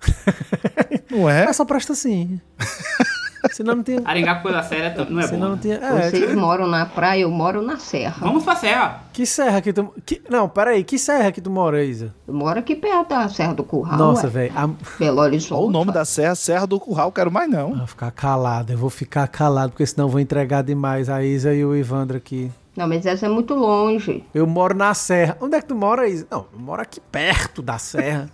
Não 1.10 1.28
é? 1.30 1.46
mas 1.46 1.56
só 1.56 1.64
presta 1.64 1.92
assim. 1.94 2.38
Senão 3.52 3.76
não 3.76 3.82
tem. 3.82 4.00
Arengar 4.04 4.36
por 4.42 4.50
coisa 4.52 4.62
séria 4.62 4.90
tam- 4.94 5.06
não 5.08 5.20
é 5.20 5.26
senão 5.26 5.40
bom. 5.40 5.46
não 5.48 5.54
né? 5.56 5.60
tem. 5.62 5.72
É, 5.72 6.10
vocês 6.10 6.34
moram 6.34 6.66
na 6.66 6.86
praia, 6.86 7.22
eu 7.22 7.30
moro 7.30 7.62
na 7.62 7.76
serra. 7.78 8.16
Vamos 8.20 8.44
pra 8.44 8.56
serra. 8.56 9.02
que 9.12 9.24
serra 9.26 9.60
que 9.60 9.72
tu. 9.72 9.92
Que, 10.04 10.20
não, 10.28 10.48
peraí, 10.48 10.84
que 10.84 10.98
serra 10.98 11.30
que 11.32 11.40
tu 11.40 11.50
mora, 11.50 11.82
Isa? 11.84 12.14
Eu 12.26 12.34
moro 12.34 12.58
aqui 12.58 12.74
perto 12.76 13.08
da 13.10 13.28
Serra 13.28 13.54
do 13.54 13.64
Curral, 13.64 13.98
Nossa, 13.98 14.28
velho. 14.28 14.52
a- 14.56 14.68
Belo 14.98 15.20
Horizonte. 15.20 15.58
Olha 15.58 15.66
o 15.68 15.70
nome 15.70 15.92
da 15.92 16.04
serra, 16.04 16.34
Serra 16.34 16.66
do 16.66 16.78
Curral, 16.80 17.10
quero 17.12 17.30
mais 17.30 17.48
não. 17.50 17.70
Eu 17.70 17.76
vou 17.78 17.86
ficar 17.86 18.10
calado, 18.10 18.72
eu 18.72 18.78
vou 18.78 18.90
ficar 18.90 19.26
calado, 19.28 19.70
porque 19.72 19.86
senão 19.86 20.06
eu 20.06 20.10
vou 20.10 20.20
entregar 20.20 20.62
demais 20.62 21.08
a 21.08 21.22
Isa 21.22 21.54
e 21.54 21.64
o 21.64 21.74
Ivandro 21.76 22.16
aqui. 22.16 22.50
Não, 22.76 22.86
mas 22.86 23.06
essa 23.06 23.24
é 23.26 23.28
muito 23.28 23.54
longe. 23.54 24.22
Eu 24.34 24.46
moro 24.46 24.74
na 24.74 24.92
Serra. 24.92 25.36
Onde 25.40 25.56
é 25.56 25.60
que 25.60 25.66
tu 25.66 25.74
mora, 25.74 26.06
Isa? 26.06 26.26
Não, 26.30 26.46
eu 26.52 26.58
moro 26.58 26.82
aqui 26.82 27.00
perto 27.00 27.62
da 27.62 27.78
Serra. 27.78 28.28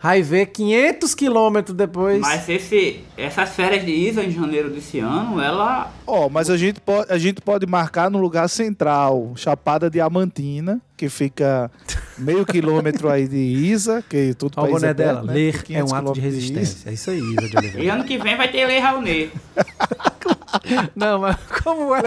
Vai 0.00 0.22
ver 0.22 0.46
500 0.46 1.14
quilômetros 1.14 1.74
depois. 1.76 2.20
Mas 2.20 2.48
esse, 2.48 3.00
essas 3.16 3.50
férias 3.50 3.84
de 3.84 3.90
Isa 3.90 4.22
em 4.22 4.30
janeiro 4.30 4.68
desse 4.68 4.98
ano, 4.98 5.40
ela. 5.40 5.90
Ó, 6.06 6.28
mas 6.28 6.50
a 6.50 6.56
gente, 6.56 6.80
pode, 6.80 7.10
a 7.10 7.16
gente 7.16 7.40
pode 7.40 7.66
marcar 7.66 8.10
no 8.10 8.18
lugar 8.18 8.48
central, 8.48 9.32
Chapada 9.36 9.88
Diamantina, 9.88 10.80
que 10.96 11.08
fica 11.08 11.70
meio 12.18 12.44
quilômetro 12.44 13.08
aí 13.08 13.26
de 13.26 13.36
Isa, 13.36 14.04
que 14.06 14.34
tudo 14.34 14.52
Olha 14.56 14.64
o 14.64 14.70
país 14.70 14.80
boné 14.80 14.90
é 14.90 14.94
dela. 14.94 15.22
né? 15.22 15.32
Ler 15.32 15.54
é 15.70 15.82
um 15.82 15.86
500 15.86 15.92
ato 15.92 16.12
de 16.12 16.20
Isa. 16.20 16.28
resistência. 16.28 16.90
É 16.90 16.92
isso 16.92 17.10
aí, 17.10 17.18
Isa 17.18 17.48
de 17.48 17.80
E 17.80 17.88
ano 17.88 18.04
que 18.04 18.18
vem 18.18 18.36
vai 18.36 18.50
ter 18.50 18.66
Lei 18.66 18.78
Raoni. 18.78 19.30
Não, 20.96 21.20
mas 21.20 21.36
como 21.62 21.94
é? 21.94 22.00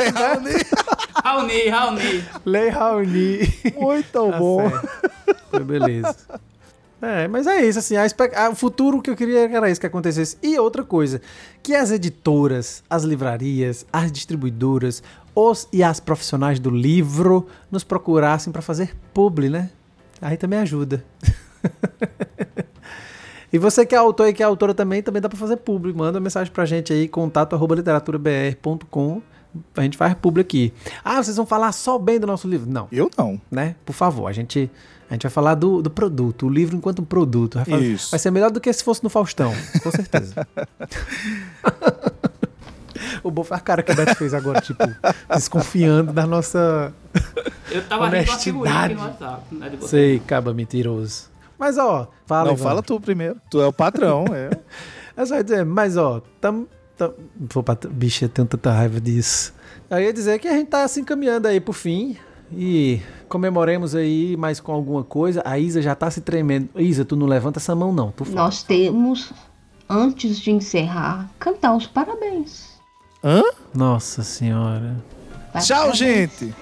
Raoni, 1.24 1.68
Raoni. 1.70 2.24
Lei 2.46 2.70
Raoni. 2.70 3.40
Muito 3.76 4.12
Tá 4.32 4.38
bom. 4.38 4.70
certo. 4.70 4.90
Foi 5.50 5.64
beleza. 5.64 6.16
É, 7.02 7.28
mas 7.28 7.46
é 7.46 7.64
isso, 7.64 7.80
assim, 7.80 7.96
a 7.98 8.06
espe- 8.06 8.34
a- 8.36 8.50
o 8.50 8.56
futuro 8.56 9.02
que 9.02 9.10
eu 9.10 9.16
queria 9.16 9.50
era 9.50 9.70
isso 9.70 9.80
que 9.80 9.86
acontecesse. 9.88 10.38
E 10.42 10.58
outra 10.58 10.84
coisa, 10.84 11.22
que 11.62 11.76
as 11.76 11.92
editoras, 11.92 12.84
as 12.90 13.04
livrarias, 13.04 13.86
as 13.92 14.12
distribuidoras, 14.12 15.04
os 15.36 15.68
e 15.72 15.84
as 15.84 16.00
profissionais 16.00 16.60
do 16.60 16.70
livro 16.70 17.48
nos 17.70 17.84
procurassem 17.84 18.52
para 18.52 18.62
fazer 18.62 18.96
publi, 19.14 19.50
né? 19.50 19.70
Aí 20.22 20.38
também 20.38 20.60
ajuda. 20.60 21.04
e 23.56 23.58
você 23.58 23.86
que 23.86 23.96
é 23.96 23.98
autor 23.98 24.28
e 24.28 24.34
que 24.34 24.44
é 24.44 24.46
autora 24.46 24.74
também, 24.74 25.02
também 25.02 25.22
dá 25.22 25.30
para 25.30 25.38
fazer 25.38 25.58
publi. 25.58 25.94
Manda 25.94 26.20
mensagem 26.20 26.52
pra 26.52 26.66
gente 26.66 26.92
aí, 26.92 27.08
contato 27.08 27.56
arroba 27.56 27.76
literaturabr.com. 27.76 29.22
A 29.78 29.82
gente 29.82 29.96
faz 29.98 30.14
publi 30.16 30.42
aqui. 30.42 30.74
Ah, 31.04 31.24
vocês 31.24 31.38
vão 31.38 31.46
falar 31.46 31.72
só 31.72 31.98
bem 31.98 32.20
do 32.20 32.28
nosso 32.28 32.46
livro? 32.48 32.70
Não 32.70 32.88
Eu 32.92 33.10
não. 33.18 33.40
né? 33.50 33.76
Por 33.86 33.94
favor, 33.94 34.28
a 34.28 34.34
gente, 34.34 34.70
a 35.10 35.14
gente 35.14 35.24
vai 35.24 35.32
falar 35.32 35.56
do, 35.56 35.82
do 35.82 35.90
produto, 35.90 36.48
o 36.48 36.50
livro 36.50 36.76
enquanto 36.76 37.00
um 37.02 37.06
produto. 37.06 37.56
Vai, 37.56 37.66
fazer- 37.66 37.86
Isso. 37.86 38.12
vai 38.12 38.20
ser 38.20 38.32
melhor 38.32 38.52
do 38.52 38.60
que 38.60 38.72
se 38.74 38.84
fosse 38.84 39.02
no 39.02 39.10
Faustão, 39.10 39.54
com 39.82 39.92
certeza. 39.92 40.46
o 43.24 43.32
bom 43.32 43.44
foi 43.46 43.56
a 43.56 43.60
cara 43.62 43.82
que 43.82 43.92
o 43.92 43.96
Beto 43.96 44.16
fez 44.16 44.34
agora, 44.34 44.60
tipo, 44.62 44.84
desconfiando 45.34 46.12
da 46.12 46.28
nossa. 46.28 46.94
Eu 47.72 47.82
tava 47.88 48.10
rindo 48.10 48.30
uma 48.30 48.38
figurinha 48.38 48.76
aqui 48.76 48.94
Honestidade. 48.94 48.96
no 48.96 49.02
WhatsApp. 49.02 49.56
Né. 49.56 49.72
Sei, 49.88 50.20
caba 50.20 50.54
mentiroso. 50.54 51.30
Mas 51.58 51.78
ó, 51.78 52.10
fala. 52.26 52.46
não, 52.50 52.54
Ivan. 52.54 52.64
fala 52.64 52.84
tu 52.84 53.00
primeiro. 53.00 53.38
Tu 53.50 53.62
é 53.62 53.68
o 53.68 53.74
patrão, 53.74 54.26
é. 54.34 54.50
Eu 55.16 55.26
só 55.26 55.36
ia 55.38 55.44
dizer, 55.44 55.64
mas 55.66 55.96
ó, 55.96 56.22
tam, 56.42 56.68
tam, 56.98 57.14
pô, 57.50 57.64
pat- 57.64 57.88
bicho, 57.88 58.26
eu 58.26 58.30
tenho 58.30 58.46
tanta 58.46 58.70
raiva 58.70 59.00
disso. 59.00 59.54
Eu 59.90 60.00
ia 60.00 60.12
dizer 60.12 60.40
que 60.40 60.48
a 60.48 60.52
gente 60.52 60.68
tá 60.68 60.86
se 60.90 61.00
encaminhando 61.00 61.48
aí 61.48 61.62
pro 61.62 61.72
fim 61.72 62.18
e 62.52 63.00
comemoremos 63.30 63.96
aí 63.96 64.36
mais 64.36 64.60
com 64.60 64.74
alguma 64.74 65.06
coisa. 65.06 65.42
A 65.46 65.58
Isa 65.58 65.82
já 65.82 65.96
tá 65.96 66.12
se 66.12 66.20
tremendo. 66.20 66.68
Isa, 66.76 67.06
tu 67.06 67.16
não 67.16 67.28
levanta 67.28 67.60
essa 67.60 67.74
mão 67.74 67.94
não, 67.94 68.12
por 68.12 68.26
favor. 68.26 68.36
Nós 68.42 68.62
temos, 68.62 69.32
antes 69.90 70.38
de 70.38 70.52
encerrar, 70.52 71.30
cantar 71.40 71.74
os 71.78 71.88
parabéns. 71.88 72.72
Hã? 73.24 73.42
Nossa 73.74 74.22
senhora. 74.22 74.98
Tchau, 75.62 75.78
Parabéns. 75.92 75.98
gente. 75.98 76.54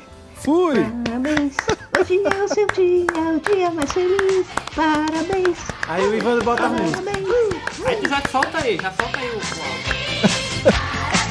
Fui. 0.44 0.76
Parabéns, 1.06 1.56
hoje 1.98 2.22
é 2.26 2.44
o 2.44 2.48
seu 2.48 2.68
dia, 2.68 3.06
o 3.36 3.40
dia 3.40 3.70
mais 3.72 3.92
feliz. 3.94 4.46
Parabéns, 4.76 5.58
Aí 5.88 6.06
o 6.08 6.16
Ivandro 6.16 6.44
bota 6.44 6.64
a 6.66 6.70
música. 6.70 7.02
parabéns. 7.02 7.28
Aí 7.86 7.96
tu 7.98 8.10
já 8.10 8.22
solta 8.30 8.58
aí, 8.60 8.78
já 8.82 8.92
solta 8.92 9.20
aí 9.20 9.30
o. 9.30 9.36
o 9.36 9.40
áudio. 9.64 11.23